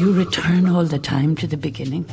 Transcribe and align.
You 0.00 0.14
return 0.14 0.66
all 0.66 0.86
the 0.86 0.98
time 0.98 1.34
to 1.36 1.46
the 1.46 1.58
beginning? 1.58 2.06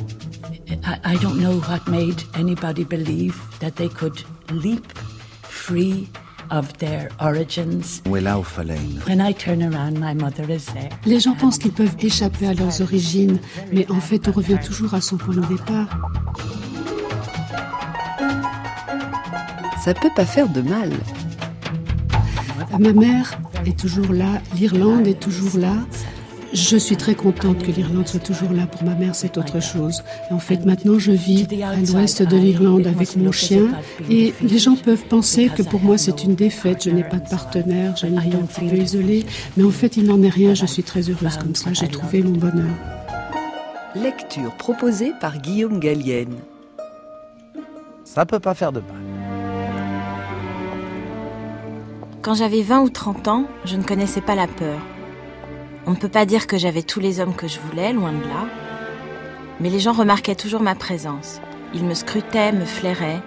I, 0.84 1.00
I 1.04 1.16
don't 1.22 1.40
know 1.40 1.58
what 1.60 1.88
made 1.88 2.22
anybody 2.34 2.84
believe 2.84 3.40
that 3.60 3.76
they 3.76 3.88
could 3.88 4.22
leap 4.50 4.92
free 5.40 6.06
of 6.50 6.76
their 6.80 7.08
origins. 7.18 8.02
When 8.04 8.26
I 8.26 9.32
turn 9.32 9.62
around, 9.62 9.98
my 9.98 10.12
mother 10.12 10.44
is 10.50 10.66
there. 10.66 10.90
Les 11.06 11.18
gens 11.18 11.34
pensent 11.34 11.56
qu'ils 11.56 11.72
peuvent 11.72 11.96
échapper 12.00 12.48
à 12.48 12.52
leurs 12.52 12.82
origines, 12.82 13.38
mais 13.72 13.90
en 13.90 14.00
fait, 14.00 14.28
on 14.28 14.32
revient 14.32 14.58
toujours 14.62 14.92
à 14.92 15.00
son 15.00 15.16
point 15.16 15.36
de 15.36 15.46
départ. 15.46 15.88
Ça 19.82 19.94
peut 19.94 20.12
pas 20.14 20.26
faire 20.26 20.50
de 20.50 20.60
mal. 20.60 20.92
Ma 22.78 22.92
mère 22.92 23.32
est 23.64 23.78
toujours 23.78 24.12
là, 24.12 24.42
l'Irlande 24.54 25.06
est 25.06 25.18
toujours 25.18 25.58
là. 25.58 25.72
Je 26.52 26.76
suis 26.78 26.96
très 26.96 27.14
contente 27.14 27.62
que 27.62 27.70
l'Irlande 27.70 28.08
soit 28.08 28.20
toujours 28.20 28.52
là. 28.52 28.66
Pour 28.66 28.82
ma 28.82 28.94
mère, 28.94 29.14
c'est 29.14 29.36
autre 29.36 29.60
chose. 29.60 30.02
en 30.30 30.38
fait, 30.38 30.64
maintenant, 30.64 30.98
je 30.98 31.12
vis 31.12 31.46
à 31.62 31.76
l'ouest 31.76 32.22
de 32.22 32.36
l'Irlande 32.36 32.86
avec 32.86 33.16
mon 33.16 33.32
chien. 33.32 33.68
Et 34.10 34.32
les 34.40 34.58
gens 34.58 34.76
peuvent 34.76 35.04
penser 35.04 35.50
que 35.54 35.62
pour 35.62 35.80
moi, 35.80 35.98
c'est 35.98 36.24
une 36.24 36.34
défaite. 36.34 36.84
Je 36.84 36.90
n'ai 36.90 37.04
pas 37.04 37.18
de 37.18 37.28
partenaire, 37.28 37.96
j'ai 37.96 38.08
une 38.08 38.20
vie 38.20 38.34
un 38.34 38.46
petit 38.46 38.66
peu 38.66 38.76
isolée. 38.76 39.26
Mais 39.56 39.64
en 39.64 39.70
fait, 39.70 39.96
il 39.98 40.06
n'en 40.06 40.22
est 40.22 40.30
rien. 40.30 40.54
Je 40.54 40.64
suis 40.64 40.82
très 40.82 41.10
heureuse 41.10 41.36
comme 41.36 41.54
ça. 41.54 41.72
J'ai 41.72 41.88
trouvé 41.88 42.22
mon 42.22 42.38
bonheur. 42.38 42.74
Lecture 43.94 44.54
proposée 44.56 45.12
par 45.20 45.38
Guillaume 45.40 45.80
Gallienne. 45.80 46.36
Ça 48.04 48.24
peut 48.24 48.40
pas 48.40 48.54
faire 48.54 48.72
de 48.72 48.80
mal. 48.80 48.96
Quand 52.22 52.34
j'avais 52.34 52.62
20 52.62 52.80
ou 52.80 52.90
30 52.90 53.28
ans, 53.28 53.44
je 53.64 53.76
ne 53.76 53.82
connaissais 53.82 54.20
pas 54.20 54.34
la 54.34 54.46
peur. 54.46 54.80
On 55.88 55.92
ne 55.92 55.96
peut 55.96 56.10
pas 56.10 56.26
dire 56.26 56.46
que 56.46 56.58
j'avais 56.58 56.82
tous 56.82 57.00
les 57.00 57.18
hommes 57.18 57.34
que 57.34 57.48
je 57.48 57.58
voulais, 57.60 57.94
loin 57.94 58.12
de 58.12 58.22
là. 58.22 58.46
Mais 59.58 59.70
les 59.70 59.80
gens 59.80 59.94
remarquaient 59.94 60.34
toujours 60.34 60.60
ma 60.60 60.74
présence. 60.74 61.40
Ils 61.72 61.82
me 61.82 61.94
scrutaient, 61.94 62.52
me 62.52 62.66
flairaient. 62.66 63.22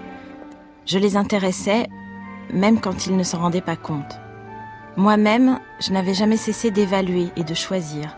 Je 0.86 1.00
les 1.00 1.18
intéressais, 1.18 1.88
même 2.54 2.80
quand 2.80 3.08
ils 3.08 3.18
ne 3.18 3.24
s'en 3.24 3.40
rendaient 3.40 3.62
pas 3.62 3.76
compte. 3.76 4.20
Moi-même, 4.96 5.60
je 5.80 5.92
n'avais 5.92 6.14
jamais 6.14 6.38
cessé 6.38 6.70
d'évaluer 6.70 7.30
et 7.36 7.44
de 7.44 7.56
choisir. 7.56 8.16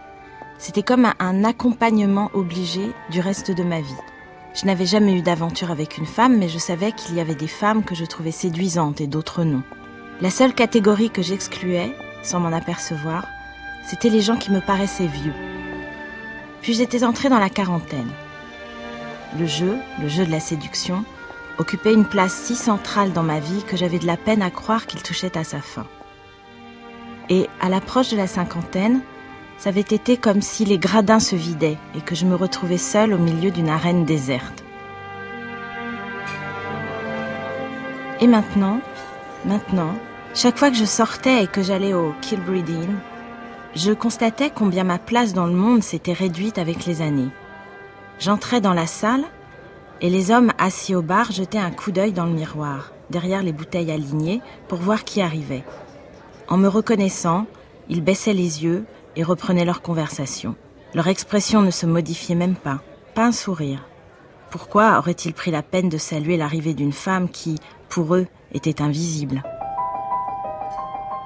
C'était 0.58 0.84
comme 0.84 1.08
un 1.20 1.46
accompagnement 1.46 2.30
obligé 2.34 2.92
du 3.12 3.22
reste 3.22 3.50
de 3.50 3.64
ma 3.64 3.80
vie. 3.80 3.96
Je 4.56 4.66
n'avais 4.66 4.86
jamais 4.86 5.14
eu 5.14 5.22
d'aventure 5.22 5.72
avec 5.72 5.98
une 5.98 6.06
femme, 6.06 6.38
mais 6.38 6.50
je 6.50 6.60
savais 6.60 6.92
qu'il 6.92 7.16
y 7.16 7.22
avait 7.22 7.34
des 7.34 7.48
femmes 7.48 7.86
que 7.86 7.96
je 7.96 8.04
trouvais 8.04 8.32
séduisantes 8.32 9.00
et 9.00 9.08
d'autres 9.08 9.46
non. 9.46 9.64
La 10.20 10.30
seule 10.30 10.54
catégorie 10.54 11.12
que 11.12 11.22
j'excluais, 11.22 11.96
sans 12.24 12.42
m'en 12.42 12.52
apercevoir, 12.52 13.24
c'était 13.86 14.10
les 14.10 14.22
gens 14.22 14.38
qui 14.38 14.52
me 14.52 14.62
paraissaient 14.62 15.08
vieux. 15.08 15.34
Puis 16.62 16.74
j'étais 16.74 17.04
entrée 17.04 17.30
dans 17.30 17.40
la 17.40 17.50
quarantaine. 17.50 18.10
Le 19.38 19.46
jeu, 19.46 19.78
le 20.02 20.08
jeu 20.08 20.26
de 20.26 20.32
la 20.32 20.40
séduction, 20.40 21.04
occupait 21.58 21.94
une 21.94 22.06
place 22.06 22.34
si 22.34 22.56
centrale 22.56 23.14
dans 23.14 23.24
ma 23.24 23.40
vie 23.40 23.64
que 23.64 23.78
j'avais 23.78 24.00
de 24.00 24.08
la 24.08 24.18
peine 24.18 24.42
à 24.42 24.50
croire 24.50 24.88
qu'il 24.88 25.02
touchait 25.04 25.38
à 25.38 25.44
sa 25.44 25.60
fin. 25.60 25.86
Et 27.30 27.48
à 27.62 27.70
l'approche 27.70 28.10
de 28.10 28.18
la 28.18 28.28
cinquantaine, 28.28 29.02
ça 29.58 29.70
avait 29.70 29.82
été 29.82 30.18
comme 30.18 30.42
si 30.42 30.66
les 30.66 30.78
gradins 30.78 31.20
se 31.20 31.36
vidaient 31.36 31.78
et 31.96 32.02
que 32.02 32.16
je 32.16 32.26
me 32.26 32.36
retrouvais 32.36 32.78
seule 32.78 33.14
au 33.14 33.18
milieu 33.18 33.52
d'une 33.52 33.70
arène 33.70 34.06
déserte. 34.06 34.64
Et 38.20 38.28
maintenant, 38.28 38.80
maintenant, 39.46 39.96
chaque 40.34 40.58
fois 40.58 40.70
que 40.70 40.78
je 40.78 40.86
sortais 40.86 41.44
et 41.44 41.48
que 41.48 41.62
j'allais 41.62 41.94
au 41.94 42.14
Kilbreeding, 42.22 42.90
je 43.76 43.92
constatais 43.92 44.52
combien 44.54 44.84
ma 44.84 45.00
place 45.00 45.34
dans 45.34 45.48
le 45.48 45.54
monde 45.54 45.84
s'était 45.84 46.14
réduite 46.14 46.58
avec 46.58 46.86
les 46.86 47.02
années. 47.02 47.30
J'entrais 48.20 48.62
dans 48.62 48.74
la 48.74 48.88
salle 48.88 49.24
et 50.02 50.10
les 50.10 50.32
hommes 50.32 50.52
assis 50.58 50.96
au 50.96 51.02
bar 51.02 51.32
jetaient 51.32 51.58
un 51.58 51.72
coup 51.72 51.92
d'œil 51.92 52.14
dans 52.14 52.26
le 52.26 52.34
miroir, 52.34 52.92
derrière 53.10 53.42
les 53.42 53.54
bouteilles 53.54 53.92
alignées, 53.92 54.42
pour 54.68 54.80
voir 54.80 55.04
qui 55.04 55.22
arrivait. 55.22 55.64
En 56.48 56.58
me 56.58 56.68
reconnaissant, 56.68 57.48
ils 57.90 58.04
baissaient 58.04 58.34
les 58.34 58.64
yeux 58.64 58.86
et 59.16 59.24
reprenaient 59.24 59.66
leur 59.66 59.82
conversation. 59.82 60.56
Leur 60.94 61.08
expression 61.08 61.62
ne 61.62 61.72
se 61.72 61.86
modifiait 61.86 62.36
même 62.36 62.56
pas, 62.56 62.82
pas 63.16 63.26
un 63.26 63.32
sourire. 63.32 63.88
Pourquoi 64.52 65.00
auraient-ils 65.00 65.34
pris 65.34 65.50
la 65.50 65.64
peine 65.64 65.90
de 65.90 65.98
saluer 65.98 66.38
l'arrivée 66.38 66.76
d'une 66.76 66.94
femme 66.94 67.28
qui, 67.30 67.56
pour 67.90 68.14
eux, 68.14 68.28
était 68.54 68.84
invisible? 68.84 69.42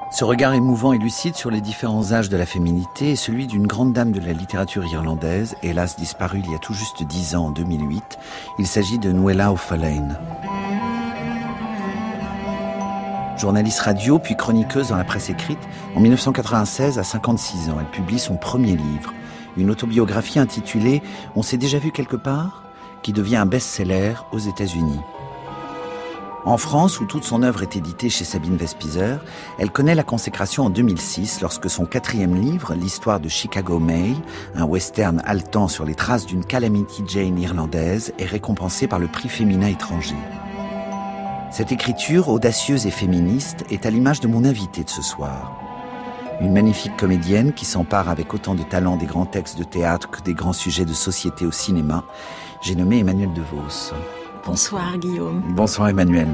Ce 0.09 0.23
regard 0.23 0.53
émouvant 0.53 0.93
et 0.93 0.97
lucide 0.97 1.35
sur 1.35 1.51
les 1.51 1.59
différents 1.59 2.13
âges 2.13 2.29
de 2.29 2.37
la 2.37 2.45
féminité 2.45 3.11
est 3.11 3.15
celui 3.17 3.45
d'une 3.45 3.67
grande 3.67 3.91
dame 3.91 4.11
de 4.11 4.19
la 4.19 4.31
littérature 4.31 4.85
irlandaise, 4.85 5.55
hélas 5.63 5.97
disparue 5.97 6.41
il 6.45 6.51
y 6.51 6.55
a 6.55 6.59
tout 6.59 6.73
juste 6.73 7.03
dix 7.03 7.35
ans 7.35 7.47
en 7.47 7.51
2008. 7.51 8.17
Il 8.57 8.67
s'agit 8.67 8.99
de 8.99 9.11
Nuella 9.11 9.51
O'Fallane. 9.51 10.17
Journaliste 13.37 13.81
radio 13.81 14.17
puis 14.17 14.35
chroniqueuse 14.35 14.89
dans 14.89 14.97
la 14.97 15.03
presse 15.03 15.29
écrite, 15.29 15.59
en 15.95 15.99
1996, 15.99 16.97
à 16.97 17.03
56 17.03 17.69
ans, 17.69 17.77
elle 17.79 17.91
publie 17.91 18.17
son 18.17 18.37
premier 18.37 18.75
livre, 18.75 19.13
une 19.57 19.69
autobiographie 19.69 20.39
intitulée 20.39 21.03
On 21.35 21.43
s'est 21.43 21.57
déjà 21.57 21.79
vu 21.79 21.91
quelque 21.91 22.15
part, 22.15 22.63
qui 23.03 23.13
devient 23.13 23.35
un 23.35 23.45
best-seller 23.45 24.13
aux 24.31 24.39
États-Unis. 24.39 25.01
En 26.47 26.55
France, 26.55 27.01
où 27.01 27.05
toute 27.05 27.25
son 27.25 27.43
œuvre 27.43 27.61
est 27.61 27.75
éditée 27.75 28.09
chez 28.09 28.23
Sabine 28.23 28.55
Vespizer, 28.55 29.19
elle 29.59 29.69
connaît 29.69 29.95
la 29.95 30.03
consécration 30.03 30.63
en 30.63 30.69
2006 30.69 31.41
lorsque 31.41 31.69
son 31.69 31.83
quatrième 31.83 32.39
livre, 32.39 32.73
l'histoire 32.73 33.19
de 33.19 33.27
Chicago 33.27 33.79
May, 33.79 34.13
un 34.55 34.63
western 34.63 35.21
haletant 35.25 35.67
sur 35.67 35.83
les 35.83 35.93
traces 35.93 36.25
d'une 36.25 36.45
Calamity 36.45 37.03
Jane 37.05 37.37
irlandaise, 37.37 38.13
est 38.17 38.25
récompensé 38.25 38.87
par 38.87 38.97
le 38.97 39.07
prix 39.07 39.27
féminin 39.27 39.67
étranger. 39.67 40.15
Cette 41.51 41.73
écriture, 41.73 42.29
audacieuse 42.29 42.87
et 42.87 42.91
féministe, 42.91 43.65
est 43.69 43.85
à 43.85 43.89
l'image 43.89 44.21
de 44.21 44.29
mon 44.29 44.45
invité 44.45 44.85
de 44.85 44.89
ce 44.89 45.01
soir. 45.01 45.59
Une 46.39 46.53
magnifique 46.53 46.95
comédienne 46.95 47.51
qui 47.51 47.65
s'empare 47.65 48.07
avec 48.07 48.33
autant 48.33 48.55
de 48.55 48.63
talent 48.63 48.95
des 48.95 49.05
grands 49.05 49.25
textes 49.25 49.57
de 49.57 49.65
théâtre 49.65 50.09
que 50.09 50.21
des 50.21 50.33
grands 50.33 50.53
sujets 50.53 50.85
de 50.85 50.93
société 50.93 51.45
au 51.45 51.51
cinéma, 51.51 52.05
j'ai 52.61 52.75
nommé 52.75 52.99
Emmanuel 52.99 53.33
DeVos. 53.33 53.91
Bonsoir 54.47 54.97
Guillaume. 54.97 55.43
Bonsoir 55.49 55.89
Emmanuel. 55.89 56.29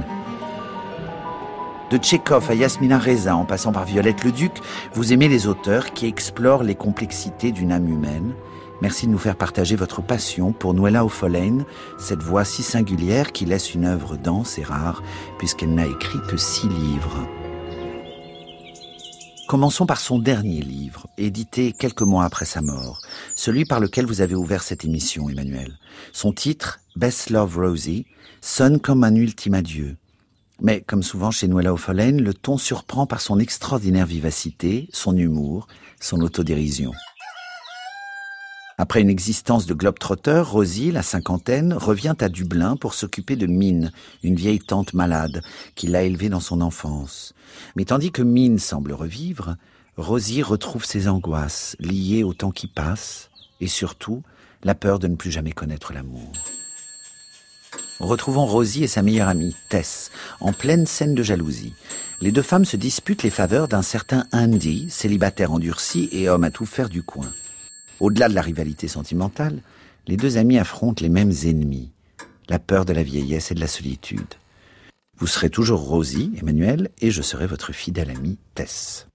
De 1.90 1.98
Tchékov 1.98 2.48
à 2.48 2.54
Yasmina 2.54 3.00
Reza 3.00 3.36
en 3.36 3.44
passant 3.44 3.72
par 3.72 3.86
Violette 3.86 4.24
Leduc, 4.24 4.52
vous 4.94 5.14
aimez 5.14 5.28
les 5.28 5.48
auteurs 5.48 5.94
qui 5.94 6.06
explorent 6.06 6.62
les 6.62 6.76
complexités 6.76 7.52
d'une 7.52 7.72
âme 7.72 7.90
humaine. 7.90 8.36
Merci 8.82 9.08
de 9.08 9.12
nous 9.12 9.18
faire 9.18 9.36
partager 9.36 9.76
votre 9.76 10.04
passion 10.04 10.52
pour 10.52 10.76
Nuella 10.76 11.04
O'Folane, 11.04 11.66
cette 11.98 12.22
voix 12.22 12.46
si 12.46 12.62
singulière 12.62 13.32
qui 13.32 13.46
laisse 13.46 13.74
une 13.74 13.86
œuvre 13.86 14.16
dense 14.16 14.60
et 14.60 14.64
rare, 14.64 15.02
puisqu'elle 15.40 15.74
n'a 15.74 15.88
écrit 15.88 16.20
que 16.30 16.38
six 16.38 16.70
livres. 16.70 17.18
Commençons 19.48 19.86
par 19.86 20.00
son 20.00 20.20
dernier 20.20 20.62
livre, 20.62 21.08
édité 21.18 21.74
quelques 21.74 22.02
mois 22.02 22.24
après 22.24 22.46
sa 22.46 22.62
mort, 22.62 23.02
celui 23.36 23.66
par 23.66 23.82
lequel 23.82 24.06
vous 24.06 24.22
avez 24.22 24.36
ouvert 24.36 24.64
cette 24.64 24.86
émission, 24.86 25.30
Emmanuel. 25.30 25.78
Son 26.14 26.32
titre, 26.32 26.80
Best 26.96 27.30
Love 27.30 27.58
Rosie, 27.58 28.06
sonne 28.42 28.80
comme 28.80 29.04
un 29.04 29.16
ultime 29.16 29.54
adieu. 29.54 29.98
Mais, 30.62 30.82
comme 30.82 31.04
souvent 31.04 31.30
chez 31.30 31.50
Noëlla 31.50 31.74
O'Follen, 31.74 32.22
le 32.22 32.34
ton 32.34 32.58
surprend 32.58 33.06
par 33.06 33.20
son 33.20 33.38
extraordinaire 33.38 34.06
vivacité, 34.06 34.88
son 34.94 35.18
humour, 35.18 35.68
son 36.00 36.22
autodérision. 36.22 36.94
Après 38.78 39.02
une 39.02 39.10
existence 39.10 39.68
de 39.68 39.76
globe-trotter, 39.76 40.42
Rosie, 40.46 40.92
la 40.92 41.04
cinquantaine, 41.04 41.74
revient 41.74 42.16
à 42.20 42.30
Dublin 42.30 42.76
pour 42.76 42.96
s'occuper 42.96 43.36
de 43.36 43.46
Mine, 43.46 43.92
une 44.24 44.36
vieille 44.36 44.60
tante 44.60 44.94
malade, 44.94 45.44
qui 45.76 45.88
l'a 45.88 46.04
élevée 46.04 46.30
dans 46.30 46.40
son 46.40 46.60
enfance. 46.60 47.34
Mais 47.76 47.86
tandis 47.86 48.12
que 48.12 48.24
Mine 48.24 48.58
semble 48.58 48.94
revivre, 48.94 49.58
Rosie 49.96 50.42
retrouve 50.42 50.86
ses 50.86 51.08
angoisses, 51.08 51.76
liées 51.80 52.24
au 52.24 52.34
temps 52.34 52.52
qui 52.52 52.66
passe, 52.66 53.30
et 53.62 53.68
surtout, 53.68 54.24
la 54.64 54.74
peur 54.74 54.98
de 54.98 55.08
ne 55.08 55.16
plus 55.16 55.32
jamais 55.32 55.52
connaître 55.52 55.94
l'amour. 55.94 56.32
Retrouvons 58.00 58.48
Rosie 58.48 58.84
et 58.84 58.88
sa 58.88 59.04
meilleure 59.04 59.28
amie, 59.28 59.56
Tess, 59.70 60.10
en 60.40 60.52
pleine 60.52 60.88
scène 60.88 61.14
de 61.14 61.22
jalousie. 61.22 61.74
Les 62.22 62.32
deux 62.32 62.42
femmes 62.42 62.66
se 62.66 62.76
disputent 62.76 63.24
les 63.24 63.30
faveurs 63.30 63.68
d'un 63.68 63.84
certain 63.84 64.26
Andy, 64.32 64.90
célibataire 64.90 65.52
endurci 65.52 66.10
et 66.12 66.28
homme 66.28 66.44
à 66.44 66.52
tout 66.52 66.66
faire 66.66 66.90
du 66.90 67.04
coin. 67.04 67.32
Au-delà 68.04 68.28
de 68.28 68.36
la 68.36 68.42
rivalité 68.42 68.90
sentimentale, 68.90 69.62
les 70.08 70.18
deux 70.18 70.36
amis 70.36 70.58
affrontent 70.58 71.02
les 71.02 71.08
mêmes 71.08 71.32
ennemis, 71.46 71.94
la 72.50 72.60
peur 72.60 72.84
de 72.84 72.92
la 72.92 73.02
vieillesse 73.02 73.50
et 73.50 73.56
de 73.56 73.62
la 73.62 73.68
solitude. 73.68 74.34
Vous 75.16 75.26
serez 75.26 75.50
toujours 75.50 75.80
Rosie, 75.80 76.34
Emmanuel, 76.36 76.90
et 77.00 77.12
je 77.12 77.22
serai 77.22 77.48
votre 77.48 77.72
fidèle 77.72 78.10
amie 78.10 78.38
Tess. 78.56 79.08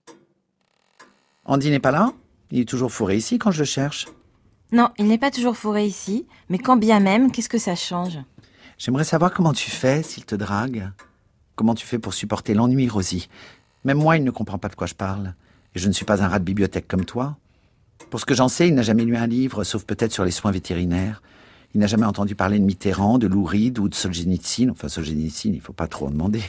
Andy 1.44 1.68
n'est 1.68 1.80
pas 1.80 1.90
là? 1.90 2.14
Il 2.50 2.60
est 2.60 2.64
toujours 2.64 2.90
fourré 2.90 3.18
ici 3.18 3.38
quand 3.38 3.50
je 3.50 3.58
le 3.58 3.66
cherche? 3.66 4.08
Non, 4.72 4.88
il 4.96 5.04
n'est 5.04 5.18
pas 5.18 5.30
toujours 5.30 5.58
fourré 5.58 5.84
ici, 5.84 6.26
mais 6.48 6.58
quand 6.58 6.78
bien 6.78 6.98
même, 6.98 7.30
qu'est-ce 7.30 7.50
que 7.50 7.58
ça 7.58 7.76
change? 7.76 8.18
J'aimerais 8.78 9.04
savoir 9.04 9.34
comment 9.34 9.52
tu 9.52 9.70
fais 9.70 10.02
s'il 10.02 10.24
te 10.24 10.34
drague. 10.34 10.90
Comment 11.56 11.74
tu 11.74 11.86
fais 11.86 11.98
pour 11.98 12.14
supporter 12.14 12.54
l'ennui, 12.54 12.88
Rosie? 12.88 13.28
Même 13.84 13.98
moi, 13.98 14.16
il 14.16 14.24
ne 14.24 14.30
comprend 14.30 14.56
pas 14.56 14.70
de 14.70 14.76
quoi 14.76 14.86
je 14.86 14.94
parle. 14.94 15.34
Et 15.74 15.78
je 15.78 15.88
ne 15.88 15.92
suis 15.92 16.06
pas 16.06 16.22
un 16.22 16.28
rat 16.28 16.38
de 16.38 16.44
bibliothèque 16.44 16.88
comme 16.88 17.04
toi. 17.04 17.36
Pour 18.10 18.20
ce 18.20 18.24
que 18.24 18.34
j'en 18.34 18.48
sais, 18.48 18.68
il 18.68 18.74
n'a 18.74 18.82
jamais 18.82 19.04
lu 19.04 19.16
un 19.16 19.26
livre, 19.26 19.64
sauf 19.64 19.84
peut-être 19.84 20.12
sur 20.12 20.24
les 20.24 20.30
soins 20.30 20.50
vétérinaires. 20.50 21.22
Il 21.74 21.80
n'a 21.80 21.86
jamais 21.86 22.06
entendu 22.06 22.34
parler 22.34 22.58
de 22.58 22.64
Mitterrand, 22.64 23.18
de 23.18 23.26
Lou 23.26 23.44
Reed 23.44 23.78
ou 23.78 23.88
de 23.88 23.94
Solzhenitsyn. 23.94 24.70
Enfin, 24.70 24.88
Solzhenitsyn, 24.88 25.52
il 25.52 25.60
faut 25.60 25.74
pas 25.74 25.86
trop 25.86 26.06
en 26.06 26.10
demander. 26.10 26.42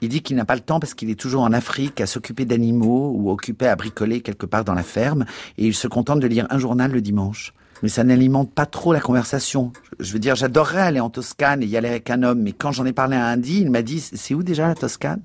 Il 0.00 0.08
dit 0.08 0.22
qu'il 0.22 0.36
n'a 0.36 0.44
pas 0.44 0.54
le 0.54 0.60
temps 0.60 0.80
parce 0.80 0.94
qu'il 0.94 1.10
est 1.10 1.18
toujours 1.18 1.42
en 1.42 1.52
Afrique 1.52 2.00
à 2.00 2.06
s'occuper 2.06 2.44
d'animaux 2.44 3.12
ou 3.16 3.30
occupé 3.30 3.66
à 3.66 3.76
bricoler 3.76 4.20
quelque 4.20 4.46
part 4.46 4.64
dans 4.64 4.74
la 4.74 4.82
ferme 4.82 5.24
et 5.56 5.66
il 5.66 5.74
se 5.74 5.88
contente 5.88 6.20
de 6.20 6.26
lire 6.26 6.46
un 6.50 6.58
journal 6.58 6.90
le 6.90 7.00
dimanche. 7.00 7.52
Mais 7.82 7.88
ça 7.88 8.02
n'alimente 8.02 8.52
pas 8.52 8.66
trop 8.66 8.92
la 8.92 9.00
conversation. 9.00 9.72
Je 10.00 10.12
veux 10.12 10.18
dire, 10.18 10.34
j'adorerais 10.34 10.82
aller 10.82 11.00
en 11.00 11.10
Toscane 11.10 11.62
et 11.62 11.66
y 11.66 11.76
aller 11.76 11.88
avec 11.88 12.10
un 12.10 12.24
homme, 12.24 12.40
mais 12.42 12.52
quand 12.52 12.72
j'en 12.72 12.84
ai 12.86 12.92
parlé 12.92 13.16
à 13.16 13.32
Andy, 13.32 13.60
il 13.60 13.70
m'a 13.70 13.82
dit, 13.82 14.00
c'est 14.00 14.34
où 14.34 14.42
déjà 14.42 14.66
la 14.66 14.74
Toscane? 14.74 15.20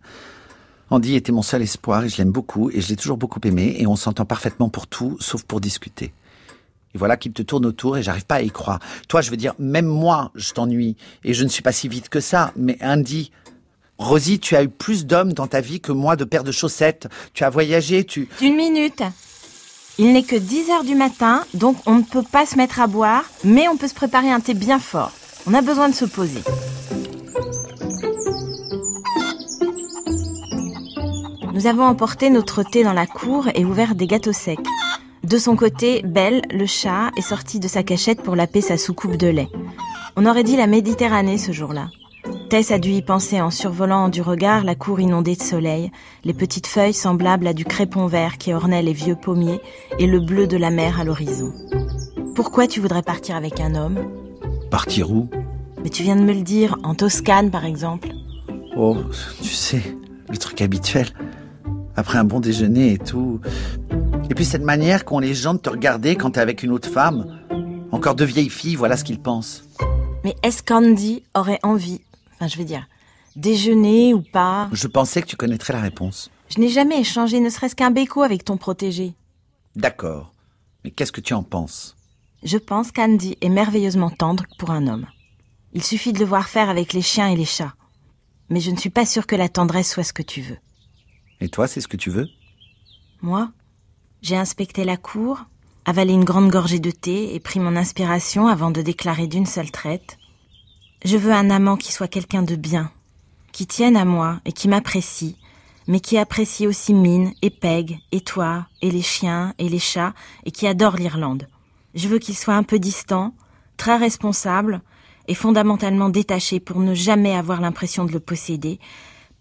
Andy 0.94 1.16
était 1.16 1.32
mon 1.32 1.42
seul 1.42 1.64
espoir 1.64 2.04
et 2.04 2.10
je 2.10 2.18
l'aime 2.20 2.30
beaucoup 2.30 2.70
et 2.70 2.80
je 2.80 2.90
l'ai 2.90 2.96
toujours 2.96 3.18
beaucoup 3.18 3.40
aimé 3.46 3.78
et 3.80 3.88
on 3.88 3.96
s'entend 3.96 4.26
parfaitement 4.26 4.70
pour 4.70 4.86
tout 4.86 5.18
sauf 5.20 5.42
pour 5.42 5.60
discuter. 5.60 6.14
Et 6.94 7.00
voilà 7.00 7.18
qu'il 7.18 7.34
te 7.34 7.42
tourne 7.42 7.66
autour 7.66 7.98
et 7.98 8.04
j'arrive 8.04 8.28
pas 8.28 8.36
à 8.36 8.42
y 8.44 8.52
croire. 8.52 8.78
Toi, 9.08 9.22
je 9.22 9.32
veux 9.32 9.38
dire, 9.38 9.56
même 9.58 9.88
moi, 9.88 10.30
je 10.36 10.54
t'ennuie 10.54 10.96
et 11.24 11.34
je 11.34 11.44
ne 11.44 11.50
suis 11.50 11.64
pas 11.64 11.72
si 11.72 11.88
vite 11.88 12.10
que 12.10 12.20
ça, 12.20 12.54
mais 12.56 12.78
Andy, 12.80 13.32
Rosie, 13.98 14.40
tu 14.40 14.56
as 14.56 14.62
eu 14.62 14.70
plus 14.70 15.08
d'hommes 15.08 15.34
dans 15.34 15.48
ta 15.48 15.62
vie 15.62 15.80
que 15.80 15.92
moi 15.92 16.16
de 16.16 16.26
paires 16.26 16.44
de 16.44 16.52
chaussettes. 16.52 17.08
Tu 17.34 17.44
as 17.44 17.50
voyagé, 17.50 18.04
tu... 18.04 18.30
Une 18.40 18.56
minute. 18.56 19.02
Il 19.98 20.14
n'est 20.14 20.22
que 20.22 20.36
10 20.36 20.70
heures 20.70 20.84
du 20.84 20.94
matin, 20.94 21.44
donc 21.56 21.78
on 21.88 21.96
ne 21.96 22.04
peut 22.04 22.22
pas 22.22 22.46
se 22.46 22.56
mettre 22.56 22.80
à 22.80 22.86
boire, 22.86 23.24
mais 23.44 23.68
on 23.68 23.78
peut 23.78 23.88
se 23.88 23.96
préparer 23.96 24.30
un 24.30 24.42
thé 24.42 24.54
bien 24.54 24.78
fort. 24.78 25.12
On 25.48 25.56
a 25.56 25.64
besoin 25.64 25.90
de 25.90 25.96
se 25.96 26.06
poser. 26.06 26.44
Nous 31.64 31.70
avons 31.70 31.86
emporté 31.86 32.30
notre 32.30 32.62
thé 32.62 32.84
dans 32.84 32.92
la 32.92 33.08
cour 33.08 33.48
et 33.56 33.64
ouvert 33.64 33.96
des 33.96 34.06
gâteaux 34.06 34.34
secs. 34.34 34.60
De 35.24 35.38
son 35.38 35.56
côté, 35.56 36.02
Belle, 36.04 36.42
le 36.52 36.66
chat, 36.66 37.12
est 37.16 37.22
sorti 37.22 37.62
de 37.62 37.70
sa 37.70 37.84
cachette 37.84 38.22
pour 38.22 38.36
laper 38.36 38.60
sa 38.60 38.76
soucoupe 38.76 39.16
de 39.16 39.28
lait. 39.28 39.48
On 40.18 40.26
aurait 40.26 40.44
dit 40.44 40.58
la 40.58 40.68
Méditerranée 40.68 41.38
ce 41.38 41.54
jour-là. 41.54 41.88
Tess 42.50 42.72
a 42.72 42.80
dû 42.80 42.90
y 42.90 43.02
penser 43.02 43.40
en 43.40 43.50
survolant 43.50 44.10
du 44.10 44.22
regard 44.22 44.66
la 44.66 44.76
cour 44.76 45.00
inondée 45.00 45.38
de 45.38 45.42
soleil, 45.42 45.90
les 46.26 46.34
petites 46.34 46.68
feuilles 46.68 46.94
semblables 46.94 47.48
à 47.48 47.54
du 47.54 47.64
crépon 47.64 48.08
vert 48.08 48.38
qui 48.38 48.54
ornait 48.54 48.84
les 48.84 48.92
vieux 48.92 49.16
pommiers 49.16 49.62
et 50.00 50.06
le 50.08 50.20
bleu 50.20 50.48
de 50.48 50.58
la 50.58 50.70
mer 50.70 51.00
à 51.00 51.06
l'horizon. 51.06 51.54
Pourquoi 52.36 52.68
tu 52.68 52.82
voudrais 52.82 53.04
partir 53.04 53.38
avec 53.38 53.62
un 53.62 53.76
homme? 53.76 54.00
Partir 54.70 55.14
où? 55.14 55.30
Mais 55.82 55.90
tu 55.90 56.04
viens 56.04 56.18
de 56.18 56.24
me 56.24 56.34
le 56.34 56.42
dire, 56.42 56.78
en 56.84 56.94
Toscane 56.94 57.52
par 57.52 57.64
exemple. 57.64 58.10
Oh, 58.76 58.98
tu 59.42 59.48
sais, 59.48 59.96
le 60.28 60.36
truc 60.36 60.62
habituel. 60.62 61.08
Après 61.96 62.18
un 62.18 62.24
bon 62.24 62.40
déjeuner 62.40 62.94
et 62.94 62.98
tout. 62.98 63.40
Et 64.30 64.36
puis 64.36 64.46
cette 64.46 64.64
manière 64.64 65.06
qu'ont 65.06 65.20
les 65.20 65.34
gens 65.34 65.54
de 65.54 65.60
te 65.60 65.70
regarder 65.70 66.16
quand 66.16 66.32
t'es 66.32 66.40
avec 66.40 66.64
une 66.64 66.72
autre 66.72 66.90
femme. 66.90 67.40
Encore 67.92 68.16
deux 68.16 68.26
vieilles 68.26 68.50
filles, 68.50 68.76
voilà 68.76 68.98
ce 68.98 69.04
qu'ils 69.04 69.20
pensent. 69.20 69.64
Mais 70.24 70.36
est-ce 70.42 70.64
qu'Andy 70.64 71.24
aurait 71.36 71.60
envie 71.64 72.02
je 72.48 72.58
veux 72.58 72.66
dire, 72.66 72.88
déjeuner 73.36 74.14
ou 74.14 74.22
pas? 74.22 74.70
Je 74.72 74.88
pensais 74.88 75.22
que 75.22 75.28
tu 75.28 75.36
connaîtrais 75.36 75.74
la 75.74 75.82
réponse. 75.82 76.30
Je 76.50 76.60
n'ai 76.60 76.70
jamais 76.70 77.00
échangé 77.00 77.40
ne 77.40 77.50
serait-ce 77.50 77.76
qu'un 77.76 77.92
béco 77.92 78.22
avec 78.22 78.46
ton 78.46 78.58
protégé. 78.58 79.14
D'accord. 79.76 80.34
Mais 80.84 80.92
qu'est-ce 80.92 81.12
que 81.12 81.22
tu 81.22 81.34
en 81.34 81.44
penses? 81.44 81.96
Je 82.44 82.58
pense 82.58 82.92
qu'Andy 82.92 83.38
est 83.42 83.50
merveilleusement 83.50 84.10
tendre 84.10 84.46
pour 84.58 84.72
un 84.72 84.88
homme. 84.88 85.08
Il 85.74 85.84
suffit 85.84 86.14
de 86.14 86.20
le 86.20 86.26
voir 86.26 86.50
faire 86.50 86.70
avec 86.70 86.94
les 86.94 87.02
chiens 87.02 87.30
et 87.30 87.36
les 87.36 87.46
chats. 87.46 87.74
Mais 88.50 88.60
je 88.60 88.70
ne 88.70 88.78
suis 88.78 88.90
pas 88.90 89.06
sûre 89.06 89.26
que 89.26 89.36
la 89.36 89.50
tendresse 89.50 89.92
soit 89.92 90.04
ce 90.04 90.14
que 90.14 90.22
tu 90.22 90.42
veux. 90.42 90.58
Et 91.44 91.50
toi, 91.50 91.68
c'est 91.68 91.82
ce 91.82 91.88
que 91.88 91.98
tu 91.98 92.10
veux? 92.10 92.30
Moi 93.22 93.52
J'ai 94.22 94.38
inspecté 94.38 94.84
la 94.86 94.98
cour, 94.98 95.46
avalé 95.86 96.14
une 96.14 96.24
grande 96.24 96.50
gorgée 96.50 96.80
de 96.80 96.90
thé 96.90 97.36
et 97.36 97.40
pris 97.40 97.60
mon 97.60 97.76
inspiration 97.76 98.48
avant 98.48 98.72
de 98.72 98.82
déclarer 98.82 99.28
d'une 99.28 99.46
seule 99.46 99.70
traite 99.70 100.18
je 101.06 101.18
veux 101.18 101.34
un 101.34 101.50
amant 101.50 101.76
qui 101.76 101.92
soit 101.92 102.08
quelqu'un 102.08 102.44
de 102.44 102.56
bien, 102.56 102.90
qui 103.52 103.68
tienne 103.68 103.98
à 103.98 104.06
moi 104.06 104.40
et 104.46 104.54
qui 104.54 104.70
m'apprécie, 104.70 105.36
mais 105.86 106.00
qui 106.00 106.18
apprécie 106.18 106.66
aussi 106.66 106.94
Mine 106.94 107.34
et 107.42 107.50
Peg 107.50 108.00
et 108.14 108.22
toi 108.22 108.68
et 108.82 108.90
les 108.90 109.02
chiens 109.02 109.54
et 109.58 109.68
les 109.68 109.80
chats 109.80 110.14
et 110.46 110.52
qui 110.52 110.66
adore 110.66 110.96
l'Irlande. 110.96 111.50
Je 111.94 112.08
veux 112.08 112.20
qu'il 112.20 112.38
soit 112.38 112.56
un 112.56 112.64
peu 112.64 112.80
distant, 112.80 113.36
très 113.76 113.98
responsable 113.98 114.82
et 115.28 115.36
fondamentalement 115.36 116.08
détaché 116.08 116.62
pour 116.62 116.80
ne 116.80 116.94
jamais 116.94 117.36
avoir 117.36 117.60
l'impression 117.60 118.06
de 118.06 118.14
le 118.14 118.22
posséder, 118.22 118.80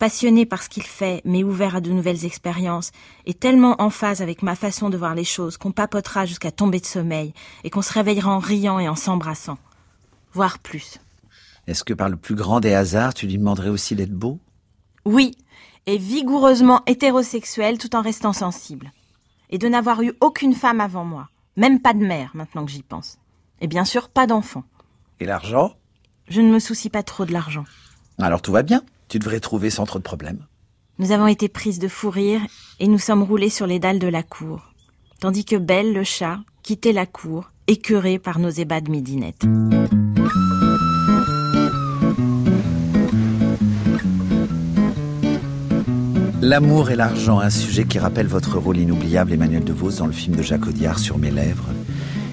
passionné 0.03 0.47
par 0.47 0.65
ce 0.65 0.69
qu'il 0.69 0.83
fait 0.83 1.23
mais 1.25 1.45
ouvert 1.45 1.77
à 1.77 1.81
de 1.81 1.93
nouvelles 1.93 2.25
expériences 2.25 2.91
et 3.25 3.35
tellement 3.35 3.81
en 3.81 3.89
phase 3.89 4.21
avec 4.21 4.43
ma 4.43 4.57
façon 4.57 4.91
de 4.91 4.97
voir 4.97 5.15
les 5.15 5.23
choses 5.23 5.59
qu'on 5.59 5.71
papotera 5.71 6.27
jusqu'à 6.27 6.51
tomber 6.51 6.81
de 6.81 6.87
sommeil 6.87 7.33
et 7.63 7.71
qu'on 7.71 7.83
se 7.83 7.93
réveillera 7.93 8.33
en 8.35 8.41
riant 8.41 8.81
et 8.81 8.89
en 8.89 8.97
s'embrassant. 8.97 9.59
Voire 10.33 10.59
plus. 10.59 10.99
Est-ce 11.69 11.85
que 11.85 11.95
par 11.95 12.09
le 12.09 12.17
plus 12.17 12.35
grand 12.35 12.59
des 12.59 12.75
hasards, 12.75 13.15
tu 13.15 13.29
lui 13.29 13.39
demanderais 13.39 13.69
aussi 13.69 13.95
d'être 13.95 14.11
beau? 14.11 14.41
Oui, 15.05 15.37
et 15.87 15.99
vigoureusement 15.99 16.83
hétérosexuel 16.89 17.79
tout 17.79 17.95
en 17.95 18.03
restant 18.03 18.33
sensible. 18.33 18.91
Et 19.51 19.59
de 19.59 19.69
n'avoir 19.69 20.03
eu 20.03 20.15
aucune 20.21 20.55
femme 20.55 20.81
avant 20.81 21.05
moi. 21.05 21.29
Même 21.57 21.79
pas 21.79 21.95
de 21.95 22.05
mère, 22.05 22.33
maintenant 22.35 22.65
que 22.65 22.73
j'y 22.73 22.83
pense. 22.83 23.19
Et 23.61 23.69
bien 23.69 23.85
sûr, 23.85 24.09
pas 24.09 24.27
d'enfant. 24.27 24.65
Et 25.21 25.27
l'argent? 25.27 25.77
Je 26.27 26.41
ne 26.41 26.51
me 26.53 26.59
soucie 26.59 26.91
pas 26.91 27.05
trop 27.05 27.25
de 27.25 27.33
l'argent. 27.33 27.67
Alors 28.19 28.43
tout 28.43 28.51
va 28.51 28.65
bien. 28.65 28.83
Tu 29.13 29.19
devrais 29.19 29.41
trouver 29.41 29.69
sans 29.69 29.85
trop 29.85 29.99
de 29.99 30.05
problèmes. 30.05 30.47
Nous 30.99 31.13
avons 31.13 31.27
été 31.27 31.47
prises 31.47 31.79
de 31.79 31.87
fou 31.87 32.09
rire 32.09 32.41
et 32.81 32.89
nous 32.89 32.97
sommes 32.97 33.23
roulés 33.23 33.51
sur 33.51 33.67
les 33.67 33.79
dalles 33.79 33.99
de 33.99 34.09
la 34.09 34.23
cour. 34.23 34.73
Tandis 35.21 35.45
que 35.45 35.57
Belle, 35.57 35.93
le 35.93 36.03
chat, 36.03 36.39
quittait 36.63 36.95
la 36.95 37.05
cour, 37.05 37.51
écœuré 37.67 38.19
par 38.19 38.39
nos 38.39 38.49
ébats 38.49 38.81
de 38.81 38.91
midinette. 38.91 39.43
L'amour 46.41 46.91
et 46.91 46.97
l'argent, 46.97 47.39
un 47.39 47.51
sujet 47.51 47.85
qui 47.85 47.99
rappelle 47.99 48.29
votre 48.29 48.57
rôle 48.57 48.79
inoubliable, 48.79 49.35
Emmanuel 49.35 49.63
DeVos, 49.63 49.99
dans 49.99 50.07
le 50.07 50.13
film 50.13 50.37
de 50.37 50.43
Jacques 50.43 50.67
Audiard 50.67 50.99
sur 50.99 51.19
mes 51.19 51.31
lèvres. 51.31 51.69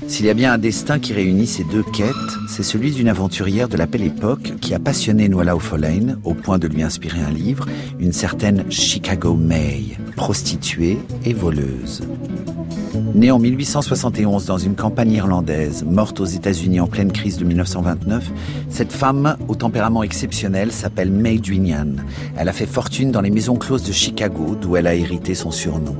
S'il 0.10 0.26
y 0.26 0.30
a 0.32 0.34
bien 0.34 0.52
un 0.52 0.58
destin 0.58 0.98
qui 0.98 1.14
réunit 1.14 1.46
ces 1.46 1.64
deux 1.64 1.84
quêtes, 1.84 2.16
c'est 2.50 2.64
celui 2.64 2.90
d'une 2.90 3.10
aventurière 3.10 3.70
de 3.70 3.78
la 3.78 3.86
belle 3.86 4.04
époque 4.04 4.54
qui 4.60 4.74
a 4.74 4.80
passionné 4.80 5.30
Noëlla 5.30 5.56
O'Folane 5.56 6.20
au 6.24 6.34
point 6.34 6.58
de 6.58 6.68
lui 6.68 6.82
inspirer 6.82 7.22
un 7.22 7.30
livre, 7.30 7.68
une 8.00 8.12
certaine 8.12 8.70
Chicago 8.72 9.36
May, 9.36 9.98
prostituée 10.16 10.98
et 11.26 11.34
voleuse. 11.34 12.02
Née 13.14 13.32
en 13.32 13.40
1871 13.40 14.46
dans 14.46 14.58
une 14.58 14.76
campagne 14.76 15.12
irlandaise, 15.12 15.84
morte 15.84 16.20
aux 16.20 16.26
États-Unis 16.26 16.80
en 16.80 16.88
pleine 16.88 17.12
crise 17.12 17.38
de 17.38 17.46
1929, 17.46 18.32
cette 18.70 18.92
femme 18.92 19.38
au 19.48 19.56
tempérament 19.56 20.04
exceptionnel 20.04 20.72
s'appelle 20.72 21.12
May 21.12 21.38
Dwinian. 21.38 21.94
Elle 22.38 22.50
a 22.50 22.54
fait 22.54 22.66
fortune 22.66 23.12
dans 23.12 23.22
les 23.22 23.30
maisons 23.30 23.56
closes 23.56 23.84
de 23.84 23.92
Chicago, 23.92 24.56
d'où 24.60 24.76
elle 24.76 24.88
a 24.88 24.96
hérité 24.96 25.36
son 25.36 25.52
surnom. 25.52 25.96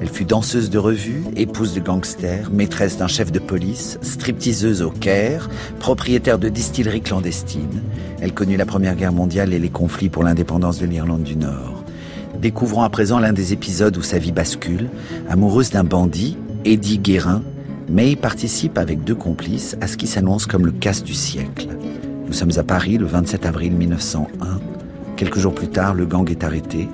Elle 0.00 0.08
fut 0.08 0.24
danseuse 0.24 0.70
de 0.70 0.78
revue, 0.78 1.22
épouse 1.36 1.74
de 1.74 1.80
gangster, 1.80 2.50
maîtresse 2.50 2.98
d'un 2.98 3.08
chef 3.08 3.32
de 3.32 3.38
police, 3.38 3.53
stripteaseuse 4.02 4.82
au 4.82 4.90
Caire, 4.90 5.48
propriétaire 5.78 6.38
de 6.38 6.48
distilleries 6.48 7.00
clandestines. 7.00 7.82
Elle 8.20 8.32
connut 8.32 8.56
la 8.56 8.66
Première 8.66 8.96
Guerre 8.96 9.12
mondiale 9.12 9.52
et 9.52 9.58
les 9.58 9.70
conflits 9.70 10.08
pour 10.08 10.24
l'indépendance 10.24 10.78
de 10.78 10.86
l'Irlande 10.86 11.22
du 11.22 11.36
Nord. 11.36 11.84
Découvrons 12.40 12.82
à 12.82 12.90
présent 12.90 13.18
l'un 13.18 13.32
des 13.32 13.52
épisodes 13.52 13.96
où 13.96 14.02
sa 14.02 14.18
vie 14.18 14.32
bascule. 14.32 14.88
Amoureuse 15.28 15.70
d'un 15.70 15.84
bandit, 15.84 16.36
Eddie 16.64 16.98
Guérin, 16.98 17.42
May 17.88 18.16
participe 18.16 18.78
avec 18.78 19.04
deux 19.04 19.14
complices 19.14 19.76
à 19.80 19.86
ce 19.86 19.96
qui 19.96 20.06
s'annonce 20.06 20.46
comme 20.46 20.66
le 20.66 20.72
casse 20.72 21.04
du 21.04 21.14
siècle. 21.14 21.68
Nous 22.26 22.32
sommes 22.32 22.52
à 22.56 22.62
Paris 22.62 22.98
le 22.98 23.06
27 23.06 23.46
avril 23.46 23.72
1901. 23.72 24.60
Quelques 25.16 25.38
jours 25.38 25.54
plus 25.54 25.68
tard, 25.68 25.94
le 25.94 26.06
gang 26.06 26.28
est 26.30 26.44
arrêté. 26.44 26.88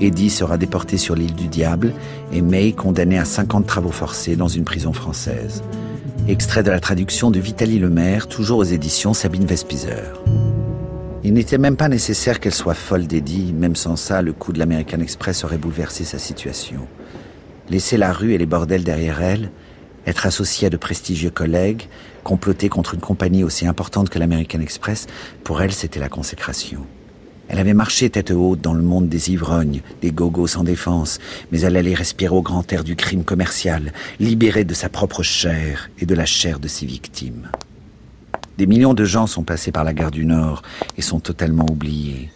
Eddie 0.00 0.30
sera 0.30 0.56
déporté 0.56 0.96
sur 0.96 1.14
l'île 1.14 1.34
du 1.34 1.48
Diable 1.48 1.92
et 2.32 2.42
May 2.42 2.72
condamnée 2.72 3.18
à 3.18 3.24
50 3.24 3.66
travaux 3.66 3.90
forcés 3.90 4.36
dans 4.36 4.48
une 4.48 4.64
prison 4.64 4.92
française. 4.92 5.62
Extrait 6.28 6.64
de 6.64 6.72
la 6.72 6.80
traduction 6.80 7.30
de 7.30 7.38
Vitaly 7.38 7.78
Lemaire, 7.78 8.26
toujours 8.26 8.58
aux 8.58 8.64
éditions 8.64 9.14
Sabine 9.14 9.46
Vespizer. 9.46 10.20
Il 11.22 11.34
n'était 11.34 11.56
même 11.56 11.76
pas 11.76 11.88
nécessaire 11.88 12.40
qu'elle 12.40 12.52
soit 12.52 12.74
folle 12.74 13.06
d'Eddie, 13.06 13.52
même 13.52 13.76
sans 13.76 13.94
ça, 13.94 14.22
le 14.22 14.32
coup 14.32 14.52
de 14.52 14.58
l'American 14.58 14.98
Express 14.98 15.44
aurait 15.44 15.56
bouleversé 15.56 16.02
sa 16.02 16.18
situation. 16.18 16.88
Laisser 17.70 17.96
la 17.96 18.12
rue 18.12 18.34
et 18.34 18.38
les 18.38 18.46
bordels 18.46 18.82
derrière 18.82 19.22
elle, 19.22 19.52
être 20.04 20.26
associée 20.26 20.66
à 20.66 20.70
de 20.70 20.76
prestigieux 20.76 21.30
collègues, 21.30 21.84
comploter 22.24 22.68
contre 22.68 22.94
une 22.94 23.00
compagnie 23.00 23.44
aussi 23.44 23.64
importante 23.68 24.10
que 24.10 24.18
l'American 24.18 24.60
Express, 24.60 25.06
pour 25.44 25.62
elle, 25.62 25.72
c'était 25.72 26.00
la 26.00 26.08
consécration. 26.08 26.86
Elle 27.48 27.58
avait 27.58 27.74
marché 27.74 28.10
tête 28.10 28.32
haute 28.32 28.60
dans 28.60 28.74
le 28.74 28.82
monde 28.82 29.08
des 29.08 29.30
ivrognes, 29.30 29.82
des 30.02 30.10
gogos 30.10 30.48
sans 30.48 30.64
défense, 30.64 31.20
mais 31.52 31.60
elle 31.60 31.76
allait 31.76 31.94
respirer 31.94 32.34
au 32.34 32.42
grand 32.42 32.70
air 32.72 32.82
du 32.82 32.96
crime 32.96 33.24
commercial, 33.24 33.92
libérée 34.18 34.64
de 34.64 34.74
sa 34.74 34.88
propre 34.88 35.22
chair 35.22 35.90
et 35.98 36.06
de 36.06 36.14
la 36.14 36.26
chair 36.26 36.58
de 36.58 36.68
ses 36.68 36.86
victimes. 36.86 37.48
Des 38.58 38.66
millions 38.66 38.94
de 38.94 39.04
gens 39.04 39.26
sont 39.26 39.42
passés 39.42 39.70
par 39.70 39.84
la 39.84 39.92
gare 39.92 40.10
du 40.10 40.24
Nord 40.24 40.62
et 40.96 41.02
sont 41.02 41.20
totalement 41.20 41.66
oubliés. 41.70 42.30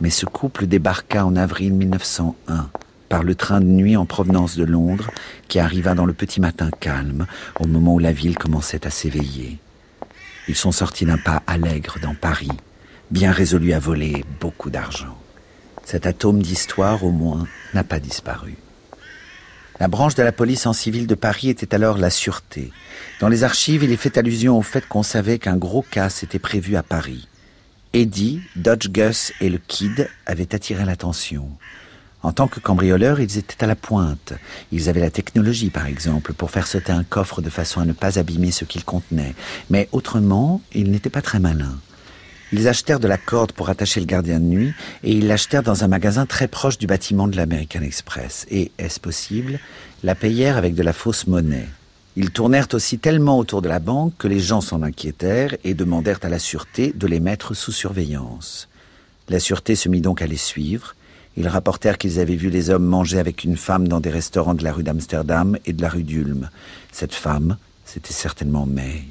Mais 0.00 0.10
ce 0.10 0.26
couple 0.26 0.66
débarqua 0.66 1.24
en 1.24 1.34
avril 1.34 1.72
1901 1.72 2.68
par 3.08 3.22
le 3.22 3.34
train 3.34 3.60
de 3.60 3.66
nuit 3.66 3.96
en 3.96 4.04
provenance 4.04 4.56
de 4.56 4.64
Londres 4.64 5.10
qui 5.48 5.58
arriva 5.58 5.94
dans 5.94 6.04
le 6.04 6.12
petit 6.12 6.40
matin 6.40 6.70
calme 6.80 7.26
au 7.58 7.66
moment 7.66 7.94
où 7.94 7.98
la 7.98 8.12
ville 8.12 8.36
commençait 8.36 8.86
à 8.86 8.90
s'éveiller. 8.90 9.58
Ils 10.48 10.56
sont 10.56 10.72
sortis 10.72 11.06
d'un 11.06 11.18
pas 11.18 11.42
allègre 11.46 11.98
dans 12.00 12.14
Paris, 12.14 12.50
bien 13.10 13.32
résolus 13.32 13.72
à 13.72 13.78
voler 13.78 14.24
beaucoup 14.40 14.70
d'argent. 14.70 15.16
Cet 15.84 16.06
atome 16.06 16.42
d'histoire, 16.42 17.04
au 17.04 17.10
moins, 17.10 17.46
n'a 17.74 17.84
pas 17.84 18.00
disparu. 18.00 18.56
La 19.78 19.88
branche 19.88 20.14
de 20.14 20.22
la 20.22 20.32
police 20.32 20.66
en 20.66 20.72
civil 20.72 21.06
de 21.06 21.14
Paris 21.14 21.50
était 21.50 21.74
alors 21.74 21.98
la 21.98 22.10
Sûreté. 22.10 22.72
Dans 23.20 23.28
les 23.28 23.44
archives, 23.44 23.84
il 23.84 23.92
est 23.92 23.96
fait 23.96 24.16
allusion 24.16 24.58
au 24.58 24.62
fait 24.62 24.88
qu'on 24.88 25.02
savait 25.02 25.38
qu'un 25.38 25.56
gros 25.56 25.82
cas 25.82 26.08
s'était 26.08 26.38
prévu 26.38 26.76
à 26.76 26.82
Paris. 26.82 27.28
Eddie, 27.92 28.40
Dodge 28.56 28.88
Gus 28.88 29.32
et 29.40 29.50
le 29.50 29.58
Kid 29.58 30.08
avaient 30.24 30.54
attiré 30.54 30.84
l'attention. 30.84 31.48
En 32.22 32.32
tant 32.32 32.48
que 32.48 32.58
cambrioleurs, 32.58 33.20
ils 33.20 33.38
étaient 33.38 33.62
à 33.62 33.66
la 33.68 33.76
pointe. 33.76 34.32
Ils 34.72 34.88
avaient 34.88 35.00
la 35.00 35.10
technologie, 35.10 35.70
par 35.70 35.86
exemple, 35.86 36.32
pour 36.32 36.50
faire 36.50 36.66
sauter 36.66 36.92
un 36.92 37.04
coffre 37.04 37.40
de 37.40 37.50
façon 37.50 37.80
à 37.80 37.84
ne 37.84 37.92
pas 37.92 38.18
abîmer 38.18 38.50
ce 38.50 38.64
qu'il 38.64 38.84
contenait. 38.84 39.34
Mais 39.70 39.88
autrement, 39.92 40.60
ils 40.72 40.90
n'étaient 40.90 41.10
pas 41.10 41.22
très 41.22 41.38
malins. 41.38 41.78
Ils 42.52 42.68
achetèrent 42.68 43.00
de 43.00 43.08
la 43.08 43.18
corde 43.18 43.52
pour 43.52 43.70
attacher 43.70 43.98
le 43.98 44.06
gardien 44.06 44.38
de 44.38 44.44
nuit 44.44 44.74
et 45.02 45.12
ils 45.12 45.26
l'achetèrent 45.26 45.64
dans 45.64 45.82
un 45.82 45.88
magasin 45.88 46.26
très 46.26 46.46
proche 46.46 46.78
du 46.78 46.86
bâtiment 46.86 47.26
de 47.26 47.36
l'American 47.36 47.82
Express. 47.82 48.46
Et, 48.50 48.70
est-ce 48.78 49.00
possible, 49.00 49.58
la 50.04 50.14
payèrent 50.14 50.56
avec 50.56 50.74
de 50.74 50.82
la 50.82 50.92
fausse 50.92 51.26
monnaie. 51.26 51.68
Ils 52.14 52.30
tournèrent 52.30 52.68
aussi 52.72 52.98
tellement 52.98 53.38
autour 53.38 53.62
de 53.62 53.68
la 53.68 53.80
banque 53.80 54.14
que 54.16 54.28
les 54.28 54.40
gens 54.40 54.60
s'en 54.60 54.82
inquiétèrent 54.82 55.56
et 55.64 55.74
demandèrent 55.74 56.20
à 56.22 56.28
la 56.28 56.38
sûreté 56.38 56.92
de 56.94 57.06
les 57.06 57.20
mettre 57.20 57.52
sous 57.52 57.72
surveillance. 57.72 58.68
La 59.28 59.40
sûreté 59.40 59.74
se 59.74 59.88
mit 59.88 60.00
donc 60.00 60.22
à 60.22 60.26
les 60.26 60.36
suivre. 60.36 60.94
Ils 61.36 61.48
rapportèrent 61.48 61.98
qu'ils 61.98 62.20
avaient 62.20 62.36
vu 62.36 62.48
les 62.48 62.70
hommes 62.70 62.86
manger 62.86 63.18
avec 63.18 63.42
une 63.44 63.56
femme 63.56 63.88
dans 63.88 64.00
des 64.00 64.10
restaurants 64.10 64.54
de 64.54 64.64
la 64.64 64.72
rue 64.72 64.84
d'Amsterdam 64.84 65.58
et 65.66 65.72
de 65.72 65.82
la 65.82 65.88
rue 65.88 66.04
d'Ulm. 66.04 66.48
Cette 66.92 67.14
femme, 67.14 67.56
c'était 67.84 68.14
certainement 68.14 68.66
May. 68.66 69.04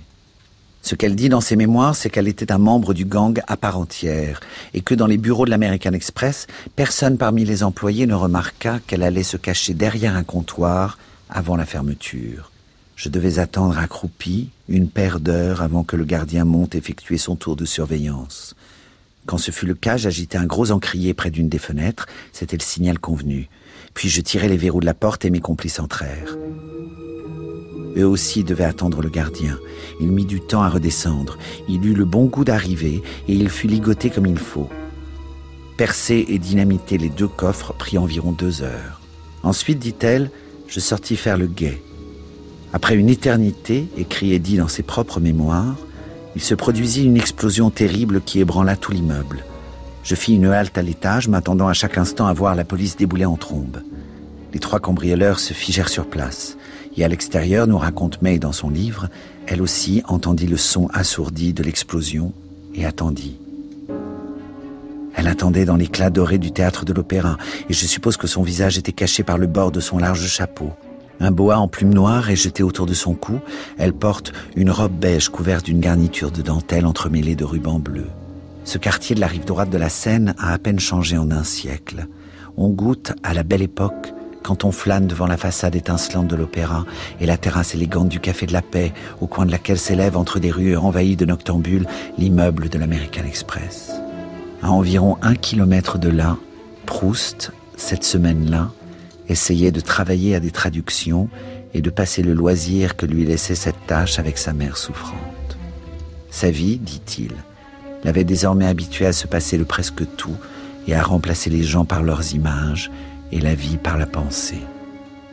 Ce 0.85 0.93
qu'elle 0.93 1.15
dit 1.15 1.29
dans 1.29 1.41
ses 1.41 1.55
mémoires, 1.55 1.95
c'est 1.95 2.11
qu'elle 2.11 2.27
était 2.27 2.51
un 2.51 2.59
membre 2.59 2.93
du 2.93 3.05
gang 3.05 3.41
à 3.47 3.57
part 3.57 3.79
entière, 3.79 4.39
et 4.75 4.81
que 4.81 4.93
dans 4.93 5.07
les 5.07 5.17
bureaux 5.17 5.45
de 5.45 5.49
l'American 5.49 5.93
Express, 5.93 6.45
personne 6.75 7.17
parmi 7.17 7.43
les 7.43 7.63
employés 7.63 8.05
ne 8.05 8.13
remarqua 8.13 8.77
qu'elle 8.85 9.01
allait 9.01 9.23
se 9.23 9.35
cacher 9.35 9.73
derrière 9.73 10.15
un 10.15 10.23
comptoir 10.23 10.99
avant 11.27 11.55
la 11.55 11.65
fermeture. 11.65 12.51
Je 12.95 13.09
devais 13.09 13.39
attendre 13.39 13.79
accroupi 13.79 14.51
une 14.69 14.87
paire 14.87 15.19
d'heures 15.19 15.63
avant 15.63 15.83
que 15.83 15.95
le 15.95 16.05
gardien 16.05 16.45
monte 16.45 16.75
effectuer 16.75 17.17
son 17.17 17.35
tour 17.35 17.55
de 17.55 17.65
surveillance. 17.65 18.55
Quand 19.25 19.39
ce 19.39 19.49
fut 19.49 19.65
le 19.65 19.73
cas, 19.73 19.97
j'agitai 19.97 20.37
un 20.37 20.45
gros 20.45 20.69
encrier 20.69 21.15
près 21.15 21.31
d'une 21.31 21.49
des 21.49 21.57
fenêtres, 21.57 22.05
c'était 22.31 22.57
le 22.57 22.61
signal 22.61 22.99
convenu. 22.99 23.49
Puis 23.95 24.09
je 24.09 24.21
tirai 24.21 24.49
les 24.49 24.57
verrous 24.57 24.81
de 24.81 24.85
la 24.85 24.93
porte 24.93 25.25
et 25.25 25.31
mes 25.31 25.39
complices 25.39 25.79
entrèrent. 25.79 26.37
Eux 27.97 28.05
aussi 28.05 28.43
devaient 28.43 28.65
attendre 28.65 29.01
le 29.01 29.09
gardien. 29.09 29.57
Il 29.99 30.11
mit 30.11 30.25
du 30.25 30.41
temps 30.41 30.63
à 30.63 30.69
redescendre. 30.69 31.37
Il 31.69 31.85
eut 31.85 31.93
le 31.93 32.05
bon 32.05 32.25
goût 32.25 32.43
d'arriver 32.43 33.01
et 33.27 33.33
il 33.33 33.49
fut 33.49 33.67
ligoté 33.67 34.09
comme 34.09 34.25
il 34.25 34.39
faut. 34.39 34.69
Percer 35.77 36.25
et 36.29 36.39
dynamiter 36.39 36.97
les 36.97 37.09
deux 37.09 37.27
coffres 37.27 37.73
prit 37.73 37.97
environ 37.97 38.31
deux 38.31 38.61
heures. 38.61 39.01
Ensuite, 39.43 39.79
dit-elle, 39.79 40.31
je 40.67 40.79
sortis 40.79 41.15
faire 41.15 41.37
le 41.37 41.47
guet. 41.47 41.81
Après 42.73 42.95
une 42.95 43.09
éternité, 43.09 43.87
écrit 43.97 44.33
Eddie 44.33 44.57
dans 44.57 44.67
ses 44.67 44.83
propres 44.83 45.19
mémoires, 45.19 45.75
il 46.35 46.41
se 46.41 46.55
produisit 46.55 47.05
une 47.05 47.15
explosion 47.15 47.69
terrible 47.69 48.21
qui 48.21 48.39
ébranla 48.39 48.75
tout 48.75 48.91
l'immeuble. 48.91 49.45
Je 50.03 50.15
fis 50.15 50.35
une 50.35 50.47
halte 50.47 50.77
à 50.77 50.81
l'étage, 50.81 51.27
m'attendant 51.27 51.67
à 51.67 51.73
chaque 51.73 51.97
instant 51.97 52.27
à 52.27 52.33
voir 52.33 52.55
la 52.55 52.65
police 52.65 52.97
débouler 52.97 53.25
en 53.25 53.37
trombe. 53.37 53.81
Les 54.53 54.59
trois 54.59 54.79
cambrioleurs 54.79 55.39
se 55.39 55.53
figèrent 55.53 55.89
sur 55.89 56.07
place. 56.07 56.57
Et 56.97 57.03
à 57.03 57.07
l'extérieur, 57.07 57.67
nous 57.67 57.77
raconte 57.77 58.21
May 58.21 58.39
dans 58.39 58.51
son 58.51 58.69
livre, 58.69 59.09
elle 59.47 59.61
aussi 59.61 60.01
entendit 60.07 60.47
le 60.47 60.57
son 60.57 60.87
assourdi 60.93 61.53
de 61.53 61.63
l'explosion 61.63 62.33
et 62.73 62.85
attendit. 62.85 63.37
Elle 65.15 65.27
attendait 65.27 65.65
dans 65.65 65.75
l'éclat 65.75 66.09
doré 66.09 66.37
du 66.37 66.51
théâtre 66.51 66.85
de 66.85 66.93
l'opéra, 66.93 67.37
et 67.69 67.73
je 67.73 67.85
suppose 67.85 68.17
que 68.17 68.27
son 68.27 68.43
visage 68.43 68.77
était 68.77 68.91
caché 68.91 69.23
par 69.23 69.37
le 69.37 69.47
bord 69.47 69.71
de 69.71 69.79
son 69.79 69.97
large 69.97 70.27
chapeau. 70.27 70.71
Un 71.19 71.31
boa 71.31 71.57
en 71.57 71.67
plume 71.69 71.93
noire 71.93 72.29
est 72.29 72.35
jeté 72.35 72.63
autour 72.63 72.85
de 72.85 72.93
son 72.93 73.13
cou. 73.13 73.39
Elle 73.77 73.93
porte 73.93 74.33
une 74.55 74.71
robe 74.71 74.91
beige 74.91 75.29
couverte 75.29 75.65
d'une 75.65 75.79
garniture 75.79 76.31
de 76.31 76.41
dentelle 76.41 76.85
entremêlée 76.85 77.35
de 77.35 77.45
rubans 77.45 77.79
bleus. 77.79 78.09
Ce 78.65 78.77
quartier 78.77 79.15
de 79.15 79.21
la 79.21 79.27
rive 79.27 79.45
droite 79.45 79.69
de 79.69 79.77
la 79.77 79.89
Seine 79.89 80.35
a 80.37 80.51
à 80.51 80.57
peine 80.57 80.79
changé 80.79 81.17
en 81.17 81.31
un 81.31 81.43
siècle. 81.43 82.07
On 82.57 82.69
goûte 82.69 83.13
à 83.23 83.33
la 83.33 83.43
belle 83.43 83.61
époque 83.61 84.14
quand 84.45 84.63
on 84.63 84.71
flâne 84.71 85.07
devant 85.07 85.25
la 85.25 85.37
façade 85.37 85.75
étincelante 85.75 86.27
de 86.27 86.35
l'opéra 86.35 86.85
et 87.19 87.25
la 87.25 87.35
terrasse 87.35 87.73
élégante 87.73 88.09
du 88.09 88.19
Café 88.19 88.45
de 88.45 88.53
la 88.53 88.61
Paix, 88.61 88.93
au 89.19 89.25
coin 89.25 89.47
de 89.47 89.51
laquelle 89.51 89.79
s'élève 89.79 90.15
entre 90.15 90.37
des 90.37 90.51
rues 90.51 90.77
envahies 90.77 91.15
de 91.15 91.25
noctambules 91.25 91.87
l'immeuble 92.19 92.69
de 92.69 92.77
l'American 92.77 93.23
Express. 93.25 93.91
À 94.61 94.69
environ 94.69 95.17
un 95.23 95.33
kilomètre 95.33 95.97
de 95.97 96.09
là, 96.09 96.37
Proust, 96.85 97.53
cette 97.75 98.03
semaine-là, 98.03 98.69
essayait 99.29 99.71
de 99.71 99.79
travailler 99.79 100.35
à 100.35 100.39
des 100.39 100.51
traductions 100.51 101.27
et 101.73 101.81
de 101.81 101.89
passer 101.89 102.21
le 102.21 102.33
loisir 102.33 102.95
que 102.95 103.07
lui 103.07 103.25
laissait 103.25 103.55
cette 103.55 103.87
tâche 103.87 104.19
avec 104.19 104.37
sa 104.37 104.53
mère 104.53 104.77
souffrante. 104.77 105.57
Sa 106.29 106.51
vie, 106.51 106.77
dit-il, 106.77 107.31
l'avait 108.03 108.23
désormais 108.23 108.67
habitué 108.67 109.07
à 109.07 109.13
se 109.13 109.25
passer 109.25 109.57
le 109.57 109.65
presque 109.65 110.03
tout 110.17 110.37
et 110.87 110.93
à 110.93 111.01
remplacer 111.01 111.49
les 111.49 111.63
gens 111.63 111.85
par 111.85 112.03
leurs 112.03 112.35
images 112.35 112.91
et 113.31 113.39
la 113.39 113.55
vie 113.55 113.77
par 113.77 113.97
la 113.97 114.05
pensée. 114.05 114.61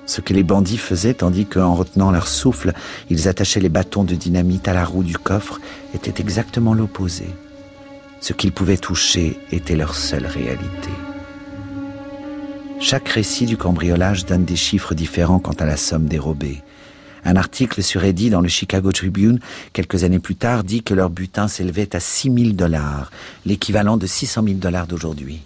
Ce 0.07 0.21
que 0.21 0.35
les 0.35 0.43
bandits 0.43 0.79
faisaient 0.79 1.15
tandis 1.15 1.47
qu'en 1.47 1.75
retenant 1.75 2.11
leur 2.11 2.27
souffle, 2.27 2.73
ils 3.09 3.29
attachaient 3.29 3.61
les 3.61 3.69
bâtons 3.69 4.05
de 4.05 4.15
dynamite 4.15 4.69
à 4.69 4.75
la 4.75 4.85
roue 4.85 5.05
du 5.05 5.17
coffre 5.17 5.61
était 5.95 6.21
exactement 6.21 6.75
l'opposé. 6.75 7.27
Ce 8.21 8.33
qu'ils 8.33 8.53
pouvaient 8.53 8.77
toucher 8.77 9.39
était 9.51 9.77
leur 9.77 9.95
seule 9.95 10.27
réalité. 10.27 10.91
Chaque 12.81 13.09
récit 13.09 13.47
du 13.47 13.57
cambriolage 13.57 14.27
donne 14.27 14.45
des 14.45 14.57
chiffres 14.57 14.95
différents 14.95 15.39
quant 15.39 15.53
à 15.53 15.65
la 15.65 15.77
somme 15.77 16.07
dérobée. 16.07 16.63
Un 17.25 17.37
article 17.37 17.83
sur 17.83 18.03
Eddie 18.03 18.31
dans 18.31 18.41
le 18.41 18.49
Chicago 18.49 18.91
Tribune, 18.91 19.39
quelques 19.73 20.03
années 20.03 20.19
plus 20.19 20.35
tard, 20.35 20.65
dit 20.65 20.83
que 20.83 20.93
leur 20.93 21.09
butin 21.09 21.47
s'élevait 21.47 21.95
à 21.95 22.01
6 22.01 22.35
000 22.35 22.53
dollars, 22.55 23.13
l'équivalent 23.47 23.97
de 23.97 24.07
600 24.07 24.43
000 24.45 24.57
dollars 24.57 24.89
d'aujourd'hui. 24.89 25.43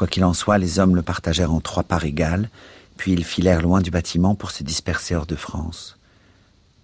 Quoi 0.00 0.06
qu'il 0.06 0.24
en 0.24 0.32
soit, 0.32 0.56
les 0.56 0.78
hommes 0.78 0.96
le 0.96 1.02
partagèrent 1.02 1.52
en 1.52 1.60
trois 1.60 1.82
parts 1.82 2.06
égales, 2.06 2.48
puis 2.96 3.12
ils 3.12 3.22
filèrent 3.22 3.60
loin 3.60 3.82
du 3.82 3.90
bâtiment 3.90 4.34
pour 4.34 4.50
se 4.50 4.62
disperser 4.62 5.14
hors 5.14 5.26
de 5.26 5.36
France. 5.36 5.98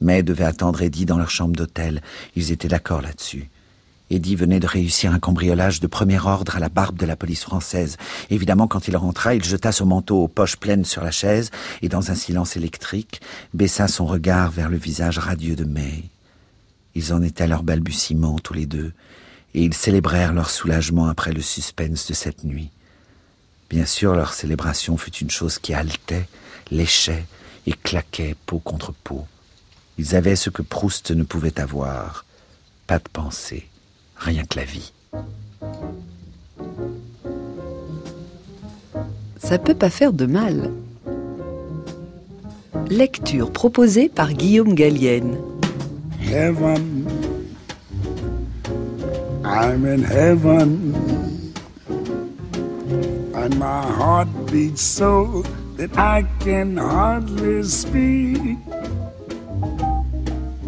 Mais 0.03 0.23
devait 0.23 0.45
attendre 0.45 0.83
Eddie 0.83 1.07
dans 1.07 1.17
leur 1.17 1.31
chambre 1.31 1.57
d'hôtel. 1.57 2.03
Ils 2.35 2.53
étaient 2.53 2.69
d'accord 2.69 3.01
là-dessus. 3.01 3.49
Eddie 4.11 4.37
venait 4.37 4.61
de 4.61 4.67
réussir 4.67 5.15
un 5.15 5.19
cambriolage 5.19 5.81
de 5.81 5.87
premier 5.87 6.19
ordre 6.19 6.57
à 6.57 6.59
la 6.59 6.69
barbe 6.69 6.99
de 6.99 7.07
la 7.07 7.17
police 7.17 7.43
française. 7.43 7.97
Évidemment, 8.29 8.69
quand 8.69 8.87
il 8.87 8.99
rentra, 8.99 9.35
il 9.35 9.43
jeta 9.43 9.73
son 9.73 9.87
manteau 9.87 10.25
aux 10.25 10.29
poches 10.29 10.59
pleines 10.59 10.85
sur 10.85 11.03
la 11.03 11.11
chaise 11.11 11.51
et, 11.81 11.89
dans 11.89 12.11
un 12.11 12.15
silence 12.15 12.59
électrique, 12.59 13.23
baissa 13.55 13.89
son 13.89 14.05
regard 14.05 14.51
vers 14.51 14.69
le 14.69 14.77
visage 14.77 15.17
radieux 15.17 15.57
de 15.57 15.65
May. 15.65 16.05
Ils 16.95 17.15
en 17.15 17.23
étaient 17.23 17.45
à 17.45 17.47
leur 17.47 17.63
balbutiement 17.63 18.39
tous 18.39 18.53
les 18.53 18.67
deux, 18.67 18.93
et 19.55 19.65
ils 19.65 19.73
célébrèrent 19.73 20.35
leur 20.35 20.51
soulagement 20.51 21.07
après 21.07 21.33
le 21.33 21.41
suspense 21.41 22.07
de 22.09 22.13
cette 22.13 22.45
nuit. 22.45 22.73
Bien 23.69 23.85
sûr, 23.85 24.15
leur 24.15 24.33
célébration 24.33 24.97
fut 24.97 25.15
une 25.17 25.31
chose 25.31 25.59
qui 25.59 25.75
haletait, 25.75 26.29
léchait 26.71 27.25
et 27.67 27.73
claquait 27.73 28.37
peau 28.47 28.59
contre 28.59 28.93
peau. 28.93 29.27
Ils 29.99 30.15
avaient 30.15 30.37
ce 30.37 30.51
que 30.51 30.63
Proust 30.63 31.11
ne 31.11 31.25
pouvait 31.25 31.59
avoir, 31.59 32.25
pas 32.87 32.99
de 32.99 33.09
pensée, 33.13 33.67
rien 34.17 34.45
que 34.45 34.59
la 34.59 34.65
vie. 34.65 34.93
Ça 39.39 39.59
peut 39.59 39.75
pas 39.75 39.91
faire 39.91 40.13
de 40.13 40.27
mal. 40.27 40.73
Lecture 42.89 43.53
proposée 43.53 44.09
par 44.09 44.33
Guillaume 44.33 44.75
Gallienne. 44.75 45.39
Heaven. 46.21 47.07
I'm 49.45 49.85
in 49.85 50.03
heaven. 50.03 51.26
And 53.47 53.61
my 53.61 53.87
heart 53.93 54.27
beats 54.51 54.83
so 54.83 55.43
that 55.77 55.97
I 55.97 56.27
can 56.41 56.77
hardly 56.77 57.63
speak. 57.63 58.59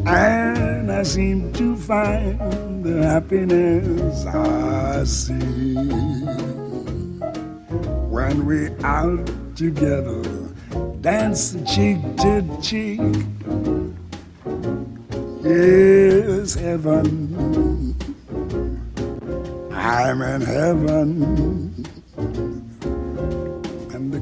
And 0.07 0.93
I 0.93 1.03
seem 1.03 1.53
to 1.55 1.75
find 1.75 2.85
the 2.85 3.03
happiness 3.03 4.25
I 4.27 5.03
see 5.03 5.75
when 8.15 8.47
we're 8.47 8.77
out 8.85 9.27
together, 9.57 10.23
dance 11.01 11.57
cheek 11.67 11.99
to 12.19 12.59
cheek. 12.63 13.01
Yes, 15.43 16.55
heaven. 16.55 17.97
I'm 19.73 20.23
in 20.23 20.41
heaven 20.43 21.68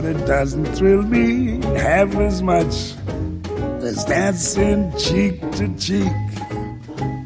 but 0.00 0.04
it 0.04 0.26
doesn't 0.26 0.64
thrill 0.76 1.02
me 1.02 1.60
half 1.76 2.14
as 2.18 2.40
much 2.40 2.94
as 3.82 4.04
dancing 4.04 4.96
cheek 4.96 5.40
to 5.50 5.66
cheek. 5.76 6.12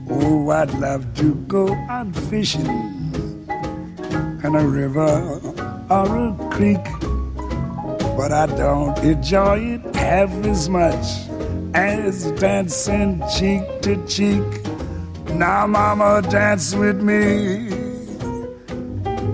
Oh, 0.08 0.48
I'd 0.48 0.72
love 0.80 1.04
to 1.16 1.34
go 1.48 1.70
out 1.90 2.16
fishing 2.30 2.64
in 4.42 4.54
a 4.54 4.66
river 4.66 5.38
or 5.90 6.28
a 6.28 6.48
creek, 6.50 6.82
but 8.16 8.32
I 8.32 8.46
don't 8.46 8.96
enjoy 9.00 9.58
it 9.74 9.94
half 9.94 10.30
as 10.46 10.70
much 10.70 11.06
as 11.74 12.32
dancing 12.40 13.22
cheek 13.36 13.82
to 13.82 14.02
cheek. 14.06 14.48
Now, 15.34 15.66
Mama, 15.66 16.22
dance 16.22 16.74
with 16.74 17.02
me. 17.02 17.71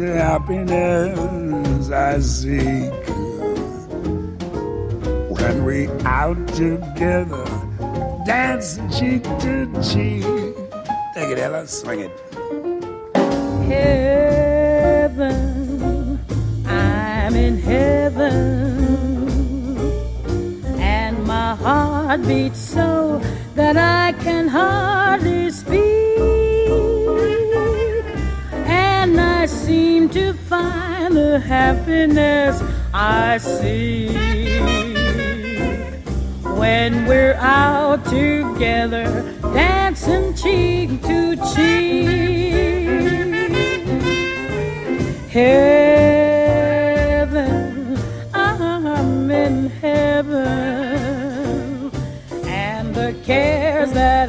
the 0.00 0.12
happiness 0.14 1.90
I 1.90 2.20
seek. 2.20 2.90
When 5.28 5.64
we 5.66 5.88
out 6.06 6.48
together, 6.48 7.44
dancing 8.24 8.88
cheek 8.90 9.24
to 9.40 9.66
cheek. 9.82 10.24
Take 11.14 11.30
it, 11.32 11.38
Ella, 11.38 11.66
swing 11.66 12.00
it. 12.00 12.12
Heaven, 13.68 15.38
I'm 16.66 17.36
in 17.36 17.58
heaven, 17.58 18.38
and 20.78 21.22
my 21.26 21.54
heart 21.56 22.22
beats 22.26 22.58
so 22.58 23.20
that 23.54 23.76
I 23.76 24.12
can 24.22 24.48
hardly 24.48 25.50
speak. 25.50 25.99
Seem 29.50 30.08
to 30.10 30.32
find 30.32 31.16
the 31.16 31.40
happiness 31.40 32.62
I 32.94 33.38
seek 33.38 34.16
when 36.56 37.06
we're 37.06 37.34
out 37.34 38.04
together, 38.04 39.04
dancing 39.54 40.34
cheek 40.34 41.02
to 41.02 41.36
cheek. 41.54 42.88
Heaven, 45.30 46.68
I'm 48.34 49.30
in 49.30 49.70
heaven, 49.70 50.30
and 52.44 52.94
the 52.94 53.14
cares 53.24 53.92
that 53.92 54.28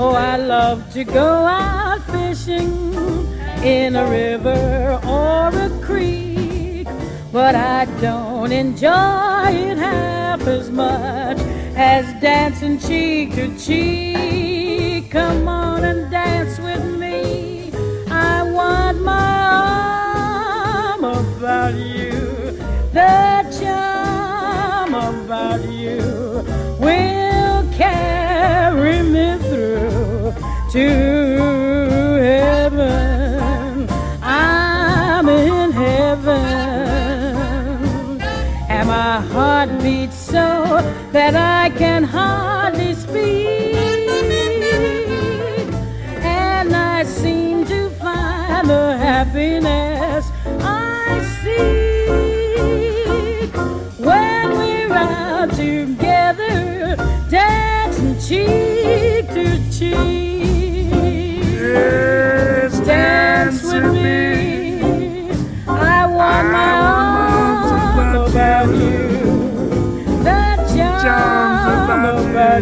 Oh, 0.00 0.12
I 0.12 0.36
love 0.36 0.92
to 0.92 1.02
go 1.02 1.26
out 1.26 2.00
fishing 2.12 2.94
in 3.64 3.96
a 3.96 4.08
river 4.08 5.00
or 5.04 5.48
a 5.48 5.68
creek, 5.82 6.86
but 7.32 7.56
I 7.56 7.86
don't 8.00 8.52
enjoy 8.52 9.48
it 9.48 9.76
half 9.76 10.42
as 10.46 10.70
much 10.70 11.38
as 11.74 12.04
dancing 12.22 12.78
cheek 12.78 13.34
to 13.34 13.58
cheek. 13.58 15.10
Come 15.10 15.48
on 15.48 15.82
and 15.82 16.08
dance 16.12 16.60
with 16.60 16.84
me. 16.96 17.72
I 18.08 18.44
want 18.44 19.02
my 19.02 19.40
arm 20.94 21.02
about 21.02 21.74
you, 21.74 22.52
the 22.92 23.42
charm 23.60 24.94
about 24.94 25.68
you 25.68 25.77
to 30.78 32.20
heaven. 32.22 33.88
I'm 34.22 35.28
in 35.28 35.72
heaven, 35.72 36.36
and 38.68 38.88
my 38.88 39.20
heart 39.32 39.70
beats 39.82 40.16
so 40.16 40.46
that 41.12 41.34
I 41.34 41.70
can 41.70 42.04
hardly 42.04 42.47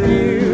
you 0.02 0.52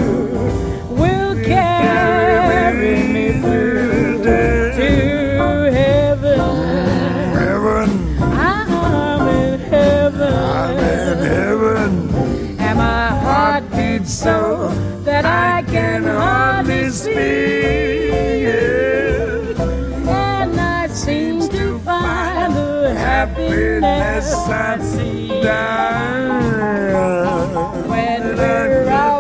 will 0.91 1.35
carry 1.45 3.03
me 3.09 3.41
through 3.41 4.23
to 4.23 5.71
heaven. 5.73 6.39
Heaven. 7.35 7.89
I'm 8.23 9.29
in 9.29 9.61
heaven. 9.61 10.33
I'm 10.33 10.77
in 10.79 11.19
heaven. 11.19 11.91
And 12.61 12.79
my 12.79 13.09
heart 13.09 13.65
beats 13.73 14.13
so 14.13 14.69
that 15.05 15.25
I 15.25 15.63
can 15.71 16.05
hardly 16.05 16.91
speak. 16.91 17.17
And 20.07 20.61
I 20.61 20.87
seem 20.89 21.41
to 21.49 21.79
find 21.81 22.55
the 22.55 22.95
happiness 22.97 24.33
I 24.35 24.79
see 24.79 25.29
when 27.89 28.23
we're 28.37 28.89
out 28.89 29.12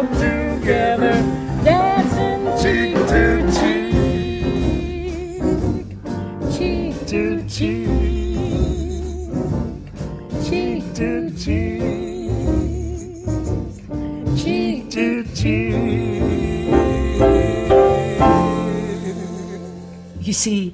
you 20.32 20.34
see, 20.34 20.72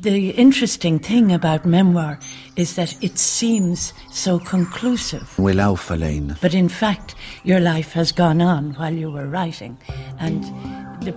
the 0.00 0.30
interesting 0.30 0.98
thing 0.98 1.32
about 1.32 1.66
memoir 1.66 2.18
is 2.56 2.76
that 2.76 2.96
it 3.02 3.18
seems 3.18 3.92
so 4.10 4.38
conclusive. 4.38 5.28
But 5.36 6.54
in 6.54 6.68
fact, 6.70 7.14
your 7.44 7.60
life 7.60 7.92
has 7.92 8.10
gone 8.10 8.40
on 8.40 8.72
while 8.78 8.94
you 8.94 9.10
were 9.10 9.26
writing. 9.26 9.76
And 10.18 10.44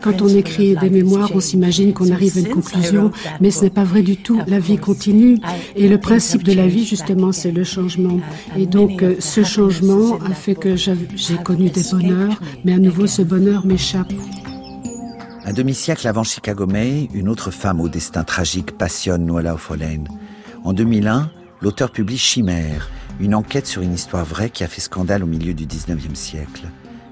Quand 0.02 0.21
on 0.21 0.30
écrit 0.30 0.78
des 0.78 0.89
mémoires, 0.89 1.30
on 1.34 1.41
s'imagine 1.41 1.91
qu'on 1.93 2.10
arrive 2.10 2.38
à 2.38 2.39
une 2.39 2.54
conclusion, 2.54 3.12
mais 3.41 3.52
ce 3.52 3.63
n'est 3.63 3.69
pas 3.69 3.84
vrai 3.84 4.02
du 4.02 4.15
tout. 4.15 4.39
La 4.47 4.60
vie 4.60 4.78
continue. 4.78 5.39
Et 5.76 5.89
le 5.89 5.97
principe 5.97 6.43
de 6.43 6.54
la 6.54 6.67
vie, 6.67 6.86
justement, 6.86 7.34
c'est 7.34 7.52
le 7.52 7.65
changement. 7.65 8.21
Et 8.58 8.65
donc, 8.65 9.04
euh, 9.04 9.17
ce 9.19 9.43
changement 9.43 10.19
a 10.26 10.34
fait 10.34 10.56
que 10.56 10.78
j'ai 10.78 11.36
connu 11.43 11.69
des 11.69 11.84
bonheurs, 11.91 12.39
mais 12.63 12.73
à 12.73 12.78
nouveau, 12.78 13.08
ce 13.08 13.23
bonheur 13.23 13.65
m'échappe. 13.65 14.13
Un 15.45 15.51
demi-siècle 15.51 16.08
avant 16.08 16.23
Chicago 16.23 16.65
May, 16.65 17.10
une 17.13 17.27
autre 17.27 17.51
femme 17.51 17.82
au 17.82 17.89
destin 17.89 18.23
tragique 18.23 18.77
passionne 18.77 19.25
Noëlla 19.25 19.56
O'Folane. 19.56 20.08
En 20.63 20.71
2001, 20.71 21.29
l'auteur 21.60 21.91
publie 21.91 22.17
Chimère, 22.17 22.89
une 23.19 23.36
enquête 23.36 23.67
sur 23.67 23.82
une 23.82 23.93
histoire 23.93 24.23
vraie 24.23 24.49
qui 24.49 24.63
a 24.63 24.67
fait 24.67 24.79
scandale 24.79 25.21
au 25.21 25.27
milieu 25.27 25.53
du 25.53 25.65
19e 25.65 26.15
siècle. 26.15 26.69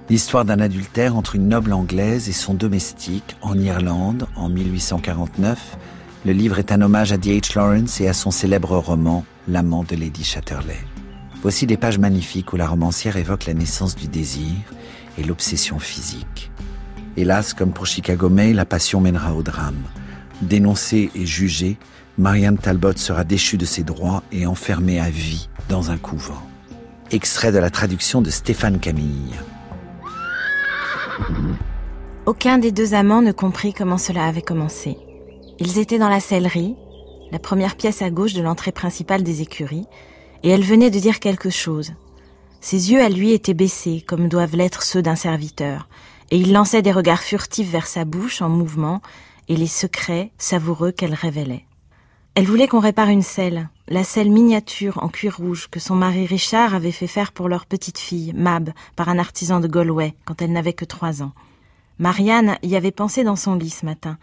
L'histoire 0.09 0.45
d'un 0.45 0.61
adultère 0.61 1.17
entre 1.17 1.35
une 1.35 1.49
noble 1.49 1.73
anglaise 1.73 2.29
et 2.29 2.33
son 2.33 2.53
domestique 2.53 3.35
en 3.41 3.59
Irlande 3.59 4.27
en 4.37 4.47
1849. 4.47 5.77
Le 6.25 6.31
livre 6.31 6.57
est 6.57 6.71
un 6.71 6.81
hommage 6.81 7.11
à 7.11 7.17
D.H. 7.17 7.57
Lawrence 7.57 7.99
et 7.99 8.07
à 8.07 8.13
son 8.13 8.31
célèbre 8.31 8.77
roman 8.77 9.25
L'amant 9.49 9.83
de 9.83 9.97
Lady 9.97 10.23
Chatterley. 10.23 10.79
Voici 11.41 11.67
des 11.67 11.77
pages 11.77 11.99
magnifiques 11.99 12.53
où 12.53 12.55
la 12.55 12.67
romancière 12.67 13.17
évoque 13.17 13.45
la 13.45 13.55
naissance 13.55 13.95
du 13.95 14.07
désir 14.07 14.53
et 15.17 15.23
l'obsession 15.23 15.79
physique. 15.79 16.49
Hélas, 17.17 17.53
comme 17.53 17.73
pour 17.73 17.85
Chicago 17.85 18.29
May, 18.29 18.53
la 18.53 18.65
passion 18.65 19.01
mènera 19.01 19.33
au 19.33 19.43
drame. 19.43 19.83
Dénoncée 20.41 21.11
et 21.13 21.25
jugée, 21.25 21.77
Marianne 22.17 22.57
Talbot 22.57 22.95
sera 22.95 23.23
déchue 23.23 23.57
de 23.57 23.65
ses 23.65 23.83
droits 23.83 24.23
et 24.31 24.45
enfermée 24.45 24.99
à 24.99 25.09
vie 25.09 25.49
dans 25.67 25.91
un 25.91 25.97
couvent. 25.97 26.41
Extrait 27.11 27.51
de 27.51 27.57
la 27.57 27.69
traduction 27.69 28.21
de 28.21 28.29
Stéphane 28.29 28.79
Camille. 28.79 29.35
Aucun 32.25 32.57
des 32.57 32.71
deux 32.71 32.93
amants 32.93 33.21
ne 33.21 33.33
comprit 33.33 33.73
comment 33.73 33.97
cela 33.97 34.25
avait 34.25 34.41
commencé. 34.41 34.97
Ils 35.59 35.79
étaient 35.79 35.99
dans 35.99 36.09
la 36.09 36.21
sellerie, 36.21 36.75
la 37.31 37.39
première 37.39 37.75
pièce 37.75 38.01
à 38.01 38.09
gauche 38.09 38.33
de 38.33 38.41
l'entrée 38.41 38.71
principale 38.71 39.23
des 39.23 39.41
écuries, 39.41 39.85
et 40.43 40.49
elle 40.49 40.63
venait 40.63 40.89
de 40.89 40.99
dire 40.99 41.19
quelque 41.19 41.49
chose. 41.49 41.91
Ses 42.61 42.91
yeux 42.91 43.01
à 43.01 43.09
lui 43.09 43.33
étaient 43.33 43.53
baissés, 43.53 44.03
comme 44.07 44.29
doivent 44.29 44.55
l'être 44.55 44.83
ceux 44.83 45.01
d'un 45.01 45.15
serviteur, 45.15 45.87
et 46.31 46.37
il 46.37 46.53
lançait 46.53 46.81
des 46.81 46.91
regards 46.91 47.21
furtifs 47.21 47.69
vers 47.69 47.87
sa 47.87 48.05
bouche 48.05 48.41
en 48.41 48.49
mouvement 48.49 49.01
et 49.49 49.57
les 49.57 49.67
secrets 49.67 50.31
savoureux 50.37 50.91
qu'elle 50.91 51.13
révélait. 51.13 51.65
Elle 52.33 52.45
voulait 52.45 52.69
qu'on 52.69 52.79
répare 52.79 53.09
une 53.09 53.21
selle, 53.21 53.69
la 53.89 54.05
selle 54.05 54.31
miniature 54.31 55.03
en 55.03 55.09
cuir 55.09 55.35
rouge 55.35 55.67
que 55.69 55.81
son 55.81 55.95
mari 55.95 56.25
Richard 56.25 56.73
avait 56.73 56.93
fait 56.93 57.07
faire 57.07 57.33
pour 57.33 57.49
leur 57.49 57.65
petite 57.65 57.97
fille, 57.97 58.31
Mab, 58.33 58.71
par 58.95 59.09
un 59.09 59.19
artisan 59.19 59.59
de 59.59 59.67
Galway, 59.67 60.15
quand 60.23 60.41
elle 60.41 60.53
n'avait 60.53 60.71
que 60.71 60.85
trois 60.85 61.21
ans. 61.21 61.33
Marianne 61.99 62.57
y 62.63 62.77
avait 62.77 62.91
pensé 62.91 63.25
dans 63.25 63.35
son 63.35 63.55
lit 63.55 63.69
ce 63.69 63.85
matin. 63.85 64.17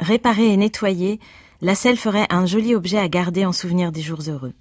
Réparée 0.00 0.52
et 0.52 0.56
nettoyée, 0.58 1.18
la 1.62 1.74
selle 1.74 1.96
ferait 1.96 2.26
un 2.28 2.44
joli 2.44 2.74
objet 2.74 2.98
à 2.98 3.08
garder 3.08 3.46
en 3.46 3.52
souvenir 3.52 3.90
des 3.90 4.02
jours 4.02 4.20
heureux. 4.28 4.52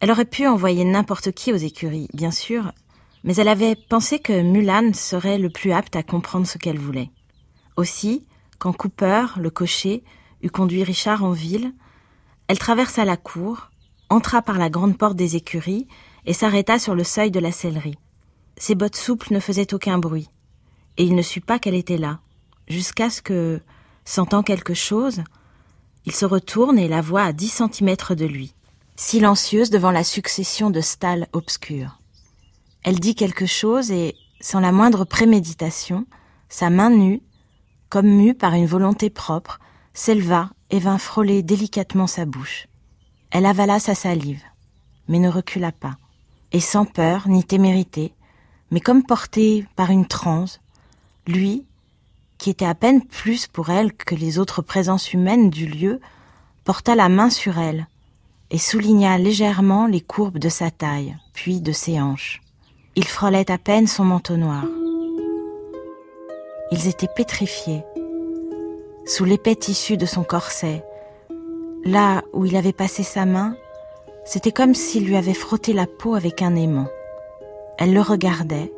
Elle 0.00 0.10
aurait 0.10 0.24
pu 0.24 0.48
envoyer 0.48 0.84
n'importe 0.84 1.30
qui 1.30 1.52
aux 1.52 1.56
écuries, 1.56 2.08
bien 2.12 2.32
sûr, 2.32 2.72
mais 3.24 3.36
elle 3.36 3.48
avait 3.48 3.76
pensé 3.76 4.18
que 4.18 4.42
Mulan 4.42 4.92
serait 4.92 5.38
le 5.38 5.50
plus 5.50 5.72
apte 5.72 5.96
à 5.96 6.02
comprendre 6.02 6.46
ce 6.46 6.58
qu'elle 6.58 6.78
voulait. 6.78 7.10
Aussi, 7.76 8.26
quand 8.58 8.72
Cooper, 8.72 9.26
le 9.38 9.50
cocher, 9.50 10.04
eut 10.42 10.50
conduit 10.50 10.84
Richard 10.84 11.24
en 11.24 11.32
ville, 11.32 11.72
elle 12.48 12.58
traversa 12.58 13.04
la 13.04 13.16
cour, 13.16 13.70
entra 14.10 14.42
par 14.42 14.58
la 14.58 14.70
grande 14.70 14.98
porte 14.98 15.16
des 15.16 15.36
écuries 15.36 15.86
et 16.26 16.32
s'arrêta 16.32 16.78
sur 16.78 16.94
le 16.94 17.04
seuil 17.04 17.30
de 17.30 17.40
la 17.40 17.52
sellerie. 17.52 17.98
Ses 18.56 18.74
bottes 18.74 18.96
souples 18.96 19.32
ne 19.32 19.40
faisaient 19.40 19.72
aucun 19.72 19.98
bruit, 19.98 20.28
et 20.98 21.04
il 21.04 21.14
ne 21.14 21.22
sut 21.22 21.40
pas 21.40 21.58
qu'elle 21.58 21.74
était 21.74 21.96
là, 21.96 22.20
jusqu'à 22.68 23.08
ce 23.08 23.22
que, 23.22 23.60
sentant 24.04 24.42
quelque 24.42 24.74
chose, 24.74 25.22
il 26.04 26.12
se 26.12 26.26
retourne 26.26 26.78
et 26.78 26.88
la 26.88 27.00
voit 27.00 27.22
à 27.22 27.32
dix 27.32 27.48
centimètres 27.48 28.14
de 28.14 28.26
lui, 28.26 28.54
silencieuse 28.96 29.70
devant 29.70 29.90
la 29.90 30.04
succession 30.04 30.70
de 30.70 30.80
stalles 30.80 31.28
obscures. 31.32 32.01
Elle 32.82 32.98
dit 32.98 33.14
quelque 33.14 33.46
chose 33.46 33.90
et, 33.90 34.16
sans 34.40 34.60
la 34.60 34.72
moindre 34.72 35.04
préméditation, 35.04 36.06
sa 36.48 36.68
main 36.68 36.90
nue, 36.90 37.22
comme 37.88 38.08
mue 38.08 38.34
par 38.34 38.54
une 38.54 38.66
volonté 38.66 39.08
propre, 39.08 39.60
s'éleva 39.94 40.50
et 40.70 40.78
vint 40.78 40.98
frôler 40.98 41.42
délicatement 41.42 42.06
sa 42.06 42.24
bouche. 42.24 42.66
Elle 43.30 43.46
avala 43.46 43.78
sa 43.78 43.94
salive, 43.94 44.42
mais 45.08 45.18
ne 45.18 45.28
recula 45.28 45.72
pas, 45.72 45.96
et 46.50 46.60
sans 46.60 46.84
peur 46.84 47.28
ni 47.28 47.44
témérité, 47.44 48.14
mais 48.70 48.80
comme 48.80 49.04
portée 49.04 49.66
par 49.76 49.90
une 49.90 50.06
transe, 50.06 50.60
lui, 51.26 51.64
qui 52.38 52.50
était 52.50 52.66
à 52.66 52.74
peine 52.74 53.04
plus 53.04 53.46
pour 53.46 53.70
elle 53.70 53.92
que 53.92 54.16
les 54.16 54.38
autres 54.38 54.62
présences 54.62 55.12
humaines 55.12 55.50
du 55.50 55.66
lieu, 55.66 56.00
porta 56.64 56.94
la 56.94 57.08
main 57.08 57.30
sur 57.30 57.58
elle 57.58 57.86
et 58.50 58.58
souligna 58.58 59.16
légèrement 59.16 59.86
les 59.86 60.00
courbes 60.00 60.38
de 60.38 60.48
sa 60.48 60.70
taille, 60.70 61.16
puis 61.32 61.60
de 61.60 61.72
ses 61.72 62.00
hanches. 62.00 62.41
Il 62.94 63.06
frôlait 63.06 63.50
à 63.50 63.56
peine 63.56 63.86
son 63.86 64.04
manteau 64.04 64.36
noir. 64.36 64.64
Ils 66.72 66.88
étaient 66.88 67.08
pétrifiés, 67.08 67.84
sous 69.06 69.24
l'épais 69.24 69.54
tissu 69.54 69.96
de 69.96 70.04
son 70.04 70.24
corset. 70.24 70.84
Là 71.86 72.20
où 72.34 72.44
il 72.44 72.54
avait 72.54 72.74
passé 72.74 73.02
sa 73.02 73.24
main, 73.24 73.56
c'était 74.26 74.52
comme 74.52 74.74
s'il 74.74 75.06
lui 75.06 75.16
avait 75.16 75.32
frotté 75.32 75.72
la 75.72 75.86
peau 75.86 76.14
avec 76.14 76.42
un 76.42 76.54
aimant. 76.54 76.88
Elle 77.78 77.94
le 77.94 78.02
regardait, 78.02 78.70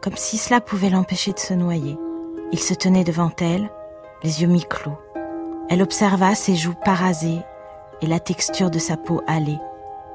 comme 0.00 0.16
si 0.16 0.38
cela 0.38 0.62
pouvait 0.62 0.88
l'empêcher 0.88 1.34
de 1.34 1.38
se 1.38 1.52
noyer. 1.52 1.98
Il 2.50 2.58
se 2.58 2.72
tenait 2.72 3.04
devant 3.04 3.32
elle, 3.40 3.70
les 4.22 4.40
yeux 4.40 4.48
mi-clos. 4.48 4.96
Elle 5.68 5.82
observa 5.82 6.34
ses 6.34 6.56
joues 6.56 6.76
parasées 6.82 7.40
et 8.00 8.06
la 8.06 8.20
texture 8.20 8.70
de 8.70 8.78
sa 8.78 8.96
peau 8.96 9.20
hâlée. 9.28 9.60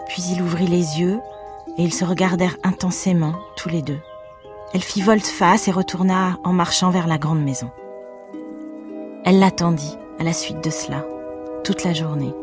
Puis 0.08 0.24
il 0.32 0.42
ouvrit 0.42 0.68
les 0.68 1.00
yeux 1.00 1.20
et 1.80 1.84
ils 1.84 1.94
se 1.94 2.04
regardèrent 2.04 2.58
intensément, 2.64 3.34
tous 3.56 3.70
les 3.70 3.82
deux. 3.82 4.00
Elle 4.74 4.84
fit 4.84 5.02
volte-face 5.02 5.70
et 5.70 5.72
retourna 5.72 6.38
en 6.44 6.52
marchant 6.52 6.92
vers 6.92 7.08
la 7.08 7.18
grande 7.18 7.42
maison. 7.42 7.72
Elle 9.24 9.40
l'attendit, 9.40 9.96
à 10.20 10.24
la 10.26 10.34
suite 10.34 10.62
de 10.62 10.70
cela, 10.70 11.06
toute 11.64 11.86
la 11.86 11.94
journée. 11.94 12.34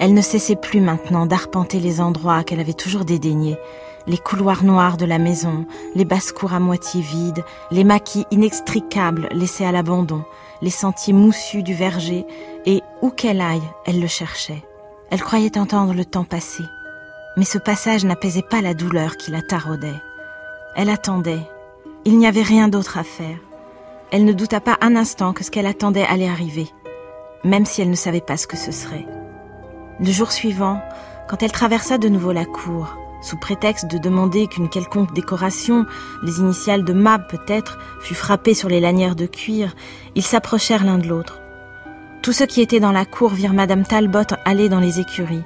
Elle 0.00 0.14
ne 0.14 0.22
cessait 0.22 0.56
plus 0.56 0.80
maintenant 0.80 1.26
d'arpenter 1.26 1.78
les 1.78 2.00
endroits 2.00 2.42
qu'elle 2.42 2.58
avait 2.58 2.72
toujours 2.72 3.04
dédaignés, 3.04 3.58
les 4.06 4.16
couloirs 4.16 4.64
noirs 4.64 4.96
de 4.96 5.04
la 5.04 5.18
maison, 5.18 5.66
les 5.94 6.06
basses-cours 6.06 6.54
à 6.54 6.58
moitié 6.58 7.02
vides, 7.02 7.44
les 7.70 7.84
maquis 7.84 8.24
inextricables 8.30 9.28
laissés 9.30 9.66
à 9.66 9.72
l'abandon, 9.72 10.24
les 10.62 10.70
sentiers 10.70 11.12
moussus 11.12 11.62
du 11.62 11.74
verger, 11.74 12.24
et 12.64 12.80
où 13.02 13.10
qu'elle 13.10 13.42
aille, 13.42 13.62
elle 13.84 14.00
le 14.00 14.06
cherchait. 14.06 14.64
Elle 15.10 15.22
croyait 15.22 15.58
entendre 15.58 15.92
le 15.92 16.06
temps 16.06 16.24
passer, 16.24 16.64
mais 17.36 17.44
ce 17.44 17.58
passage 17.58 18.04
n'apaisait 18.04 18.42
pas 18.42 18.60
la 18.60 18.74
douleur 18.74 19.16
qui 19.16 19.30
la 19.30 19.42
taraudait. 19.42 20.00
Elle 20.76 20.90
attendait. 20.90 21.46
Il 22.04 22.18
n'y 22.18 22.26
avait 22.26 22.42
rien 22.42 22.68
d'autre 22.68 22.98
à 22.98 23.04
faire. 23.04 23.38
Elle 24.10 24.24
ne 24.24 24.32
douta 24.32 24.60
pas 24.60 24.76
un 24.80 24.96
instant 24.96 25.32
que 25.32 25.42
ce 25.42 25.50
qu'elle 25.50 25.66
attendait 25.66 26.04
allait 26.04 26.28
arriver, 26.28 26.68
même 27.42 27.64
si 27.64 27.82
elle 27.82 27.90
ne 27.90 27.96
savait 27.96 28.20
pas 28.20 28.36
ce 28.36 28.46
que 28.46 28.56
ce 28.56 28.70
serait. 28.70 29.06
Le 29.98 30.10
jour 30.10 30.30
suivant, 30.30 30.80
quand 31.28 31.42
elle 31.42 31.52
traversa 31.52 31.98
de 31.98 32.08
nouveau 32.08 32.32
la 32.32 32.44
cour, 32.44 32.96
sous 33.22 33.38
prétexte 33.38 33.86
de 33.86 33.98
demander 33.98 34.46
qu'une 34.46 34.68
quelconque 34.68 35.14
décoration, 35.14 35.86
les 36.22 36.38
initiales 36.40 36.84
de 36.84 36.92
Mab 36.92 37.26
peut-être, 37.28 37.78
fût 38.00 38.14
frappée 38.14 38.54
sur 38.54 38.68
les 38.68 38.80
lanières 38.80 39.16
de 39.16 39.26
cuir, 39.26 39.74
ils 40.14 40.22
s'approchèrent 40.22 40.84
l'un 40.84 40.98
de 40.98 41.08
l'autre. 41.08 41.40
Tous 42.22 42.32
ceux 42.32 42.46
qui 42.46 42.60
étaient 42.60 42.80
dans 42.80 42.92
la 42.92 43.04
cour 43.04 43.30
virent 43.30 43.54
Madame 43.54 43.84
Talbot 43.84 44.34
aller 44.44 44.68
dans 44.68 44.80
les 44.80 45.00
écuries 45.00 45.44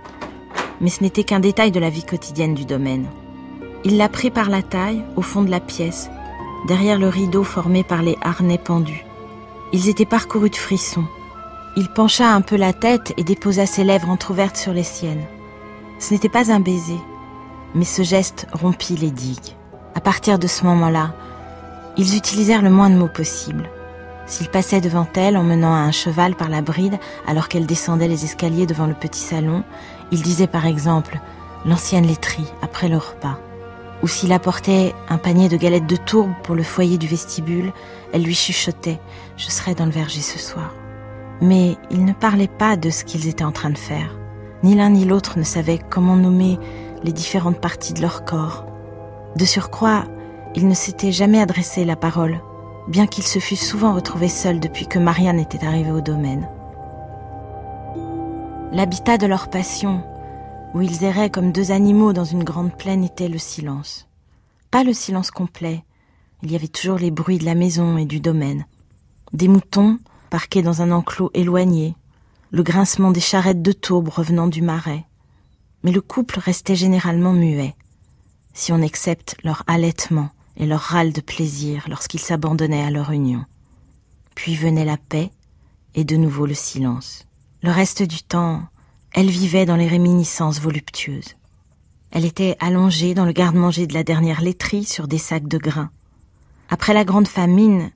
mais 0.80 0.90
ce 0.90 1.02
n'était 1.02 1.24
qu'un 1.24 1.40
détail 1.40 1.70
de 1.70 1.80
la 1.80 1.90
vie 1.90 2.04
quotidienne 2.04 2.54
du 2.54 2.64
domaine. 2.64 3.06
Il 3.84 3.96
la 3.96 4.08
prit 4.08 4.30
par 4.30 4.48
la 4.48 4.62
taille, 4.62 5.02
au 5.16 5.22
fond 5.22 5.42
de 5.42 5.50
la 5.50 5.60
pièce, 5.60 6.10
derrière 6.66 6.98
le 6.98 7.08
rideau 7.08 7.44
formé 7.44 7.84
par 7.84 8.02
les 8.02 8.16
harnais 8.22 8.58
pendus. 8.58 9.04
Ils 9.72 9.88
étaient 9.88 10.04
parcourus 10.04 10.50
de 10.50 10.56
frissons. 10.56 11.04
Il 11.76 11.88
pencha 11.88 12.32
un 12.32 12.40
peu 12.40 12.56
la 12.56 12.72
tête 12.72 13.12
et 13.16 13.24
déposa 13.24 13.66
ses 13.66 13.84
lèvres 13.84 14.10
entr'ouvertes 14.10 14.56
sur 14.56 14.72
les 14.72 14.82
siennes. 14.82 15.24
Ce 15.98 16.12
n'était 16.12 16.28
pas 16.28 16.52
un 16.52 16.60
baiser, 16.60 16.98
mais 17.74 17.84
ce 17.84 18.02
geste 18.02 18.46
rompit 18.52 18.96
les 18.96 19.10
digues. 19.10 19.56
À 19.94 20.00
partir 20.00 20.38
de 20.38 20.46
ce 20.46 20.64
moment-là, 20.64 21.12
ils 21.96 22.16
utilisèrent 22.16 22.62
le 22.62 22.70
moins 22.70 22.90
de 22.90 22.96
mots 22.96 23.08
possible. 23.08 23.68
S'il 24.26 24.48
passait 24.48 24.80
devant 24.80 25.06
elle 25.14 25.36
en 25.36 25.42
menant 25.42 25.72
un 25.72 25.90
cheval 25.90 26.34
par 26.34 26.48
la 26.48 26.60
bride 26.60 26.98
alors 27.26 27.48
qu'elle 27.48 27.66
descendait 27.66 28.08
les 28.08 28.24
escaliers 28.24 28.66
devant 28.66 28.86
le 28.86 28.94
petit 28.94 29.20
salon, 29.20 29.64
il 30.10 30.22
disait 30.22 30.46
par 30.46 30.66
exemple 30.66 31.20
l'ancienne 31.64 32.06
laiterie 32.06 32.52
après 32.62 32.88
le 32.88 32.96
repas. 32.96 33.38
Ou 34.02 34.08
s'il 34.08 34.32
apportait 34.32 34.94
un 35.08 35.18
panier 35.18 35.48
de 35.48 35.56
galettes 35.56 35.86
de 35.88 35.96
tourbe 35.96 36.32
pour 36.44 36.54
le 36.54 36.62
foyer 36.62 36.98
du 36.98 37.08
vestibule, 37.08 37.72
elle 38.12 38.22
lui 38.22 38.34
chuchotait 38.34 39.00
Je 39.36 39.50
serai 39.50 39.74
dans 39.74 39.86
le 39.86 39.90
verger 39.90 40.20
ce 40.20 40.38
soir. 40.38 40.72
Mais 41.40 41.76
ils 41.90 42.04
ne 42.04 42.12
parlaient 42.12 42.46
pas 42.46 42.76
de 42.76 42.90
ce 42.90 43.04
qu'ils 43.04 43.28
étaient 43.28 43.44
en 43.44 43.52
train 43.52 43.70
de 43.70 43.78
faire. 43.78 44.16
Ni 44.62 44.74
l'un 44.74 44.90
ni 44.90 45.04
l'autre 45.04 45.38
ne 45.38 45.44
savaient 45.44 45.80
comment 45.90 46.16
nommer 46.16 46.58
les 47.02 47.12
différentes 47.12 47.60
parties 47.60 47.92
de 47.92 48.02
leur 48.02 48.24
corps. 48.24 48.66
De 49.36 49.44
surcroît, 49.44 50.04
ils 50.54 50.66
ne 50.66 50.74
s'étaient 50.74 51.12
jamais 51.12 51.40
adressé 51.40 51.84
la 51.84 51.96
parole, 51.96 52.40
bien 52.88 53.06
qu'ils 53.06 53.26
se 53.26 53.38
fussent 53.38 53.68
souvent 53.68 53.94
retrouvés 53.94 54.28
seuls 54.28 54.60
depuis 54.60 54.86
que 54.86 54.98
Marianne 54.98 55.38
était 55.38 55.64
arrivée 55.64 55.92
au 55.92 56.00
domaine. 56.00 56.48
L'habitat 58.70 59.16
de 59.16 59.26
leur 59.26 59.48
passion, 59.48 60.04
où 60.74 60.82
ils 60.82 61.02
erraient 61.02 61.30
comme 61.30 61.52
deux 61.52 61.70
animaux 61.70 62.12
dans 62.12 62.26
une 62.26 62.44
grande 62.44 62.76
plaine, 62.76 63.02
était 63.02 63.28
le 63.28 63.38
silence. 63.38 64.06
Pas 64.70 64.84
le 64.84 64.92
silence 64.92 65.30
complet, 65.30 65.84
il 66.42 66.52
y 66.52 66.54
avait 66.54 66.68
toujours 66.68 66.98
les 66.98 67.10
bruits 67.10 67.38
de 67.38 67.46
la 67.46 67.54
maison 67.54 67.96
et 67.96 68.04
du 68.04 68.20
domaine. 68.20 68.66
Des 69.32 69.48
moutons, 69.48 69.98
parqués 70.28 70.60
dans 70.60 70.82
un 70.82 70.90
enclos 70.90 71.30
éloigné, 71.32 71.94
le 72.50 72.62
grincement 72.62 73.10
des 73.10 73.20
charrettes 73.20 73.62
de 73.62 73.72
taubes 73.72 74.10
revenant 74.10 74.48
du 74.48 74.60
marais. 74.60 75.06
Mais 75.82 75.92
le 75.92 76.02
couple 76.02 76.38
restait 76.38 76.76
généralement 76.76 77.32
muet, 77.32 77.74
si 78.52 78.72
on 78.72 78.82
accepte 78.82 79.36
leur 79.44 79.64
halètement 79.66 80.28
et 80.58 80.66
leur 80.66 80.80
râle 80.80 81.14
de 81.14 81.22
plaisir 81.22 81.86
lorsqu'ils 81.88 82.20
s'abandonnaient 82.20 82.84
à 82.84 82.90
leur 82.90 83.12
union. 83.12 83.44
Puis 84.34 84.56
venait 84.56 84.84
la 84.84 84.98
paix 84.98 85.30
et 85.94 86.04
de 86.04 86.16
nouveau 86.16 86.44
le 86.44 86.54
silence. 86.54 87.27
Le 87.60 87.72
reste 87.72 88.04
du 88.04 88.22
temps, 88.22 88.62
elle 89.12 89.30
vivait 89.30 89.66
dans 89.66 89.74
les 89.74 89.88
réminiscences 89.88 90.60
voluptueuses. 90.60 91.34
Elle 92.12 92.24
était 92.24 92.56
allongée 92.60 93.14
dans 93.14 93.24
le 93.24 93.32
garde-manger 93.32 93.88
de 93.88 93.94
la 93.94 94.04
dernière 94.04 94.42
laiterie 94.42 94.84
sur 94.84 95.08
des 95.08 95.18
sacs 95.18 95.48
de 95.48 95.58
grains. 95.58 95.90
Après 96.70 96.94
la 96.94 97.04
grande 97.04 97.26
famine, 97.26 97.90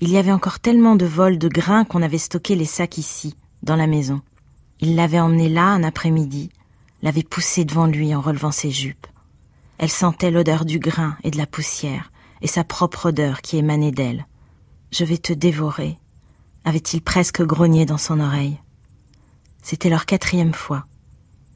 il 0.00 0.08
y 0.08 0.16
avait 0.16 0.32
encore 0.32 0.60
tellement 0.60 0.96
de 0.96 1.04
vols 1.04 1.36
de 1.36 1.48
grains 1.48 1.84
qu'on 1.84 2.00
avait 2.00 2.16
stocké 2.16 2.56
les 2.56 2.64
sacs 2.64 2.96
ici, 2.96 3.36
dans 3.62 3.76
la 3.76 3.86
maison. 3.86 4.22
Il 4.80 4.96
l'avait 4.96 5.20
emmenée 5.20 5.50
là 5.50 5.66
un 5.66 5.84
après-midi, 5.84 6.48
l'avait 7.02 7.22
poussée 7.22 7.66
devant 7.66 7.86
lui 7.86 8.14
en 8.14 8.20
relevant 8.22 8.50
ses 8.50 8.70
jupes. 8.70 9.06
Elle 9.76 9.90
sentait 9.90 10.30
l'odeur 10.30 10.64
du 10.64 10.78
grain 10.78 11.18
et 11.22 11.30
de 11.30 11.36
la 11.36 11.46
poussière, 11.46 12.10
et 12.40 12.46
sa 12.46 12.64
propre 12.64 13.10
odeur 13.10 13.42
qui 13.42 13.58
émanait 13.58 13.92
d'elle. 13.92 14.26
Je 14.90 15.04
vais 15.04 15.18
te 15.18 15.34
dévorer, 15.34 15.98
avait-il 16.64 17.02
presque 17.02 17.42
grogné 17.42 17.84
dans 17.84 17.98
son 17.98 18.18
oreille. 18.18 18.58
C'était 19.62 19.88
leur 19.88 20.06
quatrième 20.06 20.52
fois. 20.52 20.84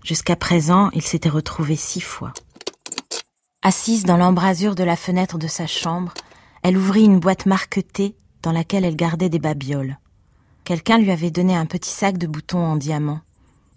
Jusqu'à 0.05 0.37
présent, 0.37 0.91
ils 0.93 1.03
s'étaient 1.03 1.29
retrouvés 1.29 1.77
six 1.77 2.01
fois. 2.01 2.33
Assise 3.63 4.05
dans 4.05 4.17
l'embrasure 4.17 4.77
de 4.77 4.85
la 4.85 4.97
fenêtre 4.97 5.39
de 5.39 5.49
sa 5.49 5.67
chambre, 5.67 6.15
elle 6.63 6.79
ouvrit 6.79 7.05
une 7.05 7.19
boîte 7.19 7.47
marquetée 7.47 8.17
dans 8.43 8.53
laquelle 8.53 8.85
elle 8.85 8.97
gardait 8.97 9.29
des 9.29 9.41
babioles. 9.41 9.99
Quelqu'un 10.63 10.99
lui 10.99 11.11
avait 11.11 11.31
donné 11.31 11.57
un 11.57 11.67
petit 11.67 11.91
sac 11.91 12.17
de 12.17 12.29
boutons 12.29 12.65
en 12.65 12.77
diamant. 12.77 13.21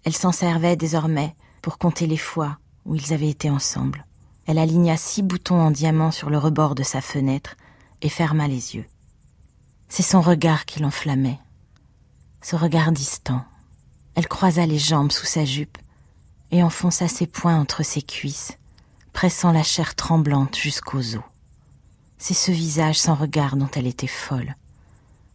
Elle 0.04 0.16
s'en 0.16 0.32
servait 0.32 0.76
désormais 0.76 1.34
pour 1.60 1.78
compter 1.78 2.06
les 2.06 2.16
fois 2.16 2.58
où 2.86 2.94
ils 2.94 3.12
avaient 3.12 3.28
été 3.28 3.50
ensemble. 3.50 4.06
Elle 4.46 4.58
aligna 4.58 4.96
six 4.96 5.22
boutons 5.22 5.60
en 5.60 5.70
diamant 5.70 6.10
sur 6.10 6.30
le 6.30 6.38
rebord 6.38 6.74
de 6.74 6.82
sa 6.82 7.00
fenêtre 7.00 7.56
et 8.02 8.08
ferma 8.08 8.48
les 8.48 8.76
yeux. 8.76 8.86
C'est 9.88 10.02
son 10.02 10.20
regard 10.20 10.64
qui 10.66 10.80
l'enflammait. 10.80 11.38
Ce 12.42 12.56
regard 12.56 12.92
distant. 12.92 13.44
Elle 14.14 14.28
croisa 14.28 14.66
les 14.66 14.78
jambes 14.78 15.12
sous 15.12 15.26
sa 15.26 15.44
jupe 15.44 15.78
et 16.50 16.62
enfonça 16.62 17.08
ses 17.08 17.26
poings 17.26 17.60
entre 17.60 17.82
ses 17.82 18.02
cuisses, 18.02 18.56
pressant 19.12 19.52
la 19.52 19.62
chair 19.62 19.94
tremblante 19.94 20.56
jusqu'aux 20.56 21.16
os. 21.16 21.22
C'est 22.18 22.34
ce 22.34 22.50
visage 22.50 22.98
sans 22.98 23.14
regard 23.14 23.56
dont 23.56 23.70
elle 23.74 23.86
était 23.86 24.06
folle 24.06 24.54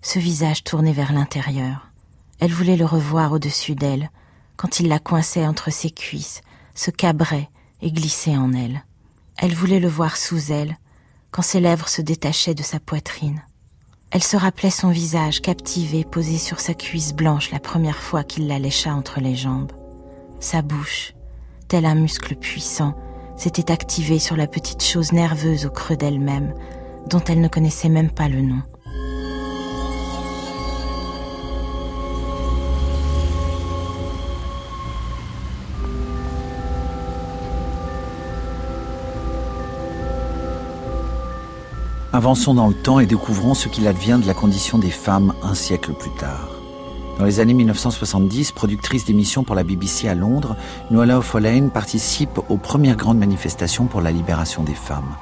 ce 0.05 0.19
visage 0.19 0.63
tourné 0.63 0.93
vers 0.93 1.13
l'intérieur. 1.13 1.87
Elle 2.39 2.53
voulait 2.53 2.77
le 2.77 2.85
revoir 2.85 3.31
au-dessus 3.31 3.73
d'elle, 3.73 4.11
quand 4.55 4.79
il 4.79 4.87
la 4.87 4.99
coinçait 4.99 5.47
entre 5.47 5.71
ses 5.71 5.89
cuisses, 5.89 6.41
se 6.75 6.91
cabrait 6.91 7.49
et 7.81 7.91
glissait 7.91 8.37
en 8.37 8.53
elle. 8.53 8.83
Elle 9.37 9.55
voulait 9.55 9.79
le 9.79 9.87
voir 9.87 10.15
sous 10.15 10.51
elle, 10.51 10.77
quand 11.31 11.41
ses 11.41 11.59
lèvres 11.59 11.89
se 11.89 12.03
détachaient 12.03 12.53
de 12.53 12.61
sa 12.61 12.79
poitrine. 12.79 13.41
Elle 14.11 14.23
se 14.23 14.37
rappelait 14.37 14.69
son 14.69 14.89
visage 14.89 15.41
captivé 15.41 16.05
posé 16.05 16.37
sur 16.37 16.59
sa 16.59 16.73
cuisse 16.73 17.13
blanche 17.13 17.51
la 17.51 17.59
première 17.59 17.97
fois 17.97 18.23
qu'il 18.23 18.47
la 18.47 18.59
lécha 18.59 18.93
entre 18.93 19.19
les 19.19 19.35
jambes. 19.35 19.71
Sa 20.39 20.61
bouche, 20.61 21.13
tel 21.67 21.85
un 21.85 21.95
muscle 21.95 22.35
puissant, 22.35 22.95
s'était 23.35 23.71
activée 23.71 24.19
sur 24.19 24.37
la 24.37 24.47
petite 24.47 24.83
chose 24.83 25.11
nerveuse 25.11 25.65
au 25.65 25.69
creux 25.69 25.97
d'elle-même, 25.97 26.53
dont 27.09 27.21
elle 27.27 27.41
ne 27.41 27.47
connaissait 27.47 27.89
même 27.89 28.11
pas 28.11 28.29
le 28.29 28.41
nom. 28.41 28.61
Avançons 42.15 42.53
dans 42.53 42.69
le 42.69 42.73
temps 42.73 43.01
et 43.01 43.05
découvrons 43.05 43.55
ce 43.55 43.67
qu'il 43.67 43.89
advient 43.89 44.17
de 44.21 44.25
la 44.25 44.33
condition 44.33 44.77
des 44.77 44.89
femmes 44.89 45.33
un 45.43 45.53
siècle 45.53 45.91
plus 45.91 46.11
tard. 46.11 46.47
Dans 47.19 47.25
les 47.25 47.41
années 47.41 47.53
1970, 47.53 48.53
productrice 48.53 49.03
d'émissions 49.03 49.43
pour 49.43 49.53
la 49.53 49.63
BBC 49.65 50.07
à 50.07 50.15
Londres, 50.15 50.55
Noala 50.91 51.17
O'Folane 51.17 51.71
participe 51.71 52.39
aux 52.47 52.55
premières 52.55 52.95
grandes 52.95 53.17
manifestations 53.17 53.87
pour 53.87 53.99
la 53.99 54.13
libération 54.13 54.63
des 54.63 54.75
femmes. 54.75 55.17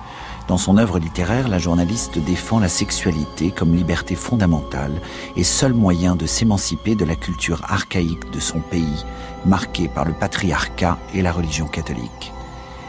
Dans 0.47 0.60
son 0.60 0.77
œuvre 0.77 0.99
littéraire, 0.99 1.47
la 1.47 1.58
journaliste 1.58 2.19
défend 2.19 2.60
la 2.60 2.69
sexualité 2.69 3.49
comme 3.49 3.73
liberté 3.73 4.13
fondamentale 4.13 5.01
et 5.36 5.43
seul 5.43 5.73
moyen 5.73 6.15
de 6.15 6.27
s'émanciper 6.27 6.93
de 6.93 7.06
la 7.06 7.15
culture 7.15 7.63
archaïque 7.63 8.29
de 8.32 8.39
son 8.39 8.60
pays, 8.60 9.03
marquée 9.47 9.88
par 9.88 10.06
le 10.06 10.13
patriarcat 10.13 10.99
et 11.15 11.23
la 11.23 11.32
religion 11.32 11.65
catholique. 11.65 12.33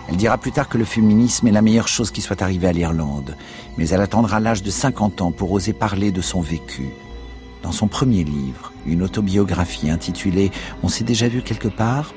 Elle 0.09 0.17
dira 0.17 0.39
plus 0.39 0.53
tard 0.53 0.69
que 0.69 0.79
le 0.79 0.85
féminisme 0.85 1.47
est 1.47 1.53
la 1.53 1.63
meilleure 1.63 1.89
chose 1.89 2.11
qui 2.11 2.21
soit 2.21 2.43
arrivée 2.43 2.69
à 2.69 2.73
l'Irlande, 2.73 3.37
mais 3.79 3.89
elle 3.89 4.03
attendra 4.03 4.41
l'âge 4.41 4.63
de 4.63 4.71
50 4.71 5.23
ans 5.23 5.33
pour 5.33 5.53
oser 5.53 5.73
parler 5.73 6.13
de 6.13 6.21
son 6.21 6.41
vécu. 6.41 6.91
Dans 7.63 7.73
son 7.73 7.89
premier 7.89 8.25
livre, 8.25 8.73
une 8.87 9.03
autobiographie 9.03 9.89
intitulée 9.89 10.51
On 10.83 10.89
s'est 10.89 11.05
déjà 11.05 11.29
vu 11.29 11.41
quelque 11.41 11.69
part, 11.69 12.13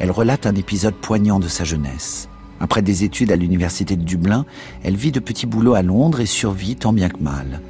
elle 0.00 0.10
relate 0.10 0.46
un 0.46 0.54
épisode 0.56 0.94
poignant 0.94 1.38
de 1.38 1.48
sa 1.48 1.62
jeunesse. 1.62 2.28
Après 2.60 2.82
des 2.82 3.04
études 3.04 3.30
à 3.30 3.36
l'université 3.36 3.94
de 3.96 4.02
Dublin, 4.02 4.44
elle 4.82 4.96
vit 4.96 5.12
de 5.12 5.20
petits 5.20 5.46
boulots 5.46 5.74
à 5.74 5.82
Londres 5.82 6.20
et 6.20 6.26
survit 6.26 6.74
tant 6.74 6.92
bien 6.92 7.08
que 7.08 7.22
mal. 7.22 7.60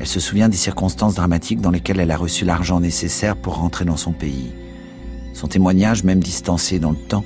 Elle 0.00 0.06
se 0.06 0.20
souvient 0.20 0.48
des 0.48 0.56
circonstances 0.56 1.14
dramatiques 1.14 1.60
dans 1.60 1.70
lesquelles 1.70 2.00
elle 2.00 2.10
a 2.10 2.16
reçu 2.16 2.46
l'argent 2.46 2.80
nécessaire 2.80 3.36
pour 3.36 3.56
rentrer 3.56 3.84
dans 3.84 3.98
son 3.98 4.12
pays. 4.12 4.52
Son 5.34 5.48
témoignage, 5.48 6.04
même 6.04 6.20
distancé 6.20 6.78
dans 6.78 6.90
le 6.90 6.96
temps, 6.96 7.24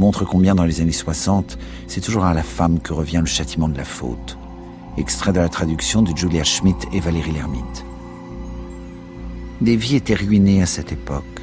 montre 0.00 0.24
combien 0.24 0.54
dans 0.54 0.64
les 0.64 0.80
années 0.80 0.92
60, 0.92 1.58
c'est 1.86 2.00
toujours 2.00 2.24
à 2.24 2.32
la 2.32 2.42
femme 2.42 2.80
que 2.80 2.94
revient 2.94 3.18
le 3.20 3.26
châtiment 3.26 3.68
de 3.68 3.76
la 3.76 3.84
faute. 3.84 4.38
Extrait 4.96 5.32
de 5.32 5.40
la 5.40 5.50
traduction 5.50 6.00
de 6.00 6.16
Julia 6.16 6.42
Schmidt 6.42 6.88
et 6.94 7.00
Valérie 7.00 7.32
Lermite. 7.32 7.84
Des 9.60 9.76
vies 9.76 9.96
étaient 9.96 10.14
ruinées 10.14 10.62
à 10.62 10.66
cette 10.66 10.90
époque. 10.90 11.42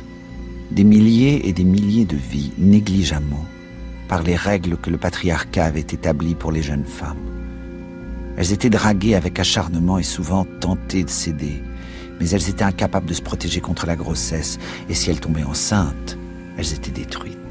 Des 0.71 0.83
milliers 0.83 1.47
et 1.47 1.53
des 1.53 1.63
milliers 1.63 2.05
de 2.05 2.17
vies 2.17 2.51
négligemment 2.57 3.45
par 4.07 4.23
les 4.23 4.35
règles 4.35 4.77
que 4.77 4.89
le 4.89 4.97
patriarcat 4.97 5.65
avait 5.65 5.79
établies 5.81 6.35
pour 6.35 6.51
les 6.51 6.63
jeunes 6.63 6.85
femmes. 6.85 7.17
Elles 8.37 8.53
étaient 8.53 8.71
draguées 8.71 9.13
avec 9.13 9.39
acharnement 9.39 9.99
et 9.99 10.03
souvent 10.03 10.45
tentées 10.59 11.03
de 11.03 11.11
céder, 11.11 11.61
mais 12.19 12.27
elles 12.31 12.49
étaient 12.49 12.63
incapables 12.63 13.05
de 13.05 13.13
se 13.13 13.21
protéger 13.21 13.61
contre 13.61 13.85
la 13.85 13.95
grossesse, 13.95 14.57
et 14.89 14.95
si 14.95 15.11
elles 15.11 15.19
tombaient 15.19 15.43
enceintes, 15.43 16.17
elles 16.57 16.73
étaient 16.73 16.89
détruites. 16.89 17.46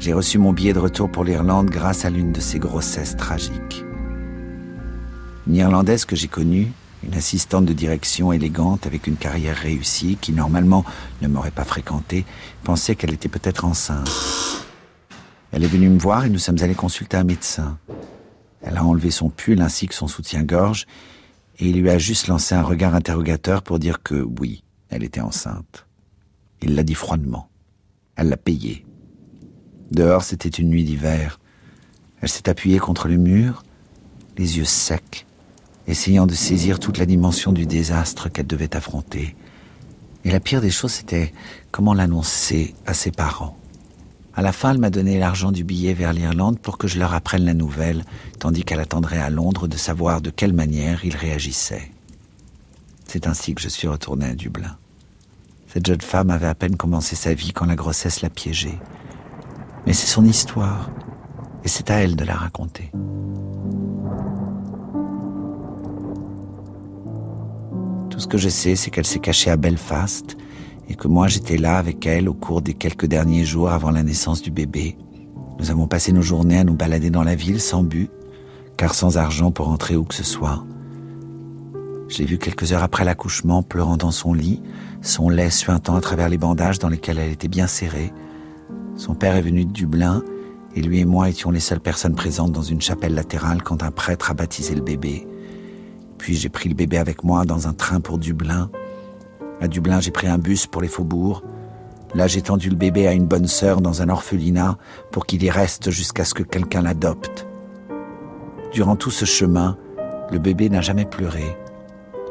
J'ai 0.00 0.14
reçu 0.14 0.38
mon 0.38 0.54
billet 0.54 0.72
de 0.72 0.78
retour 0.78 1.12
pour 1.12 1.24
l'Irlande 1.24 1.68
grâce 1.68 2.06
à 2.06 2.10
l'une 2.10 2.32
de 2.32 2.40
ces 2.40 2.58
grossesses 2.58 3.18
tragiques. 3.18 3.84
Une 5.46 5.56
Irlandaise 5.56 6.06
que 6.06 6.16
j'ai 6.16 6.26
connue, 6.26 6.72
une 7.04 7.12
assistante 7.12 7.66
de 7.66 7.74
direction 7.74 8.32
élégante 8.32 8.86
avec 8.86 9.06
une 9.06 9.16
carrière 9.16 9.56
réussie 9.56 10.16
qui 10.18 10.32
normalement 10.32 10.86
ne 11.20 11.28
m'aurait 11.28 11.50
pas 11.50 11.64
fréquentée, 11.64 12.24
pensait 12.64 12.94
qu'elle 12.94 13.12
était 13.12 13.28
peut-être 13.28 13.66
enceinte. 13.66 14.08
Elle 15.52 15.64
est 15.64 15.68
venue 15.68 15.90
me 15.90 15.98
voir 15.98 16.24
et 16.24 16.30
nous 16.30 16.38
sommes 16.38 16.62
allés 16.62 16.74
consulter 16.74 17.18
un 17.18 17.24
médecin. 17.24 17.76
Elle 18.62 18.78
a 18.78 18.84
enlevé 18.84 19.10
son 19.10 19.28
pull 19.28 19.60
ainsi 19.60 19.86
que 19.86 19.94
son 19.94 20.08
soutien-gorge 20.08 20.86
et 21.58 21.68
il 21.68 21.78
lui 21.78 21.90
a 21.90 21.98
juste 21.98 22.26
lancé 22.26 22.54
un 22.54 22.62
regard 22.62 22.94
interrogateur 22.94 23.62
pour 23.62 23.78
dire 23.78 24.02
que 24.02 24.26
oui, 24.40 24.64
elle 24.88 25.02
était 25.02 25.20
enceinte. 25.20 25.86
Il 26.62 26.74
l'a 26.74 26.84
dit 26.84 26.94
froidement. 26.94 27.50
Elle 28.16 28.30
l'a 28.30 28.38
payé. 28.38 28.86
Dehors, 29.90 30.22
c'était 30.22 30.48
une 30.48 30.68
nuit 30.68 30.84
d'hiver. 30.84 31.40
Elle 32.20 32.28
s'est 32.28 32.48
appuyée 32.48 32.78
contre 32.78 33.08
le 33.08 33.16
mur, 33.16 33.64
les 34.36 34.58
yeux 34.58 34.64
secs, 34.64 35.26
essayant 35.86 36.26
de 36.26 36.34
saisir 36.34 36.78
toute 36.78 36.98
la 36.98 37.06
dimension 37.06 37.52
du 37.52 37.66
désastre 37.66 38.28
qu'elle 38.28 38.46
devait 38.46 38.76
affronter. 38.76 39.34
Et 40.24 40.30
la 40.30 40.40
pire 40.40 40.60
des 40.60 40.70
choses, 40.70 40.92
c'était 40.92 41.32
comment 41.70 41.94
l'annoncer 41.94 42.74
à 42.86 42.94
ses 42.94 43.10
parents. 43.10 43.56
À 44.34 44.42
la 44.42 44.52
fin, 44.52 44.70
elle 44.70 44.78
m'a 44.78 44.90
donné 44.90 45.18
l'argent 45.18 45.50
du 45.50 45.64
billet 45.64 45.92
vers 45.92 46.12
l'Irlande 46.12 46.60
pour 46.60 46.78
que 46.78 46.86
je 46.86 46.98
leur 46.98 47.14
apprenne 47.14 47.44
la 47.44 47.54
nouvelle, 47.54 48.04
tandis 48.38 48.62
qu'elle 48.62 48.80
attendrait 48.80 49.18
à 49.18 49.30
Londres 49.30 49.66
de 49.66 49.76
savoir 49.76 50.20
de 50.20 50.30
quelle 50.30 50.52
manière 50.52 51.04
ils 51.04 51.16
réagissaient. 51.16 51.90
C'est 53.06 53.26
ainsi 53.26 53.54
que 53.54 53.60
je 53.60 53.68
suis 53.68 53.88
retourné 53.88 54.26
à 54.26 54.34
Dublin. 54.34 54.76
Cette 55.66 55.86
jeune 55.86 56.00
femme 56.00 56.30
avait 56.30 56.46
à 56.46 56.54
peine 56.54 56.76
commencé 56.76 57.16
sa 57.16 57.34
vie 57.34 57.52
quand 57.52 57.66
la 57.66 57.74
grossesse 57.74 58.22
l'a 58.22 58.30
piégée. 58.30 58.78
Mais 59.86 59.92
c'est 59.92 60.06
son 60.06 60.24
histoire, 60.24 60.90
et 61.64 61.68
c'est 61.68 61.90
à 61.90 61.96
elle 61.96 62.16
de 62.16 62.24
la 62.24 62.34
raconter. 62.34 62.90
Tout 68.10 68.20
ce 68.20 68.26
que 68.26 68.38
je 68.38 68.48
sais, 68.48 68.76
c'est 68.76 68.90
qu'elle 68.90 69.06
s'est 69.06 69.18
cachée 69.18 69.50
à 69.50 69.56
Belfast, 69.56 70.36
et 70.88 70.94
que 70.94 71.08
moi 71.08 71.28
j'étais 71.28 71.56
là 71.56 71.78
avec 71.78 72.06
elle 72.06 72.28
au 72.28 72.34
cours 72.34 72.62
des 72.62 72.74
quelques 72.74 73.06
derniers 73.06 73.44
jours 73.44 73.70
avant 73.70 73.90
la 73.90 74.02
naissance 74.02 74.42
du 74.42 74.50
bébé. 74.50 74.96
Nous 75.58 75.70
avons 75.70 75.86
passé 75.86 76.12
nos 76.12 76.22
journées 76.22 76.58
à 76.58 76.64
nous 76.64 76.74
balader 76.74 77.10
dans 77.10 77.22
la 77.22 77.34
ville 77.34 77.60
sans 77.60 77.82
but, 77.82 78.10
car 78.76 78.94
sans 78.94 79.18
argent 79.18 79.50
pour 79.50 79.68
entrer 79.68 79.94
où 79.96 80.04
que 80.04 80.14
ce 80.14 80.24
soit. 80.24 80.64
J'ai 82.08 82.24
vu 82.24 82.38
quelques 82.38 82.72
heures 82.72 82.82
après 82.82 83.04
l'accouchement 83.04 83.62
pleurant 83.62 83.96
dans 83.96 84.10
son 84.10 84.34
lit, 84.34 84.60
son 85.00 85.28
lait 85.28 85.50
suintant 85.50 85.94
à 85.94 86.00
travers 86.00 86.28
les 86.28 86.38
bandages 86.38 86.78
dans 86.78 86.88
lesquels 86.88 87.18
elle 87.18 87.30
était 87.30 87.46
bien 87.46 87.68
serrée. 87.68 88.12
Son 89.00 89.14
père 89.14 89.34
est 89.34 89.40
venu 89.40 89.64
de 89.64 89.72
Dublin 89.72 90.22
et 90.76 90.82
lui 90.82 91.00
et 91.00 91.06
moi 91.06 91.30
étions 91.30 91.50
les 91.50 91.58
seules 91.58 91.80
personnes 91.80 92.14
présentes 92.14 92.52
dans 92.52 92.60
une 92.60 92.82
chapelle 92.82 93.14
latérale 93.14 93.62
quand 93.62 93.82
un 93.82 93.90
prêtre 93.90 94.30
a 94.30 94.34
baptisé 94.34 94.74
le 94.74 94.82
bébé. 94.82 95.26
Puis 96.18 96.34
j'ai 96.34 96.50
pris 96.50 96.68
le 96.68 96.74
bébé 96.74 96.98
avec 96.98 97.24
moi 97.24 97.46
dans 97.46 97.66
un 97.66 97.72
train 97.72 98.02
pour 98.02 98.18
Dublin. 98.18 98.70
À 99.62 99.68
Dublin, 99.68 100.00
j'ai 100.00 100.10
pris 100.10 100.26
un 100.26 100.36
bus 100.36 100.66
pour 100.66 100.82
les 100.82 100.88
faubourgs. 100.88 101.42
Là, 102.14 102.26
j'ai 102.26 102.42
tendu 102.42 102.68
le 102.68 102.76
bébé 102.76 103.06
à 103.06 103.14
une 103.14 103.24
bonne 103.24 103.46
sœur 103.46 103.80
dans 103.80 104.02
un 104.02 104.10
orphelinat 104.10 104.76
pour 105.12 105.24
qu'il 105.24 105.42
y 105.42 105.48
reste 105.48 105.90
jusqu'à 105.90 106.26
ce 106.26 106.34
que 106.34 106.42
quelqu'un 106.42 106.82
l'adopte. 106.82 107.46
Durant 108.70 108.96
tout 108.96 109.10
ce 109.10 109.24
chemin, 109.24 109.78
le 110.30 110.38
bébé 110.38 110.68
n'a 110.68 110.82
jamais 110.82 111.06
pleuré. 111.06 111.56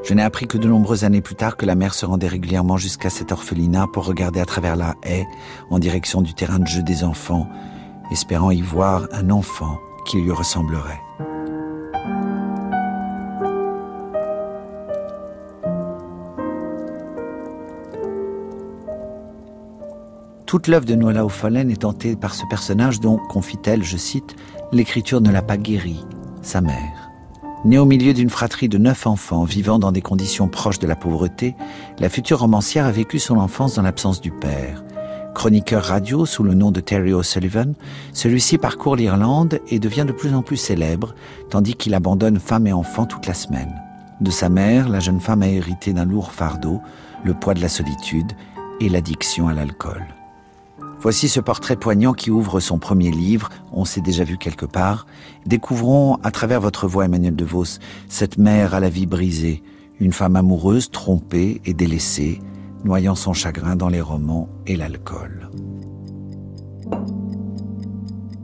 Je 0.04 0.14
n'ai 0.14 0.24
appris 0.24 0.48
que 0.48 0.58
de 0.58 0.68
nombreuses 0.68 1.04
années 1.04 1.22
plus 1.22 1.36
tard 1.36 1.58
que 1.58 1.66
la 1.66 1.76
mère 1.76 1.94
se 1.94 2.06
rendait 2.06 2.28
régulièrement 2.28 2.78
jusqu'à 2.78 3.10
cet 3.10 3.32
orphelinat 3.32 3.88
pour 3.94 4.06
regarder 4.06 4.40
à 4.40 4.46
travers 4.46 4.76
la 4.76 4.96
haie 5.04 5.28
en 5.70 5.78
direction 5.78 6.22
du 6.22 6.34
terrain 6.34 6.60
de 6.60 6.68
jeu 6.68 6.82
des 6.82 7.04
enfants, 7.04 7.48
espérant 8.12 8.52
y 8.52 8.62
voir 8.62 9.08
un 9.12 9.30
enfant 9.30 9.78
qui 10.06 10.22
lui 10.22 10.32
ressemblerait. 10.32 11.00
Toute 20.46 20.68
l'œuvre 20.68 20.86
de 20.86 20.96
Noëlla 20.96 21.26
O'Fallen 21.26 21.70
est 21.70 21.82
tentée 21.82 22.16
par 22.16 22.34
ce 22.34 22.44
personnage 22.50 23.00
dont, 23.00 23.18
confie-t-elle, 23.18 23.84
je 23.84 23.98
cite, 23.98 24.36
l'écriture 24.72 25.22
ne 25.22 25.30
l'a 25.30 25.44
pas 25.44 25.58
guéri, 25.58 26.04
sa 26.42 26.60
mère. 26.60 27.09
Née 27.66 27.78
au 27.78 27.84
milieu 27.84 28.14
d'une 28.14 28.30
fratrie 28.30 28.70
de 28.70 28.78
neuf 28.78 29.06
enfants 29.06 29.44
vivant 29.44 29.80
dans 29.80 29.92
des 29.92 30.02
conditions 30.02 30.48
proches 30.48 30.80
de 30.80 30.88
la 30.88 30.96
pauvreté, 30.96 31.56
la 32.00 32.08
future 32.08 32.40
romancière 32.40 32.86
a 32.86 32.92
vécu 32.92 33.20
son 33.20 33.38
enfance 33.38 33.76
dans 33.76 33.82
l'absence 33.82 34.22
du 34.22 34.32
père. 34.32 34.82
Chroniqueur 35.36 35.84
radio 35.84 36.26
sous 36.26 36.44
le 36.44 36.54
nom 36.54 36.72
de 36.72 36.80
Terry 36.80 37.12
O'Sullivan, 37.12 37.74
celui-ci 38.14 38.58
parcourt 38.58 38.96
l'Irlande 38.96 39.60
et 39.68 39.80
devient 39.80 40.06
de 40.08 40.14
plus 40.14 40.34
en 40.34 40.42
plus 40.42 40.56
célèbre, 40.56 41.14
tandis 41.50 41.76
qu'il 41.76 41.94
abandonne 41.94 42.40
femme 42.40 42.66
et 42.66 42.74
enfants 42.74 43.06
toute 43.06 43.28
la 43.28 43.34
semaine. 43.34 43.76
De 44.22 44.32
sa 44.32 44.48
mère, 44.48 44.88
la 44.88 45.02
jeune 45.02 45.20
femme 45.20 45.42
a 45.42 45.50
hérité 45.50 45.92
d'un 45.92 46.06
lourd 46.06 46.32
fardeau, 46.32 46.82
le 47.26 47.34
poids 47.34 47.56
de 47.56 47.62
la 47.62 47.70
solitude 47.70 48.32
et 48.80 48.88
l'addiction 48.88 49.50
à 49.50 49.54
l'alcool. 49.54 50.06
Voici 51.02 51.30
ce 51.30 51.40
portrait 51.40 51.78
poignant 51.78 52.12
qui 52.14 52.30
ouvre 52.30 52.60
son 52.60 52.78
premier 52.78 53.10
livre, 53.10 53.50
On 53.72 53.86
s'est 53.86 54.02
déjà 54.02 54.26
vu 54.26 54.38
quelque 54.38 54.66
part. 54.66 55.06
Découvrons, 55.46 56.18
à 56.24 56.32
travers 56.32 56.60
votre 56.60 56.88
voix, 56.88 57.06
Emmanuel 57.06 57.38
de 57.38 57.46
Vos, 57.46 57.80
cette 58.10 58.38
mère 58.38 58.74
à 58.74 58.82
la 58.82 58.90
vie 58.90 59.06
brisée, 59.06 59.64
une 60.02 60.12
femme 60.12 60.36
amoureuse, 60.36 60.92
trompée 60.92 61.62
et 61.64 61.74
délaissée, 61.74 62.42
noyant 62.84 63.16
son 63.16 63.32
chagrin 63.32 63.78
dans 63.78 63.88
les 63.88 64.02
romans 64.02 64.50
et 64.68 64.76
l'alcool. 64.76 65.50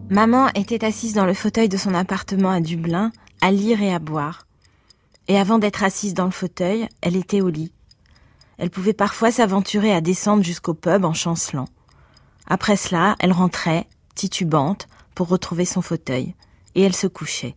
Maman 0.09 0.47
était 0.55 0.85
assise 0.85 1.13
dans 1.13 1.25
le 1.25 1.33
fauteuil 1.33 1.67
de 1.67 1.77
son 1.77 1.93
appartement 1.93 2.51
à 2.51 2.61
Dublin, 2.61 3.11
à 3.41 3.51
lire 3.51 3.81
et 3.81 3.93
à 3.93 3.99
boire. 3.99 4.47
Et 5.27 5.37
avant 5.37 5.59
d'être 5.59 5.83
assise 5.83 6.13
dans 6.13 6.25
le 6.25 6.31
fauteuil, 6.31 6.87
elle 7.01 7.17
était 7.17 7.41
au 7.41 7.49
lit. 7.49 7.73
Elle 8.57 8.69
pouvait 8.69 8.93
parfois 8.93 9.31
s'aventurer 9.31 9.93
à 9.93 9.99
descendre 9.99 10.43
jusqu'au 10.43 10.73
pub 10.73 11.03
en 11.03 11.13
chancelant. 11.13 11.65
Après 12.47 12.75
cela, 12.75 13.15
elle 13.19 13.31
rentrait, 13.31 13.87
titubante, 14.15 14.87
pour 15.13 15.29
retrouver 15.29 15.65
son 15.65 15.81
fauteuil, 15.81 16.35
et 16.75 16.81
elle 16.81 16.95
se 16.95 17.07
couchait. 17.07 17.55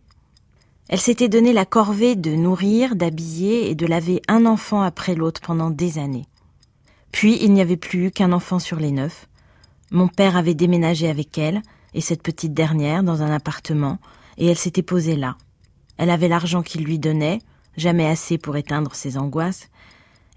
Elle 0.87 0.99
s'était 0.99 1.29
donné 1.29 1.53
la 1.53 1.65
corvée 1.65 2.15
de 2.15 2.31
nourrir, 2.31 2.95
d'habiller 2.95 3.69
et 3.69 3.75
de 3.75 3.85
laver 3.85 4.21
un 4.27 4.45
enfant 4.45 4.81
après 4.81 5.13
l'autre 5.13 5.41
pendant 5.41 5.69
des 5.69 5.99
années. 5.99 6.25
Puis 7.11 7.37
il 7.41 7.53
n'y 7.53 7.61
avait 7.61 7.77
plus 7.77 8.11
qu'un 8.11 8.31
enfant 8.31 8.57
sur 8.57 8.77
les 8.77 8.91
neuf. 8.91 9.27
Mon 9.91 10.07
père 10.07 10.35
avait 10.35 10.55
déménagé 10.55 11.07
avec 11.07 11.37
elle 11.37 11.61
et 11.93 12.01
cette 12.01 12.23
petite 12.23 12.53
dernière 12.53 13.03
dans 13.03 13.21
un 13.21 13.31
appartement, 13.31 13.99
et 14.37 14.47
elle 14.47 14.57
s'était 14.57 14.81
posée 14.81 15.15
là. 15.15 15.37
Elle 15.97 16.09
avait 16.09 16.27
l'argent 16.27 16.63
qu'il 16.63 16.83
lui 16.83 16.97
donnait, 16.97 17.39
jamais 17.77 18.07
assez 18.07 18.37
pour 18.37 18.57
éteindre 18.57 18.95
ses 18.95 19.17
angoisses. 19.17 19.69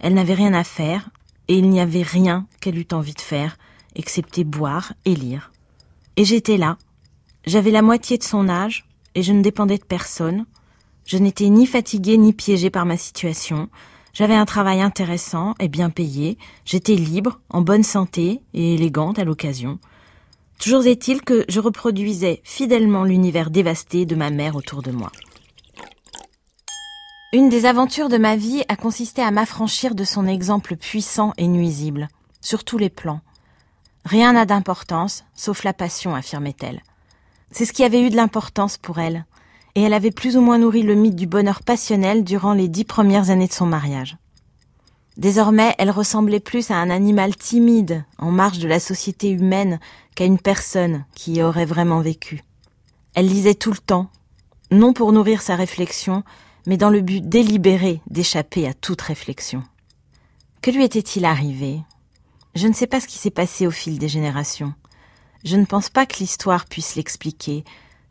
Elle 0.00 0.14
n'avait 0.14 0.34
rien 0.34 0.54
à 0.54 0.64
faire, 0.64 1.10
et 1.48 1.56
il 1.56 1.68
n'y 1.70 1.80
avait 1.80 2.02
rien 2.02 2.46
qu'elle 2.60 2.78
eût 2.78 2.88
envie 2.92 3.14
de 3.14 3.20
faire, 3.20 3.56
excepté 3.94 4.44
boire 4.44 4.92
et 5.05 5.14
lire. 5.14 5.52
Et 6.16 6.24
j'étais 6.24 6.57
là. 6.57 6.78
J'avais 7.46 7.70
la 7.70 7.83
moitié 7.83 8.18
de 8.18 8.22
son 8.22 8.48
âge, 8.48 8.87
et 9.14 9.22
je 9.22 9.33
ne 9.33 9.42
dépendais 9.42 9.78
de 9.78 9.85
personne. 9.85 10.46
Je 11.05 11.18
n'étais 11.18 11.48
ni 11.48 11.66
fatiguée 11.66 12.16
ni 12.18 12.33
piégée 12.33 12.70
par 12.70 12.87
ma 12.87 12.96
situation. 12.96 13.68
J'avais 14.12 14.35
un 14.35 14.44
travail 14.44 14.81
intéressant 14.81 15.55
et 15.59 15.68
bien 15.68 15.90
payé. 15.90 16.38
J'étais 16.64 16.94
libre, 16.94 17.40
en 17.48 17.62
bonne 17.62 17.83
santé 17.83 18.42
et 18.55 18.74
élégante 18.74 19.18
à 19.18 19.24
l'occasion. 19.24 19.78
Toujours 20.59 20.87
est-il 20.87 21.22
que 21.22 21.44
je 21.48 21.61
reproduisais 21.61 22.40
fidèlement 22.44 23.05
l'univers 23.05 23.50
dévasté 23.50 24.07
de 24.07 24.14
ma 24.14 24.31
mère 24.31 24.55
autour 24.55 24.83
de 24.83 24.92
moi. 24.92 25.11
Une 27.33 27.48
des 27.48 27.64
aventures 27.64 28.11
de 28.11 28.18
ma 28.18 28.37
vie 28.37 28.62
a 28.68 28.76
consisté 28.76 29.22
à 29.22 29.31
m'affranchir 29.31 29.94
de 29.94 30.05
son 30.05 30.26
exemple 30.26 30.76
puissant 30.76 31.33
et 31.38 31.48
nuisible, 31.48 32.09
sur 32.42 32.62
tous 32.62 32.76
les 32.76 32.90
plans. 32.90 33.22
Rien 34.04 34.32
n'a 34.32 34.46
d'importance, 34.46 35.24
sauf 35.34 35.64
la 35.64 35.72
passion, 35.72 36.14
affirmait-elle. 36.14 36.82
C'est 37.50 37.64
ce 37.64 37.72
qui 37.72 37.84
avait 37.84 38.02
eu 38.02 38.10
de 38.10 38.16
l'importance 38.16 38.78
pour 38.78 38.98
elle, 38.98 39.26
et 39.74 39.82
elle 39.82 39.94
avait 39.94 40.10
plus 40.10 40.36
ou 40.36 40.40
moins 40.40 40.58
nourri 40.58 40.82
le 40.82 40.94
mythe 40.94 41.16
du 41.16 41.26
bonheur 41.26 41.62
passionnel 41.62 42.24
durant 42.24 42.52
les 42.52 42.68
dix 42.68 42.84
premières 42.84 43.30
années 43.30 43.46
de 43.46 43.52
son 43.52 43.66
mariage. 43.66 44.16
Désormais, 45.16 45.74
elle 45.78 45.90
ressemblait 45.90 46.40
plus 46.40 46.70
à 46.70 46.76
un 46.76 46.88
animal 46.88 47.36
timide, 47.36 48.04
en 48.18 48.30
marge 48.30 48.58
de 48.58 48.68
la 48.68 48.80
société 48.80 49.30
humaine, 49.30 49.78
qu'à 50.14 50.24
une 50.24 50.38
personne 50.38 51.04
qui 51.14 51.34
y 51.34 51.42
aurait 51.42 51.66
vraiment 51.66 52.00
vécu. 52.00 52.42
Elle 53.14 53.28
lisait 53.28 53.54
tout 53.54 53.70
le 53.70 53.78
temps, 53.78 54.08
non 54.70 54.94
pour 54.94 55.12
nourrir 55.12 55.42
sa 55.42 55.54
réflexion, 55.54 56.24
mais 56.66 56.78
dans 56.78 56.90
le 56.90 57.02
but 57.02 57.28
délibéré 57.28 58.00
d'échapper 58.08 58.66
à 58.66 58.72
toute 58.72 59.02
réflexion. 59.02 59.62
Que 60.62 60.70
lui 60.70 60.84
était-il 60.84 61.24
arrivé? 61.24 61.80
Je 62.54 62.68
ne 62.68 62.72
sais 62.72 62.86
pas 62.86 63.00
ce 63.00 63.06
qui 63.06 63.18
s'est 63.18 63.30
passé 63.30 63.66
au 63.66 63.70
fil 63.70 63.98
des 63.98 64.08
générations. 64.08 64.74
Je 65.44 65.56
ne 65.56 65.64
pense 65.64 65.88
pas 65.88 66.06
que 66.06 66.18
l'histoire 66.18 66.66
puisse 66.66 66.96
l'expliquer, 66.96 67.64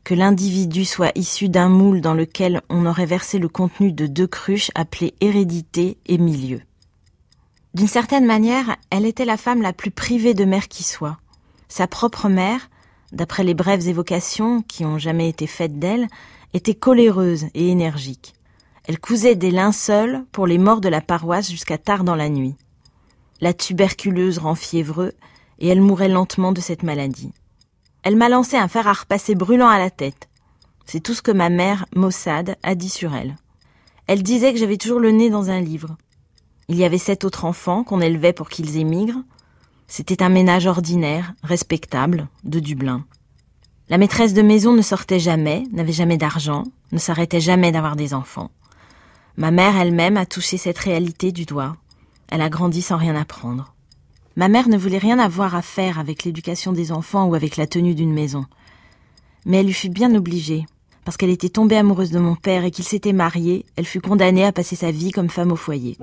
que 0.04 0.14
l'individu 0.14 0.84
soit 0.84 1.12
issu 1.16 1.48
d'un 1.48 1.70
moule 1.70 2.02
dans 2.02 2.14
lequel 2.14 2.62
on 2.70 2.86
aurait 2.86 3.06
versé 3.06 3.40
le 3.40 3.48
contenu 3.48 3.92
de 3.92 4.08
deux 4.08 4.28
cruches 4.28 4.72
appelées 4.76 5.14
hérédité 5.22 5.98
et 6.08 6.18
milieu. 6.18 6.62
D'une 7.74 7.88
certaine 7.88 8.26
manière, 8.26 8.76
elle 8.90 9.06
était 9.06 9.26
la 9.26 9.38
femme 9.38 9.62
la 9.62 9.74
plus 9.74 9.92
privée 9.92 10.34
de 10.34 10.44
mère 10.44 10.68
qui 10.68 10.84
soit. 10.84 11.18
Sa 11.70 11.88
propre 11.88 12.28
mère, 12.28 12.70
d'après 13.14 13.44
les 13.44 13.54
brèves 13.54 13.88
évocations 13.88 14.62
qui 14.62 14.84
ont 14.84 14.98
jamais 14.98 15.30
été 15.30 15.48
faites 15.48 15.80
d'elle, 15.80 16.08
était 16.54 16.76
coléreuse 16.76 17.46
et 17.54 17.70
énergique. 17.70 18.34
Elle 18.88 19.00
cousait 19.00 19.36
des 19.36 19.52
linceuls 19.52 20.26
pour 20.32 20.48
les 20.48 20.58
morts 20.58 20.82
de 20.82 20.90
la 20.90 21.00
paroisse 21.00 21.50
jusqu'à 21.50 21.78
tard 21.78 22.04
dans 22.04 22.16
la 22.16 22.28
nuit. 22.28 22.56
La 23.42 23.54
tuberculeuse 23.54 24.38
rend 24.38 24.56
fiévreux, 24.56 25.14
et 25.60 25.68
elle 25.68 25.82
mourait 25.82 26.08
lentement 26.08 26.52
de 26.52 26.62
cette 26.62 26.84
maladie. 26.84 27.34
Elle 28.04 28.16
m'a 28.16 28.30
lancé 28.30 28.56
un 28.56 28.68
fer 28.68 28.88
à 28.88 28.94
repasser 28.94 29.36
brûlant 29.36 29.68
à 29.68 29.80
la 29.80 29.90
tête. 29.90 30.30
C'est 30.86 31.02
tout 31.02 31.14
ce 31.14 31.22
que 31.22 31.32
ma 31.32 31.50
mère, 31.50 31.86
Mossad, 31.96 32.56
a 32.64 32.76
dit 32.76 32.90
sur 32.90 33.14
elle. 33.16 33.36
Elle 34.08 34.24
disait 34.24 34.54
que 34.54 34.60
j'avais 34.60 34.78
toujours 34.78 35.00
le 35.00 35.12
nez 35.12 35.30
dans 35.30 35.50
un 35.50 35.62
livre. 35.62 35.98
Il 36.68 36.78
y 36.78 36.84
avait 36.84 36.98
sept 36.98 37.24
autres 37.24 37.46
enfants 37.46 37.84
qu'on 37.84 38.02
élevait 38.02 38.34
pour 38.34 38.50
qu'ils 38.50 38.78
émigrent. 38.78 39.24
C'était 39.88 40.24
un 40.24 40.30
ménage 40.30 40.68
ordinaire, 40.68 41.34
respectable, 41.44 42.28
de 42.44 42.60
Dublin. 42.60 43.06
La 43.90 43.98
maîtresse 43.98 44.34
de 44.34 44.42
maison 44.42 44.74
ne 44.74 44.82
sortait 44.82 45.20
jamais, 45.20 45.64
n'avait 45.72 45.92
jamais 45.92 46.18
d'argent, 46.18 46.64
ne 46.92 46.98
s'arrêtait 46.98 47.42
jamais 47.42 47.72
d'avoir 47.72 47.96
des 47.96 48.14
enfants. 48.14 48.52
Ma 49.36 49.52
mère 49.52 49.76
elle-même 49.76 50.18
a 50.18 50.26
touché 50.26 50.58
cette 50.58 50.78
réalité 50.78 51.32
du 51.32 51.46
doigt. 51.46 51.76
Elle 52.32 52.42
a 52.42 52.50
grandi 52.50 52.82
sans 52.82 52.98
rien 52.98 53.16
apprendre. 53.16 53.76
Ma 54.38 54.48
mère 54.48 54.70
ne 54.70 54.78
voulait 54.78 54.98
rien 54.98 55.20
avoir 55.20 55.54
à 55.54 55.62
faire 55.62 56.00
avec 56.00 56.24
l'éducation 56.24 56.72
des 56.72 56.94
enfants 56.94 57.26
ou 57.26 57.36
avec 57.36 57.58
la 57.58 57.68
tenue 57.68 57.94
d'une 57.94 58.14
maison. 58.14 58.46
Mais 59.46 59.58
elle 59.58 59.66
lui 59.66 59.74
fut 59.74 59.90
bien 59.90 60.16
obligée. 60.16 60.66
Parce 61.04 61.18
qu'elle 61.18 61.30
était 61.30 61.50
tombée 61.50 61.76
amoureuse 61.76 62.12
de 62.12 62.20
mon 62.20 62.36
père 62.36 62.64
et 62.64 62.72
qu'il 62.72 62.86
s'était 62.86 63.12
marié, 63.12 63.66
elle 63.76 63.86
fut 63.86 64.00
condamnée 64.00 64.46
à 64.46 64.54
passer 64.54 64.78
sa 64.78 64.92
vie 64.92 65.12
comme 65.12 65.30
femme 65.30 65.52
au 65.52 65.58
foyer. 65.58 65.98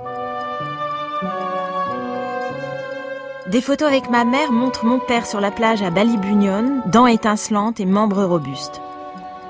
Des 3.50 3.62
photos 3.62 3.88
avec 3.88 4.10
ma 4.10 4.26
mère 4.26 4.52
montrent 4.52 4.84
mon 4.84 4.98
père 4.98 5.26
sur 5.26 5.40
la 5.40 5.50
plage 5.50 5.80
à 5.80 5.90
Ballybunion, 5.90 6.82
dents 6.86 7.06
étincelantes 7.06 7.80
et 7.80 7.86
membres 7.86 8.24
robustes. 8.24 8.82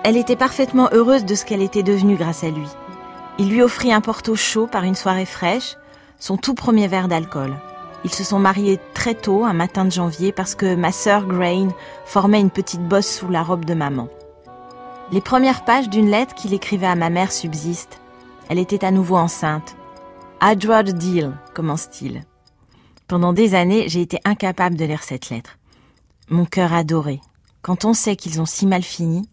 Elle 0.05 0.17
était 0.17 0.37
parfaitement 0.37 0.89
heureuse 0.93 1.25
de 1.25 1.35
ce 1.35 1.45
qu'elle 1.45 1.63
était 1.63 1.83
devenue 1.83 2.15
grâce 2.15 2.45
à 2.45 2.51
lui. 2.51 2.69
Il 3.39 3.49
lui 3.49 3.63
offrit 3.63 3.93
un 3.93 4.01
porto 4.01 4.37
chaud 4.37 4.69
par 4.69 4.85
une 4.85 4.95
soirée 4.95 5.27
fraîche, 5.27 5.77
son 6.19 6.37
tout 6.37 6.55
premier 6.55 6.89
verre 6.89 7.09
d'alcool. 7.09 7.55
Ils 8.05 8.13
se 8.13 8.25
sont 8.25 8.39
mariés 8.39 8.79
très 8.95 9.15
tôt, 9.15 9.45
un 9.45 9.53
matin 9.53 9.85
de 9.85 9.91
janvier, 9.91 10.33
parce 10.33 10.55
que 10.55 10.75
ma 10.75 10.93
sœur 10.93 11.27
Grain 11.27 11.69
formait 12.05 12.41
une 12.41 12.51
petite 12.51 12.83
bosse 12.83 13.09
sous 13.09 13.29
la 13.29 13.43
robe 13.43 13.65
de 13.65 13.75
maman. 13.75 14.09
Les 15.11 15.21
premières 15.21 15.65
pages 15.65 15.89
d'une 15.89 16.11
lettre 16.11 16.35
qu'il 16.35 16.55
écrivait 16.55 16.87
à 16.87 16.95
ma 16.95 17.11
mère 17.11 17.33
subsistent. 17.33 18.01
Elle 18.49 18.59
était 18.59 18.85
à 18.85 18.91
nouveau 18.91 19.17
enceinte. 19.17 19.75
Rather 20.41 20.93
deal, 20.93 21.33
commence-t-il. 21.55 22.23
Pendant 23.09 23.33
des 23.33 23.55
années, 23.55 23.89
j'ai 23.89 24.03
été 24.03 24.21
incapable 24.25 24.77
de 24.77 24.85
lire 24.85 25.03
cette 25.03 25.31
lettre. 25.31 25.59
Mon 26.29 26.45
cœur 26.45 26.73
adoré. 26.73 27.21
Quand 27.63 27.85
on 27.85 27.95
sait 27.95 28.17
qu'ils 28.17 28.41
ont 28.41 28.47
si 28.47 28.67
mal 28.67 28.83
fini. 28.83 29.29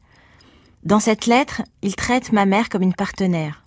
Dans 0.84 1.00
cette 1.00 1.26
lettre, 1.26 1.62
il 1.82 1.96
traite 1.96 2.32
ma 2.32 2.46
mère 2.46 2.70
comme 2.70 2.82
une 2.82 2.94
partenaire. 2.94 3.64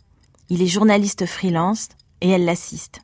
Il 0.49 0.63
est 0.63 0.67
journaliste 0.67 1.27
freelance 1.27 1.89
et 2.21 2.31
elle 2.31 2.47
l'assiste. 2.47 3.01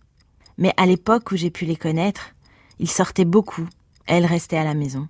Mais 0.58 0.72
à 0.76 0.86
l'époque 0.86 1.32
où 1.32 1.36
j'ai 1.36 1.50
pu 1.50 1.64
les 1.64 1.76
connaître, 1.76 2.34
il 2.78 2.90
sortait 2.90 3.24
beaucoup, 3.24 3.66
elle 4.06 4.26
restait 4.26 4.56
à 4.56 4.64
la 4.64 4.74
maison. 4.74 5.08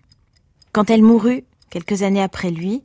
Quand 0.72 0.90
elle 0.90 1.02
mourut, 1.02 1.44
quelques 1.70 2.02
années 2.02 2.22
après 2.22 2.50
lui, 2.50 2.82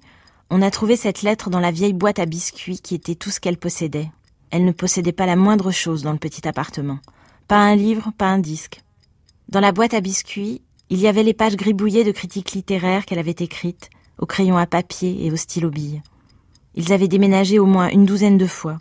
on 0.49 0.61
a 0.61 0.71
trouvé 0.71 0.95
cette 0.95 1.21
lettre 1.21 1.49
dans 1.49 1.59
la 1.59 1.71
vieille 1.71 1.93
boîte 1.93 2.19
à 2.19 2.25
biscuits 2.25 2.79
qui 2.79 2.95
était 2.95 3.15
tout 3.15 3.29
ce 3.29 3.39
qu'elle 3.39 3.57
possédait. 3.57 4.09
Elle 4.51 4.65
ne 4.65 4.71
possédait 4.71 5.11
pas 5.11 5.27
la 5.27 5.35
moindre 5.35 5.71
chose 5.71 6.01
dans 6.01 6.11
le 6.11 6.17
petit 6.17 6.47
appartement. 6.47 6.99
Pas 7.47 7.59
un 7.59 7.75
livre, 7.75 8.11
pas 8.17 8.27
un 8.27 8.39
disque. 8.39 8.81
Dans 9.47 9.59
la 9.59 9.71
boîte 9.71 9.93
à 9.93 10.01
biscuits, 10.01 10.61
il 10.89 10.99
y 10.99 11.07
avait 11.07 11.23
les 11.23 11.35
pages 11.35 11.55
gribouillées 11.55 12.03
de 12.03 12.11
critiques 12.11 12.51
littéraires 12.53 13.05
qu'elle 13.05 13.19
avait 13.19 13.31
écrites, 13.31 13.91
au 14.17 14.25
crayon 14.25 14.57
à 14.57 14.65
papier 14.65 15.23
et 15.23 15.31
au 15.31 15.35
stylo 15.35 15.69
bille. 15.69 16.01
Ils 16.73 16.93
avaient 16.93 17.07
déménagé 17.07 17.59
au 17.59 17.65
moins 17.65 17.89
une 17.89 18.05
douzaine 18.05 18.39
de 18.39 18.47
fois. 18.47 18.79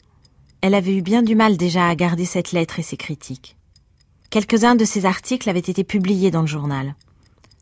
Elle 0.63 0.75
avait 0.75 0.97
eu 0.97 1.03
bien 1.03 1.23
du 1.23 1.35
mal 1.35 1.59
déjà 1.59 1.87
à 1.87 1.95
garder 1.95 2.25
cette 2.25 2.53
lettre 2.53 2.79
et 2.79 2.83
ses 2.83 2.97
critiques. 2.97 3.58
Quelques-uns 4.31 4.75
de 4.75 4.85
ses 4.85 5.07
articles 5.07 5.49
avaient 5.49 5.59
été 5.59 5.85
publiés 5.85 6.31
dans 6.31 6.43
le 6.43 6.47
journal. 6.47 6.95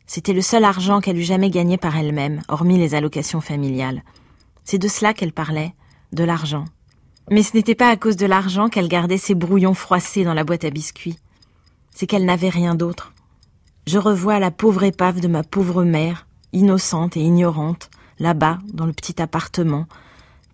C'était 0.05 0.33
le 0.33 0.41
seul 0.41 0.63
argent 0.63 1.01
qu'elle 1.01 1.17
eût 1.17 1.23
jamais 1.23 1.49
gagné 1.49 1.77
par 1.77 1.97
elle-même, 1.97 2.41
hormis 2.47 2.77
les 2.77 2.95
allocations 2.95 3.41
familiales. 3.41 4.03
C'est 4.63 4.77
de 4.77 4.87
cela 4.87 5.13
qu'elle 5.13 5.33
parlait, 5.33 5.73
de 6.13 6.23
l'argent. 6.23 6.65
Mais 7.29 7.43
ce 7.43 7.55
n'était 7.55 7.75
pas 7.75 7.89
à 7.89 7.97
cause 7.97 8.15
de 8.15 8.25
l'argent 8.25 8.69
qu'elle 8.69 8.87
gardait 8.87 9.17
ses 9.17 9.35
brouillons 9.35 9.73
froissés 9.73 10.23
dans 10.23 10.33
la 10.33 10.43
boîte 10.43 10.65
à 10.65 10.69
biscuits 10.69 11.17
c'est 11.97 12.05
qu'elle 12.05 12.25
n'avait 12.25 12.49
rien 12.49 12.75
d'autre. 12.75 13.11
Je 13.87 13.97
revois 13.97 14.37
la 14.37 14.51
pauvre 14.51 14.83
épave 14.83 15.19
de 15.19 15.27
ma 15.27 15.41
pauvre 15.41 15.83
mère, 15.83 16.27
innocente 16.53 17.17
et 17.17 17.21
ignorante, 17.21 17.89
là-bas, 18.19 18.59
dans 18.71 18.85
le 18.85 18.93
petit 18.93 19.19
appartement, 19.19 19.87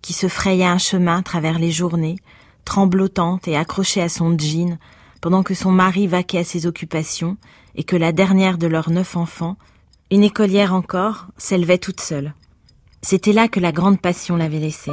qui 0.00 0.14
se 0.14 0.26
frayait 0.26 0.64
un 0.64 0.78
chemin 0.78 1.18
à 1.18 1.22
travers 1.22 1.58
les 1.58 1.70
journées, 1.70 2.16
tremblotante 2.64 3.46
et 3.46 3.58
accrochée 3.58 4.00
à 4.00 4.08
son 4.08 4.38
jean, 4.38 4.78
pendant 5.24 5.42
que 5.42 5.54
son 5.54 5.70
mari 5.70 6.06
vaquait 6.06 6.40
à 6.40 6.44
ses 6.44 6.66
occupations 6.66 7.38
et 7.76 7.82
que 7.82 7.96
la 7.96 8.12
dernière 8.12 8.58
de 8.58 8.66
leurs 8.66 8.90
neuf 8.90 9.16
enfants, 9.16 9.56
une 10.10 10.22
écolière 10.22 10.74
encore, 10.74 11.28
s'élevait 11.38 11.78
toute 11.78 12.02
seule. 12.02 12.34
C'était 13.00 13.32
là 13.32 13.48
que 13.48 13.58
la 13.58 13.72
grande 13.72 13.98
passion 13.98 14.36
l'avait 14.36 14.58
laissée. 14.58 14.92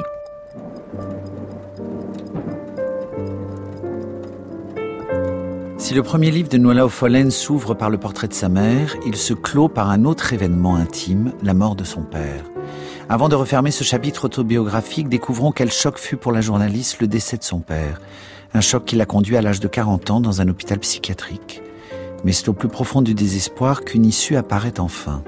Si 5.77 5.93
le 5.93 6.01
premier 6.01 6.31
livre 6.31 6.47
de 6.47 6.57
Noëlla 6.57 6.87
Follen 6.87 7.29
s'ouvre 7.29 7.73
par 7.73 7.89
le 7.89 7.97
portrait 7.97 8.29
de 8.29 8.33
sa 8.33 8.47
mère, 8.47 8.95
il 9.05 9.17
se 9.17 9.33
clôt 9.33 9.67
par 9.67 9.89
un 9.89 10.05
autre 10.05 10.31
événement 10.31 10.77
intime, 10.77 11.33
la 11.43 11.53
mort 11.53 11.75
de 11.75 11.83
son 11.83 12.03
père. 12.03 12.45
Avant 13.09 13.27
de 13.27 13.35
refermer 13.35 13.71
ce 13.71 13.83
chapitre 13.83 14.23
autobiographique, 14.23 15.09
découvrons 15.09 15.51
quel 15.51 15.73
choc 15.73 15.97
fut 15.97 16.15
pour 16.15 16.31
la 16.31 16.39
journaliste 16.39 17.01
le 17.01 17.07
décès 17.07 17.35
de 17.35 17.43
son 17.43 17.59
père. 17.59 17.99
Un 18.53 18.61
choc 18.61 18.85
qui 18.85 18.95
l'a 18.95 19.05
conduit 19.05 19.37
à 19.37 19.41
l'âge 19.41 19.61
de 19.61 19.67
40 19.67 20.11
ans 20.11 20.19
dans 20.19 20.41
un 20.41 20.47
hôpital 20.47 20.77
psychiatrique. 20.79 21.61
Mais 22.25 22.33
c'est 22.33 22.49
au 22.49 22.53
plus 22.53 22.67
profond 22.67 23.01
du 23.01 23.13
désespoir 23.13 23.83
qu'une 23.83 24.05
issue 24.05 24.35
apparaît 24.35 24.79
enfin. 24.79 25.23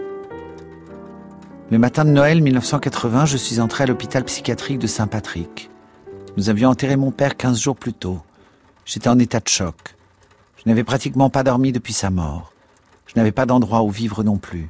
Le 1.71 1.77
matin 1.79 2.03
de 2.03 2.11
Noël 2.11 2.41
1980, 2.41 3.25
je 3.25 3.37
suis 3.37 3.59
entré 3.61 3.85
à 3.85 3.87
l'hôpital 3.87 4.25
psychiatrique 4.25 4.79
de 4.79 4.87
Saint-Patrick. 4.87 5.69
Nous 6.35 6.49
avions 6.49 6.69
enterré 6.69 6.97
mon 6.97 7.11
père 7.11 7.37
15 7.37 7.59
jours 7.59 7.77
plus 7.77 7.93
tôt. 7.93 8.19
J'étais 8.85 9.07
en 9.07 9.17
état 9.17 9.39
de 9.39 9.47
choc. 9.47 9.95
Je 10.57 10.69
n'avais 10.69 10.83
pratiquement 10.83 11.29
pas 11.29 11.43
dormi 11.43 11.71
depuis 11.71 11.93
sa 11.93 12.09
mort. 12.09 12.51
Je 13.07 13.13
n'avais 13.15 13.31
pas 13.31 13.45
d'endroit 13.45 13.83
où 13.83 13.89
vivre 13.89 14.23
non 14.23 14.37
plus. 14.37 14.69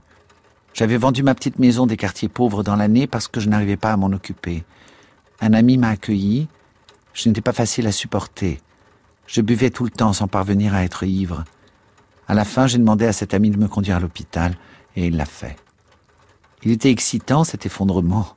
J'avais 0.74 0.97
vendu 0.97 1.24
ma 1.24 1.36
petite 1.36 1.60
maison 1.60 1.88
des 1.88 1.97
quartiers 1.97 2.30
pauvres 2.30 2.64
dans 2.64 2.76
l'année 2.76 3.08
parce 3.08 3.28
que 3.28 3.39
je 3.39 3.49
n'arrivais 3.49 3.78
pas 3.78 3.93
à 3.93 3.97
m'en 3.97 4.08
occuper. 4.08 4.64
Un 5.41 5.54
ami 5.54 5.78
m'a 5.78 5.89
accueilli. 5.89 6.47
Je 7.14 7.30
n'étais 7.30 7.41
pas 7.41 7.53
facile 7.53 7.88
à 7.88 7.91
supporter. 7.91 8.59
Je 9.28 9.41
buvais 9.41 9.70
tout 9.70 9.84
le 9.84 9.89
temps 9.89 10.14
sans 10.14 10.28
parvenir 10.28 10.74
à 10.74 10.84
être 10.84 11.03
ivre. 11.03 11.43
À 12.28 12.34
la 12.34 12.45
fin, 12.45 12.68
j'ai 12.68 12.78
demandé 12.78 13.05
à 13.05 13.14
cet 13.14 13.34
ami 13.34 13.49
de 13.49 13.57
me 13.57 13.68
conduire 13.68 13.97
à 13.97 13.99
l'hôpital 13.99 14.55
et 14.95 15.07
il 15.07 15.18
l'a 15.18 15.26
fait. 15.26 15.55
Il 16.64 16.72
était 16.72 16.91
excitant, 16.91 17.43
cet 17.43 17.66
effondrement. 17.66 18.36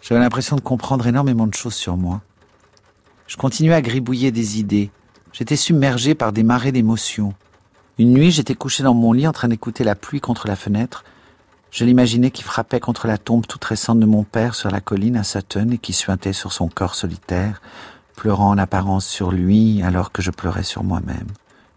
J'avais 0.00 0.20
l'impression 0.20 0.56
de 0.56 0.60
comprendre 0.60 1.06
énormément 1.06 1.46
de 1.46 1.54
choses 1.54 1.74
sur 1.74 1.96
moi. 1.96 2.20
Je 3.26 3.36
continuais 3.36 3.74
à 3.74 3.82
gribouiller 3.82 4.30
des 4.32 4.58
idées, 4.58 4.90
J'étais 5.34 5.56
submergé 5.56 6.14
par 6.14 6.32
des 6.32 6.44
marées 6.44 6.70
d'émotions. 6.70 7.34
Une 7.98 8.12
nuit, 8.12 8.30
j'étais 8.30 8.54
couché 8.54 8.84
dans 8.84 8.94
mon 8.94 9.12
lit 9.12 9.26
en 9.26 9.32
train 9.32 9.48
d'écouter 9.48 9.82
la 9.82 9.96
pluie 9.96 10.20
contre 10.20 10.46
la 10.46 10.54
fenêtre. 10.54 11.02
Je 11.72 11.84
l'imaginais 11.84 12.30
qui 12.30 12.44
frappait 12.44 12.78
contre 12.78 13.08
la 13.08 13.18
tombe 13.18 13.44
toute 13.44 13.64
récente 13.64 13.98
de 13.98 14.06
mon 14.06 14.22
père 14.22 14.54
sur 14.54 14.70
la 14.70 14.80
colline 14.80 15.16
à 15.16 15.24
Sutton 15.24 15.70
et 15.72 15.78
qui 15.78 15.92
suintait 15.92 16.32
sur 16.32 16.52
son 16.52 16.68
corps 16.68 16.94
solitaire, 16.94 17.60
pleurant 18.16 18.50
en 18.50 18.58
apparence 18.58 19.06
sur 19.06 19.30
lui 19.30 19.82
alors 19.82 20.12
que 20.12 20.22
je 20.22 20.30
pleurais 20.30 20.62
sur 20.62 20.84
moi-même. 20.84 21.26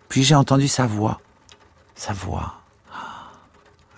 Puis 0.10 0.24
j'ai 0.24 0.36
entendu 0.36 0.68
sa 0.68 0.88
voix. 0.88 1.20
Sa 1.96 2.14
voix. 2.14 2.62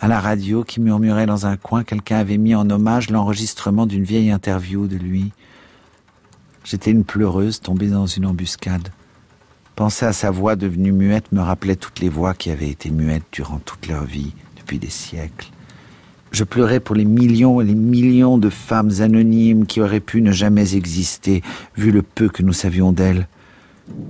À 0.02 0.08
la 0.08 0.20
radio 0.22 0.64
qui 0.64 0.80
murmurait 0.80 1.26
dans 1.26 1.46
un 1.46 1.58
coin, 1.58 1.84
quelqu'un 1.84 2.18
avait 2.18 2.38
mis 2.38 2.56
en 2.56 2.70
hommage 2.70 3.10
l'enregistrement 3.10 3.86
d'une 3.86 4.04
vieille 4.06 4.32
interview 4.32 4.88
de 4.88 4.96
lui. 4.96 5.34
J'étais 6.64 6.92
une 6.92 7.04
pleureuse 7.04 7.60
tombée 7.60 7.88
dans 7.88 8.06
une 8.06 8.26
embuscade. 8.26 8.90
Penser 9.76 10.06
à 10.06 10.14
sa 10.14 10.32
voix 10.32 10.56
devenue 10.56 10.92
muette 10.92 11.32
me 11.32 11.42
rappelait 11.42 11.76
toutes 11.76 12.00
les 12.00 12.10
voix 12.10 12.34
qui 12.34 12.50
avaient 12.50 12.70
été 12.70 12.92
muettes 12.92 13.26
durant 13.32 13.60
toute 13.60 13.88
leur 13.88 14.04
vie, 14.04 14.34
depuis 14.58 14.80
des 14.80 14.90
siècles. 14.90 15.50
Je 16.32 16.44
pleurais 16.44 16.80
pour 16.80 16.96
les 16.96 17.06
millions 17.06 17.60
et 17.62 17.66
les 17.66 17.76
millions 17.76 18.38
de 18.38 18.50
femmes 18.50 18.92
anonymes 19.00 19.66
qui 19.66 19.82
auraient 19.82 20.00
pu 20.00 20.22
ne 20.22 20.32
jamais 20.32 20.76
exister, 20.76 21.42
vu 21.76 21.92
le 21.92 22.02
peu 22.02 22.30
que 22.30 22.44
nous 22.44 22.54
savions 22.54 22.92
d'elles. 22.92 23.28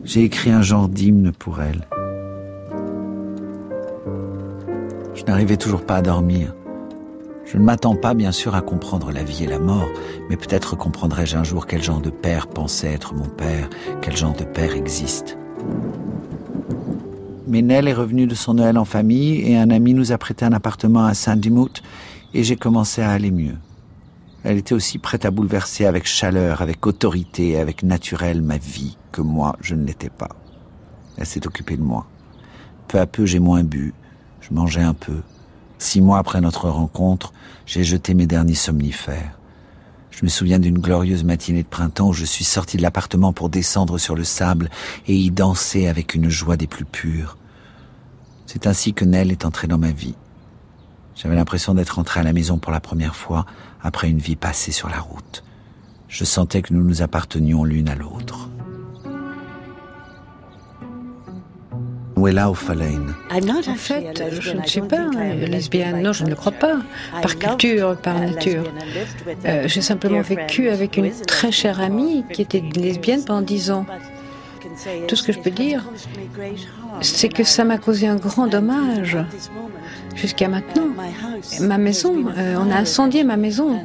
J'ai 0.03 0.23
écrit 0.23 0.51
un 0.51 0.61
genre 0.61 0.89
d'hymne 0.89 1.31
pour 1.31 1.61
elles. 1.61 1.87
Je 5.15 5.23
n'arrivais 5.23 5.57
toujours 5.57 5.85
pas 5.85 5.97
à 5.97 6.01
dormir. 6.01 6.53
Je 7.45 7.57
ne 7.57 7.63
m'attends 7.63 7.95
pas, 7.95 8.13
bien 8.13 8.31
sûr, 8.31 8.53
à 8.53 8.61
comprendre 8.61 9.11
la 9.11 9.23
vie 9.23 9.45
et 9.45 9.47
la 9.47 9.57
mort, 9.57 9.89
mais 10.29 10.37
peut-être 10.37 10.75
comprendrai-je 10.75 11.35
un 11.35 11.43
jour 11.43 11.65
quel 11.65 11.81
genre 11.81 12.01
de 12.01 12.11
père 12.11 12.47
pensait 12.47 12.93
être 12.93 13.15
mon 13.15 13.27
père, 13.27 13.69
quel 14.01 14.15
genre 14.15 14.35
de 14.35 14.43
père 14.43 14.75
existe. 14.75 15.37
Ménel 17.49 17.87
est 17.87 17.93
revenu 17.93 18.27
de 18.27 18.35
son 18.35 18.53
Noël 18.53 18.77
en 18.77 18.85
famille 18.85 19.41
et 19.41 19.57
un 19.57 19.71
ami 19.71 19.95
nous 19.95 20.11
a 20.11 20.19
prêté 20.19 20.45
un 20.45 20.53
appartement 20.53 21.05
à 21.05 21.15
Saint-Dimout 21.15 21.81
et 22.35 22.43
j'ai 22.43 22.55
commencé 22.55 23.01
à 23.01 23.09
aller 23.09 23.31
mieux. 23.31 23.57
Elle 24.43 24.57
était 24.57 24.75
aussi 24.75 24.99
prête 24.99 25.25
à 25.25 25.31
bouleverser 25.31 25.87
avec 25.87 26.05
chaleur, 26.05 26.61
avec 26.61 26.85
autorité, 26.85 27.57
avec 27.57 27.81
naturel 27.81 28.43
ma 28.43 28.57
vie 28.57 28.99
que 29.11 29.21
moi 29.21 29.55
je 29.61 29.73
ne 29.73 29.83
l'étais 29.83 30.11
pas. 30.11 30.29
Elle 31.17 31.25
s'est 31.25 31.47
occupée 31.47 31.75
de 31.75 31.81
moi. 31.81 32.05
Peu 32.87 32.99
à 32.99 33.07
peu 33.07 33.25
j'ai 33.25 33.39
moins 33.39 33.63
bu, 33.63 33.95
je 34.41 34.53
mangeais 34.53 34.83
un 34.83 34.93
peu. 34.93 35.21
Six 35.79 36.01
mois 36.01 36.19
après 36.19 36.41
notre 36.41 36.69
rencontre, 36.69 37.33
j'ai 37.65 37.83
jeté 37.83 38.13
mes 38.13 38.27
derniers 38.27 38.53
somnifères. 38.53 39.39
Je 40.11 40.23
me 40.23 40.29
souviens 40.29 40.59
d'une 40.59 40.77
glorieuse 40.77 41.23
matinée 41.23 41.63
de 41.63 41.67
printemps 41.67 42.09
où 42.09 42.13
je 42.13 42.25
suis 42.25 42.45
sorti 42.45 42.77
de 42.77 42.83
l'appartement 42.83 43.33
pour 43.33 43.49
descendre 43.49 43.97
sur 43.97 44.13
le 44.13 44.23
sable 44.23 44.69
et 45.07 45.15
y 45.15 45.31
danser 45.31 45.87
avec 45.87 46.13
une 46.13 46.29
joie 46.29 46.57
des 46.57 46.67
plus 46.67 46.85
pures. 46.85 47.38
C'est 48.51 48.65
ainsi 48.65 48.95
que 48.95 49.05
Nell 49.05 49.31
est 49.31 49.45
entrée 49.45 49.67
dans 49.67 49.77
ma 49.77 49.91
vie. 49.91 50.15
J'avais 51.13 51.35
l'impression 51.35 51.75
d'être 51.75 51.99
entré 51.99 52.19
à 52.19 52.23
la 52.23 52.33
maison 52.33 52.57
pour 52.57 52.71
la 52.71 52.79
première 52.79 53.15
fois 53.15 53.45
après 53.83 54.09
une 54.09 54.17
vie 54.17 54.35
passée 54.35 54.71
sur 54.71 54.89
la 54.89 54.97
route. 54.97 55.43
Je 56.07 56.23
sentais 56.23 56.63
que 56.63 56.73
nous 56.73 56.83
nous 56.83 57.03
appartenions 57.03 57.63
l'une 57.63 57.87
à 57.89 57.93
l'autre. 57.93 58.49
En 62.17 62.55
fait, 63.75 64.23
je 64.41 64.51
ne 64.51 64.65
suis 64.65 64.81
pas 64.81 65.09
lesbienne, 65.47 66.01
non, 66.01 66.11
je 66.11 66.23
ne 66.23 66.29
le 66.29 66.35
crois 66.35 66.51
pas, 66.51 66.79
par 67.21 67.37
culture, 67.37 67.97
par 68.01 68.19
nature. 68.19 68.63
Euh, 69.45 69.67
j'ai 69.67 69.81
simplement 69.81 70.21
vécu 70.21 70.69
avec 70.69 70.97
une 70.97 71.11
très 71.11 71.51
chère 71.51 71.79
amie 71.79 72.25
qui 72.33 72.41
était 72.41 72.63
lesbienne 72.75 73.23
pendant 73.23 73.43
dix 73.43 73.69
ans. 73.69 73.85
Tout 75.07 75.15
ce 75.15 75.23
que 75.23 75.31
je 75.31 75.39
peux 75.39 75.49
dire, 75.49 75.83
c'est 77.01 77.29
que 77.29 77.43
ça 77.43 77.63
m'a 77.63 77.77
causé 77.77 78.07
un 78.07 78.15
grand 78.15 78.47
dommage 78.47 79.17
jusqu'à 80.15 80.47
maintenant. 80.47 80.87
Ma 81.61 81.77
maison, 81.77 82.25
euh, 82.37 82.55
on 82.57 82.71
a 82.71 82.75
incendié 82.75 83.23
ma 83.23 83.37
maison. 83.37 83.79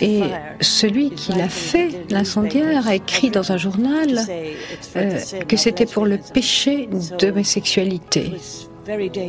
Et 0.00 0.22
celui 0.60 1.10
qui 1.10 1.32
l'a 1.32 1.48
fait, 1.48 1.90
l'incendiaire, 2.10 2.86
a 2.86 2.94
écrit 2.94 3.30
dans 3.30 3.52
un 3.52 3.56
journal 3.56 4.20
euh, 4.96 5.18
que 5.48 5.56
c'était 5.56 5.86
pour 5.86 6.06
le 6.06 6.18
péché 6.32 6.88
de 7.18 7.30
ma 7.30 7.44
sexualité 7.44 8.32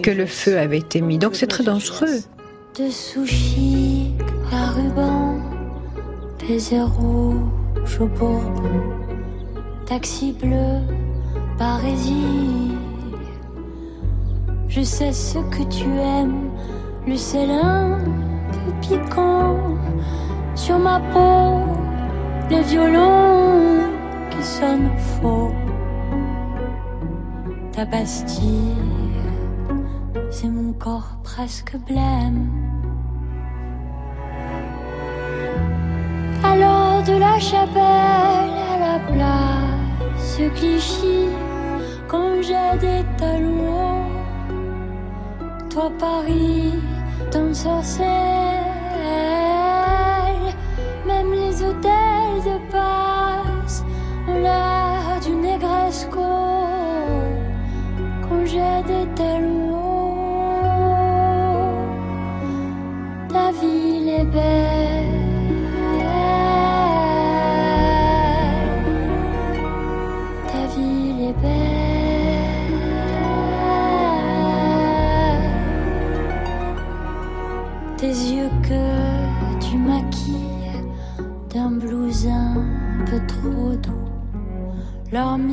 que 0.02 0.12
le 0.12 0.26
feu 0.26 0.58
avait 0.58 0.80
été 0.80 1.02
mis. 1.02 1.18
Donc 1.18 1.36
c'est 1.36 1.48
très 1.48 1.64
dangereux. 1.64 2.20
De 2.78 2.90
sushi 2.90 4.14
à 4.52 4.72
ruban, 4.72 5.40
taxi 9.94 10.32
bleu, 10.42 10.80
barésie. 11.60 12.72
Je 14.68 14.82
sais 14.82 15.14
ce 15.14 15.38
que 15.54 15.64
tu 15.70 15.88
aimes, 16.00 16.50
le 17.06 17.16
sel 17.16 17.52
un 17.52 18.00
peu 18.52 18.72
piquant 18.82 19.56
sur 20.56 20.80
ma 20.80 21.00
peau, 21.14 21.62
le 22.50 22.62
violon 22.72 23.84
qui 24.32 24.44
sonne 24.44 24.90
faux. 24.98 25.52
Ta 27.72 27.86
Bastille, 27.86 28.74
c'est 30.32 30.50
mon 30.50 30.74
corps 30.74 31.18
presque 31.22 31.76
blême. 31.88 32.50
Alors 36.44 37.04
de 37.04 37.16
la 37.26 37.38
chapelle 37.38 38.56
à 38.74 38.76
la 38.86 38.98
place 40.36 40.52
Clichy, 40.56 41.28
quand 42.08 42.42
j'ai 42.42 42.78
des 42.80 43.04
talons. 43.18 44.06
Toi 45.70 45.92
Paris, 46.00 46.74
ton 47.32 47.54
sorcelle, 47.54 48.06
même 51.06 51.32
les 51.32 51.64
hôtels 51.64 52.42
de 52.46 52.72
passe 52.72 53.84
ont 54.28 54.40
l'air 54.40 55.20
du 55.24 55.32
négresco 55.32 56.20
quand 58.22 58.46
j'ai 58.46 58.84
des 58.88 59.08
talons. 59.16 59.53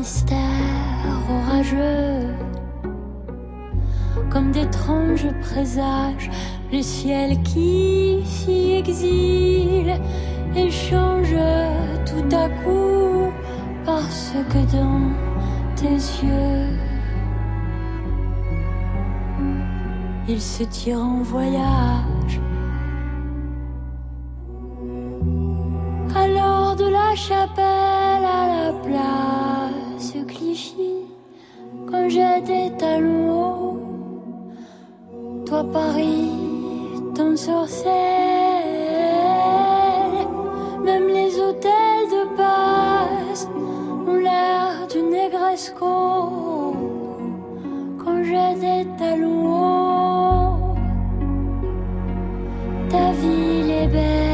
Leur 0.01 0.07
mystère 0.07 1.21
orageux, 1.29 2.35
comme 4.31 4.51
d'étranges 4.51 5.29
présages, 5.43 6.31
le 6.73 6.83
ciel 6.83 7.43
qui 7.43 8.23
s'y 8.25 8.73
exile 8.79 10.01
et 10.57 10.71
change 10.71 11.35
tout 12.07 12.37
à 12.37 12.49
coup 12.49 13.31
parce 13.85 14.33
que 14.51 14.77
dans 14.77 15.13
tes 15.77 16.01
yeux 16.25 16.79
il 20.29 20.41
se 20.41 20.63
tire 20.65 21.01
en 21.01 21.23
voyage. 21.23 22.41
Alors 26.15 26.77
de 26.77 26.89
la 26.89 27.15
chapelle 27.15 28.25
à 28.25 28.47
la 28.55 28.73
place 28.85 29.40
Quand 31.91 32.09
j'ai 32.09 32.41
des 32.41 32.77
talons 32.77 33.91
toi 35.47 35.65
Paris, 35.73 36.31
ton 37.15 37.37
sorcelle, 37.37 37.91
même 40.85 41.09
les 41.09 41.39
hôtels 41.41 42.07
de 42.17 42.37
base 42.37 43.49
ont 44.07 44.15
l'air 44.15 44.87
du 44.89 45.03
négresco 45.03 46.75
quand 47.99 48.23
j'ai 48.23 48.55
des 48.61 48.87
talons. 48.97 50.75
Ta 52.91 53.11
ville 53.21 53.71
est 53.71 53.89
belle. 53.89 54.30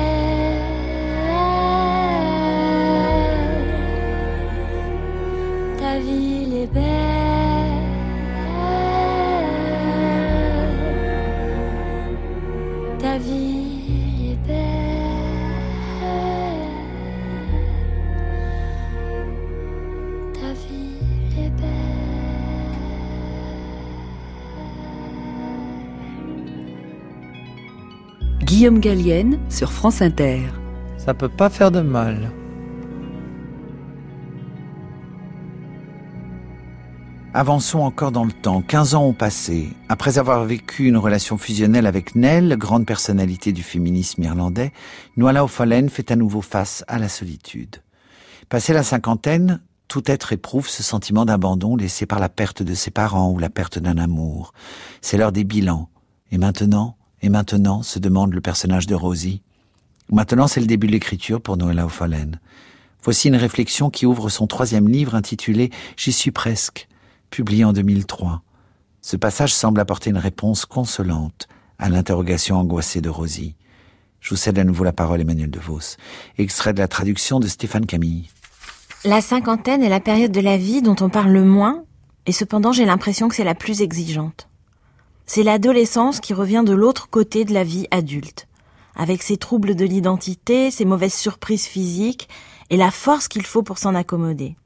Guillaume 28.56 28.80
Gallienne 28.80 29.38
sur 29.50 29.70
France 29.70 30.00
Inter. 30.00 30.40
Ça 30.96 31.12
peut 31.12 31.28
pas 31.28 31.50
faire 31.50 31.70
de 31.70 31.82
mal. 31.82 32.32
Avançons 37.34 37.80
encore 37.80 38.12
dans 38.12 38.24
le 38.24 38.32
temps. 38.32 38.62
15 38.62 38.94
ans 38.94 39.04
ont 39.04 39.12
passé. 39.12 39.68
Après 39.90 40.18
avoir 40.18 40.42
vécu 40.46 40.88
une 40.88 40.96
relation 40.96 41.36
fusionnelle 41.36 41.84
avec 41.84 42.14
Nell, 42.14 42.56
grande 42.56 42.86
personnalité 42.86 43.52
du 43.52 43.62
féminisme 43.62 44.22
irlandais, 44.22 44.72
Nuala 45.18 45.44
O'Fallon 45.44 45.88
fait 45.90 46.10
à 46.10 46.16
nouveau 46.16 46.40
face 46.40 46.82
à 46.88 46.98
la 46.98 47.10
solitude. 47.10 47.82
Passé 48.48 48.72
la 48.72 48.82
cinquantaine, 48.82 49.60
tout 49.86 50.10
être 50.10 50.32
éprouve 50.32 50.70
ce 50.70 50.82
sentiment 50.82 51.26
d'abandon 51.26 51.76
laissé 51.76 52.06
par 52.06 52.20
la 52.20 52.30
perte 52.30 52.62
de 52.62 52.72
ses 52.72 52.90
parents 52.90 53.30
ou 53.30 53.38
la 53.38 53.50
perte 53.50 53.78
d'un 53.78 53.98
amour. 53.98 54.54
C'est 55.02 55.18
l'heure 55.18 55.32
des 55.32 55.44
bilans. 55.44 55.90
Et 56.32 56.38
maintenant, 56.38 56.96
et 57.26 57.28
maintenant, 57.28 57.82
se 57.82 57.98
demande 57.98 58.34
le 58.34 58.40
personnage 58.40 58.86
de 58.86 58.94
Rosie. 58.94 59.42
Maintenant, 60.12 60.46
c'est 60.46 60.60
le 60.60 60.66
début 60.66 60.86
de 60.86 60.92
l'écriture 60.92 61.40
pour 61.40 61.56
Noëlla 61.56 61.86
O'Fallon. 61.86 62.30
Voici 63.02 63.26
une 63.26 63.34
réflexion 63.34 63.90
qui 63.90 64.06
ouvre 64.06 64.28
son 64.28 64.46
troisième 64.46 64.88
livre 64.88 65.16
intitulé 65.16 65.70
J'y 65.96 66.12
suis 66.12 66.30
presque, 66.30 66.86
publié 67.30 67.64
en 67.64 67.72
2003. 67.72 68.42
Ce 69.02 69.16
passage 69.16 69.52
semble 69.52 69.80
apporter 69.80 70.10
une 70.10 70.18
réponse 70.18 70.66
consolante 70.66 71.48
à 71.80 71.88
l'interrogation 71.88 72.58
angoissée 72.58 73.00
de 73.00 73.08
Rosie. 73.08 73.56
Je 74.20 74.30
vous 74.30 74.36
cède 74.36 74.60
à 74.60 74.64
nouveau 74.64 74.84
la 74.84 74.92
parole, 74.92 75.20
Emmanuel 75.20 75.50
De 75.50 75.58
Vos. 75.58 75.96
Extrait 76.38 76.74
de 76.74 76.78
la 76.78 76.88
traduction 76.88 77.40
de 77.40 77.48
Stéphane 77.48 77.86
Camille. 77.86 78.30
La 79.04 79.20
cinquantaine 79.20 79.82
est 79.82 79.88
la 79.88 80.00
période 80.00 80.32
de 80.32 80.40
la 80.40 80.56
vie 80.56 80.80
dont 80.80 80.96
on 81.00 81.08
parle 81.08 81.32
le 81.32 81.44
moins, 81.44 81.82
et 82.26 82.32
cependant 82.32 82.70
j'ai 82.70 82.84
l'impression 82.84 83.28
que 83.28 83.34
c'est 83.34 83.42
la 83.42 83.56
plus 83.56 83.82
exigeante. 83.82 84.48
C'est 85.26 85.42
l'adolescence 85.42 86.20
qui 86.20 86.34
revient 86.34 86.62
de 86.64 86.72
l'autre 86.72 87.10
côté 87.10 87.44
de 87.44 87.52
la 87.52 87.64
vie 87.64 87.88
adulte, 87.90 88.46
avec 88.94 89.24
ses 89.24 89.36
troubles 89.36 89.74
de 89.74 89.84
l'identité, 89.84 90.70
ses 90.70 90.84
mauvaises 90.84 91.14
surprises 91.14 91.66
physiques 91.66 92.28
et 92.70 92.76
la 92.76 92.92
force 92.92 93.26
qu'il 93.26 93.44
faut 93.44 93.64
pour 93.64 93.78
s'en 93.78 93.96
accommoder. 93.96 94.56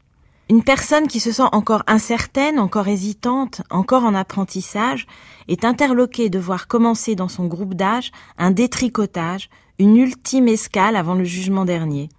Une 0.51 0.63
personne 0.63 1.07
qui 1.07 1.19
se 1.19 1.33
sent 1.33 1.49
encore 1.53 1.83
incertaine, 1.87 2.59
encore 2.59 2.89
hésitante, 2.89 3.63
encore 3.71 4.05
en 4.05 4.15
apprentissage, 4.15 5.07
est 5.49 5.65
interloquée 5.65 6.29
de 6.29 6.39
voir 6.39 6.69
commencer 6.69 7.15
dans 7.15 7.29
son 7.29 7.47
groupe 7.47 7.75
d'âge 7.75 8.13
un 8.37 8.51
détricotage, 8.51 9.49
une 9.79 9.97
ultime 9.97 10.49
escale 10.49 10.97
avant 10.97 11.15
le 11.15 11.25
jugement 11.25 11.65
dernier. 11.65 12.11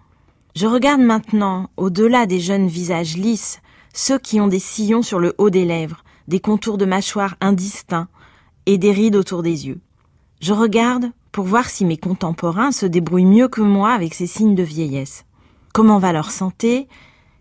Je 0.55 0.65
regarde 0.65 1.01
maintenant, 1.01 1.69
au-delà 1.77 2.25
des 2.25 2.39
jeunes 2.39 2.67
visages 2.67 3.17
lisses, 3.17 3.59
ceux 3.93 4.17
qui 4.17 4.41
ont 4.41 4.47
des 4.47 4.59
sillons 4.59 5.03
sur 5.03 5.19
le 5.19 5.35
haut 5.37 5.49
des 5.49 5.65
lèvres, 5.65 6.03
des 6.27 6.39
contours 6.39 6.77
de 6.77 6.85
mâchoire 6.85 7.35
indistincts 7.41 8.07
et 8.65 8.77
des 8.77 8.91
rides 8.91 9.15
autour 9.15 9.43
des 9.43 9.67
yeux. 9.67 9.81
Je 10.39 10.53
regarde 10.53 11.11
pour 11.31 11.45
voir 11.45 11.69
si 11.69 11.85
mes 11.85 11.97
contemporains 11.97 12.71
se 12.71 12.85
débrouillent 12.85 13.25
mieux 13.25 13.47
que 13.47 13.61
moi 13.61 13.91
avec 13.91 14.13
ces 14.13 14.27
signes 14.27 14.55
de 14.55 14.63
vieillesse. 14.63 15.25
Comment 15.73 15.99
va 15.99 16.11
leur 16.11 16.31
santé? 16.31 16.87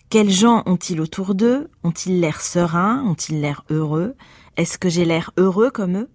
Quels 0.08 0.30
gens 0.30 0.62
ont-ils 0.66 1.00
autour 1.00 1.34
d'eux? 1.34 1.70
Ont-ils 1.84 2.20
l'air 2.20 2.40
sereins? 2.40 3.04
Ont-ils 3.06 3.40
l'air 3.40 3.64
heureux? 3.70 4.14
Est-ce 4.56 4.78
que 4.78 4.88
j'ai 4.88 5.04
l'air 5.04 5.30
heureux 5.36 5.70
comme 5.70 5.96
eux? 5.96 6.10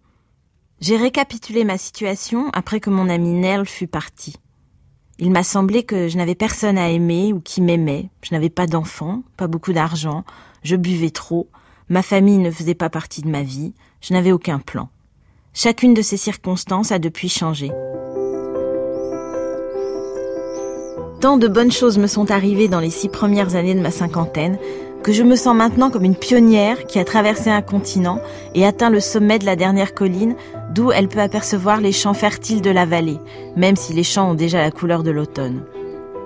J'ai 0.81 0.97
récapitulé 0.97 1.63
ma 1.63 1.77
situation 1.77 2.49
après 2.51 2.79
que 2.79 2.89
mon 2.89 3.09
ami 3.09 3.33
Nell 3.33 3.65
fut 3.65 3.87
parti. 3.87 4.35
Il 5.17 5.31
m'a 5.31 5.43
semblé 5.43 5.83
que 5.83 6.09
je 6.09 6.17
n'avais 6.17 6.35
personne 6.35 6.77
à 6.77 6.89
aimer 6.89 7.31
ou 7.31 7.39
qui 7.39 7.61
m'aimait. 7.61 8.09
Je 8.21 8.33
n'avais 8.33 8.49
pas 8.49 8.67
d'enfants, 8.67 9.23
pas 9.37 9.47
beaucoup 9.47 9.71
d'argent, 9.71 10.25
je 10.63 10.75
buvais 10.75 11.11
trop, 11.11 11.49
ma 11.87 12.01
famille 12.01 12.37
ne 12.37 12.51
faisait 12.51 12.75
pas 12.75 12.89
partie 12.89 13.21
de 13.21 13.29
ma 13.29 13.43
vie, 13.43 13.73
je 14.01 14.13
n'avais 14.13 14.33
aucun 14.33 14.59
plan. 14.59 14.89
Chacune 15.57 15.93
de 15.93 16.01
ces 16.01 16.17
circonstances 16.17 16.91
a 16.91 16.99
depuis 16.99 17.29
changé. 17.29 17.71
Tant 21.21 21.37
de 21.37 21.47
bonnes 21.47 21.71
choses 21.71 21.97
me 21.97 22.07
sont 22.07 22.29
arrivées 22.29 22.67
dans 22.67 22.81
les 22.81 22.89
six 22.89 23.07
premières 23.07 23.55
années 23.55 23.73
de 23.73 23.79
ma 23.79 23.89
cinquantaine 23.89 24.59
que 25.01 25.13
je 25.13 25.23
me 25.23 25.37
sens 25.37 25.55
maintenant 25.55 25.89
comme 25.89 26.03
une 26.03 26.17
pionnière 26.17 26.85
qui 26.87 26.99
a 26.99 27.05
traversé 27.05 27.49
un 27.49 27.61
continent 27.61 28.19
et 28.53 28.65
atteint 28.65 28.89
le 28.89 28.99
sommet 28.99 29.39
de 29.39 29.45
la 29.45 29.55
dernière 29.55 29.93
colline 29.93 30.35
d'où 30.73 30.91
elle 30.91 31.07
peut 31.07 31.21
apercevoir 31.21 31.79
les 31.79 31.93
champs 31.93 32.13
fertiles 32.13 32.61
de 32.61 32.69
la 32.69 32.85
vallée, 32.85 33.19
même 33.55 33.77
si 33.77 33.93
les 33.93 34.03
champs 34.03 34.31
ont 34.31 34.35
déjà 34.35 34.59
la 34.59 34.71
couleur 34.71 35.03
de 35.03 35.11
l'automne. 35.11 35.61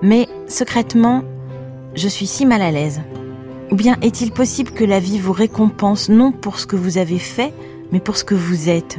Mais, 0.02 0.28
secrètement, 0.48 1.24
je 1.94 2.08
suis 2.08 2.26
si 2.26 2.48
mal 2.48 2.64
à 2.64 2.72
l'aise. 2.72 3.02
Ou 3.70 3.76
bien 3.76 3.96
est-il 4.02 4.32
possible 4.32 4.72
que 4.72 4.86
la 4.86 5.00
vie 5.00 5.20
vous 5.20 5.34
récompense 5.34 6.10
non 6.10 6.32
pour 6.32 6.58
ce 6.58 6.66
que 6.66 6.76
vous 6.76 6.98
avez 6.98 7.20
fait, 7.20 7.54
mais 7.92 8.00
pour 8.00 8.18
ce 8.18 8.24
que 8.24 8.34
vous 8.34 8.70
êtes? 8.70 8.98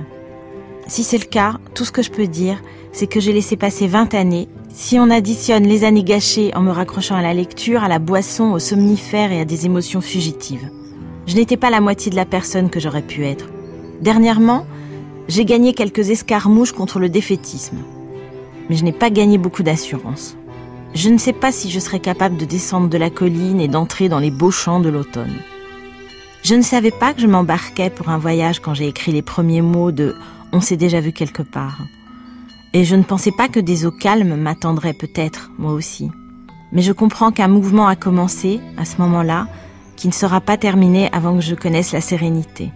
Si 0.91 1.05
c'est 1.05 1.19
le 1.19 1.25
cas, 1.25 1.55
tout 1.73 1.85
ce 1.85 1.93
que 1.93 2.03
je 2.03 2.11
peux 2.11 2.27
dire, 2.27 2.61
c'est 2.91 3.07
que 3.07 3.21
j'ai 3.21 3.33
laissé 3.33 3.57
passer 3.57 3.87
20 3.87 4.13
années 4.13 4.49
si 4.71 4.99
on 4.99 5.09
additionne 5.09 5.63
les 5.63 5.85
années 5.85 6.03
gâchées 6.03 6.51
en 6.57 6.63
me 6.63 6.73
raccrochant 6.73 7.15
à 7.15 7.23
la 7.23 7.33
lecture, 7.33 7.85
à 7.85 7.89
la 7.89 8.01
boisson, 8.01 8.51
aux 8.51 8.59
somnifères 8.59 9.31
et 9.31 9.41
à 9.41 9.45
des 9.45 9.67
émotions 9.67 10.01
fugitives, 10.01 10.69
je 11.29 11.37
n'étais 11.37 11.57
pas 11.57 11.71
la 11.71 11.81
moitié 11.81 12.11
de 12.11 12.17
la 12.17 12.25
personne 12.25 12.71
que 12.71 12.81
j'aurais 12.81 13.03
pu 13.03 13.25
être. 13.25 13.51
Dernièrement, 14.01 14.67
j'ai 15.29 15.45
gagné 15.45 15.75
quelques 15.75 16.11
escarmouches 16.11 16.73
contre 16.73 16.99
le 16.99 17.09
défaitisme. 17.09 17.79
Mais 18.69 18.75
je 18.75 18.83
n'ai 18.83 18.93
pas 18.93 19.11
gagné 19.11 19.39
beaucoup 19.39 19.63
d'assurance. 19.63 20.37
Je 20.97 21.09
ne 21.09 21.19
sais 21.19 21.33
pas 21.33 21.53
si 21.53 21.71
je 21.71 21.79
serais 21.79 22.01
capable 22.01 22.37
de 22.37 22.45
descendre 22.45 22.89
de 22.89 22.99
la 22.99 23.11
colline 23.11 23.61
et 23.61 23.69
d'entrer 23.69 24.09
dans 24.09 24.19
les 24.19 24.33
beaux 24.33 24.51
champs 24.51 24.81
de 24.81 24.89
l'automne. 24.89 25.37
Je 26.43 26.57
ne 26.57 26.63
savais 26.63 26.91
pas 26.91 27.15
que 27.15 27.21
je 27.21 27.29
m'embarquais 27.29 27.91
pour 27.91 28.09
un 28.09 28.19
voyage 28.19 28.59
quand 28.59 28.75
j'ai 28.75 28.89
écrit 28.89 29.13
les 29.13 29.23
premiers 29.23 29.63
mots 29.63 29.93
de 29.93 30.17
On 30.53 30.61
s'est 30.61 30.77
déjà 30.77 31.01
vu 31.01 31.13
quelque 31.13 31.43
part. 31.43 31.79
Et 32.73 32.85
je 32.85 32.97
ne 32.97 33.03
pensais 33.03 33.33
pas 33.33 33.49
que 33.49 33.61
des 33.61 33.87
eaux 33.87 33.93
calmes 33.93 34.37
m'attendraient 34.37 34.95
peut-être, 34.95 35.51
moi 35.59 35.73
aussi. 35.73 36.11
Mais 36.73 36.83
je 36.83 36.93
comprends 36.93 37.33
qu'un 37.33 37.49
mouvement 37.49 37.87
a 37.87 37.97
commencé, 37.97 38.61
à 38.77 38.85
ce 38.85 38.99
moment-là, 38.99 39.47
qui 39.97 40.09
ne 40.09 40.13
sera 40.13 40.41
pas 40.41 40.57
terminé 40.57 41.09
avant 41.13 41.35
que 41.35 41.43
je 41.43 41.55
connaisse 41.55 41.93
la 41.93 42.01
sérénité. 42.01 42.73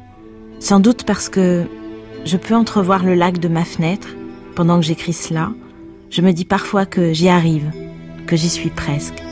Sans 0.60 0.78
doute 0.78 1.04
parce 1.04 1.28
que 1.28 1.66
je 2.24 2.36
peux 2.36 2.54
entrevoir 2.54 3.04
le 3.04 3.14
lac 3.14 3.38
de 3.38 3.48
ma 3.48 3.64
fenêtre 3.64 4.08
pendant 4.54 4.78
que 4.78 4.86
j'écris 4.86 5.12
cela. 5.12 5.50
Je 6.10 6.22
me 6.22 6.32
dis 6.32 6.44
parfois 6.44 6.86
que 6.86 7.12
j'y 7.12 7.28
arrive, 7.28 7.70
que 8.26 8.36
j'y 8.36 8.48
suis 8.48 8.70
presque. 8.70 9.23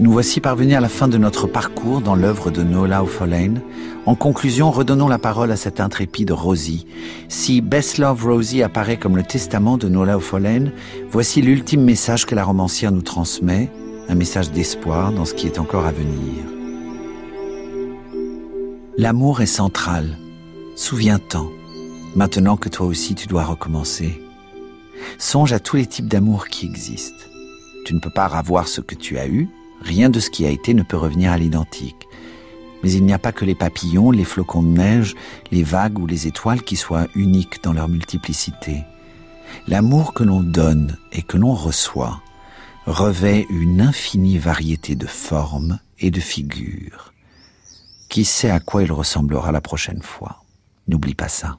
Nous 0.00 0.10
voici 0.10 0.40
parvenus 0.40 0.76
à 0.76 0.80
la 0.80 0.88
fin 0.88 1.06
de 1.06 1.18
notre 1.18 1.46
parcours 1.46 2.00
dans 2.00 2.16
l'œuvre 2.16 2.50
de 2.50 2.64
Nola 2.64 3.04
O'Fallon. 3.04 3.62
En 4.06 4.16
conclusion, 4.16 4.72
redonnons 4.72 5.06
la 5.06 5.20
parole 5.20 5.52
à 5.52 5.56
cette 5.56 5.78
intrépide 5.78 6.32
Rosie. 6.32 6.84
Si 7.28 7.60
Best 7.60 7.98
Love 7.98 8.24
Rosie 8.24 8.64
apparaît 8.64 8.96
comme 8.96 9.16
le 9.16 9.22
testament 9.22 9.76
de 9.76 9.88
Nola 9.88 10.16
O'Fallon, 10.16 10.72
voici 11.10 11.42
l'ultime 11.42 11.84
message 11.84 12.26
que 12.26 12.34
la 12.34 12.42
romancière 12.42 12.90
nous 12.90 13.02
transmet, 13.02 13.70
un 14.08 14.16
message 14.16 14.50
d'espoir 14.50 15.12
dans 15.12 15.24
ce 15.24 15.32
qui 15.32 15.46
est 15.46 15.60
encore 15.60 15.86
à 15.86 15.92
venir. 15.92 16.42
L'amour 18.98 19.42
est 19.42 19.46
central. 19.46 20.18
Souviens-t'en, 20.74 21.48
maintenant 22.16 22.56
que 22.56 22.68
toi 22.68 22.86
aussi 22.86 23.14
tu 23.14 23.28
dois 23.28 23.44
recommencer. 23.44 24.20
Songe 25.18 25.52
à 25.52 25.60
tous 25.60 25.76
les 25.76 25.86
types 25.86 26.08
d'amour 26.08 26.48
qui 26.48 26.66
existent. 26.66 27.24
Tu 27.86 27.94
ne 27.94 28.00
peux 28.00 28.10
pas 28.10 28.26
avoir 28.26 28.66
ce 28.66 28.80
que 28.80 28.96
tu 28.96 29.18
as 29.18 29.28
eu, 29.28 29.48
Rien 29.84 30.08
de 30.08 30.18
ce 30.18 30.30
qui 30.30 30.46
a 30.46 30.50
été 30.50 30.74
ne 30.74 30.82
peut 30.82 30.96
revenir 30.96 31.30
à 31.30 31.38
l'identique. 31.38 32.08
Mais 32.82 32.92
il 32.92 33.04
n'y 33.04 33.12
a 33.12 33.18
pas 33.18 33.32
que 33.32 33.44
les 33.44 33.54
papillons, 33.54 34.10
les 34.10 34.24
flocons 34.24 34.62
de 34.62 34.68
neige, 34.68 35.14
les 35.50 35.62
vagues 35.62 35.98
ou 35.98 36.06
les 36.06 36.26
étoiles 36.26 36.62
qui 36.62 36.76
soient 36.76 37.06
uniques 37.14 37.62
dans 37.62 37.72
leur 37.72 37.88
multiplicité. 37.88 38.82
L'amour 39.68 40.14
que 40.14 40.24
l'on 40.24 40.40
donne 40.40 40.96
et 41.12 41.22
que 41.22 41.36
l'on 41.36 41.54
reçoit 41.54 42.20
revêt 42.86 43.46
une 43.50 43.80
infinie 43.80 44.38
variété 44.38 44.94
de 44.94 45.06
formes 45.06 45.78
et 45.98 46.10
de 46.10 46.20
figures. 46.20 47.12
Qui 48.08 48.24
sait 48.24 48.50
à 48.50 48.60
quoi 48.60 48.82
il 48.82 48.92
ressemblera 48.92 49.52
la 49.52 49.60
prochaine 49.60 50.02
fois 50.02 50.42
N'oublie 50.88 51.14
pas 51.14 51.28
ça. 51.28 51.56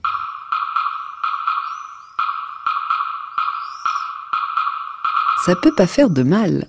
Ça 5.46 5.56
peut 5.56 5.74
pas 5.76 5.88
faire 5.88 6.10
de 6.10 6.24
mal. 6.24 6.68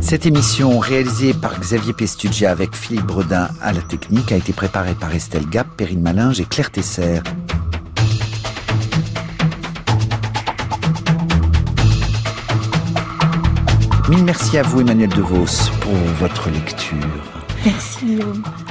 Cette 0.00 0.26
émission, 0.26 0.78
réalisée 0.78 1.32
par 1.32 1.58
Xavier 1.58 1.94
Pestugia 1.94 2.50
avec 2.50 2.76
Philippe 2.76 3.06
Bredin 3.06 3.48
à 3.62 3.72
la 3.72 3.80
technique, 3.80 4.30
a 4.30 4.36
été 4.36 4.52
préparée 4.52 4.94
par 4.94 5.14
Estelle 5.14 5.48
Gap, 5.48 5.66
Perrine 5.76 6.02
Malinge 6.02 6.38
et 6.38 6.44
Claire 6.44 6.70
Tesser. 6.70 7.20
Mille 14.10 14.24
merci 14.24 14.58
à 14.58 14.62
vous, 14.62 14.82
Emmanuel 14.82 15.08
DeVos, 15.08 15.70
pour 15.80 15.94
votre 16.20 16.50
lecture. 16.50 17.31
Merci. 17.64 18.18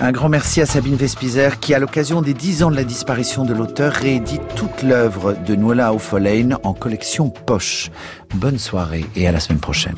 Un 0.02 0.12
grand 0.12 0.28
merci 0.28 0.60
à 0.62 0.66
Sabine 0.66 0.96
Vespizer 0.96 1.60
qui, 1.60 1.74
à 1.74 1.80
l'occasion 1.80 2.22
des 2.22 2.34
dix 2.34 2.62
ans 2.62 2.72
de 2.72 2.76
la 2.76 2.84
disparition 2.84 3.46
de 3.46 3.54
l'auteur, 3.54 3.94
réédite 3.94 4.42
toute 4.56 4.84
l'œuvre 4.84 5.34
de 5.46 5.56
Nuala 5.56 5.94
O'Folane 5.94 6.58
en 6.64 6.74
collection 6.74 7.30
poche. 7.30 7.90
Bonne 8.36 8.60
soirée 8.60 9.06
et 9.16 9.28
à 9.28 9.32
la 9.32 9.40
semaine 9.40 9.60
prochaine. 9.60 9.96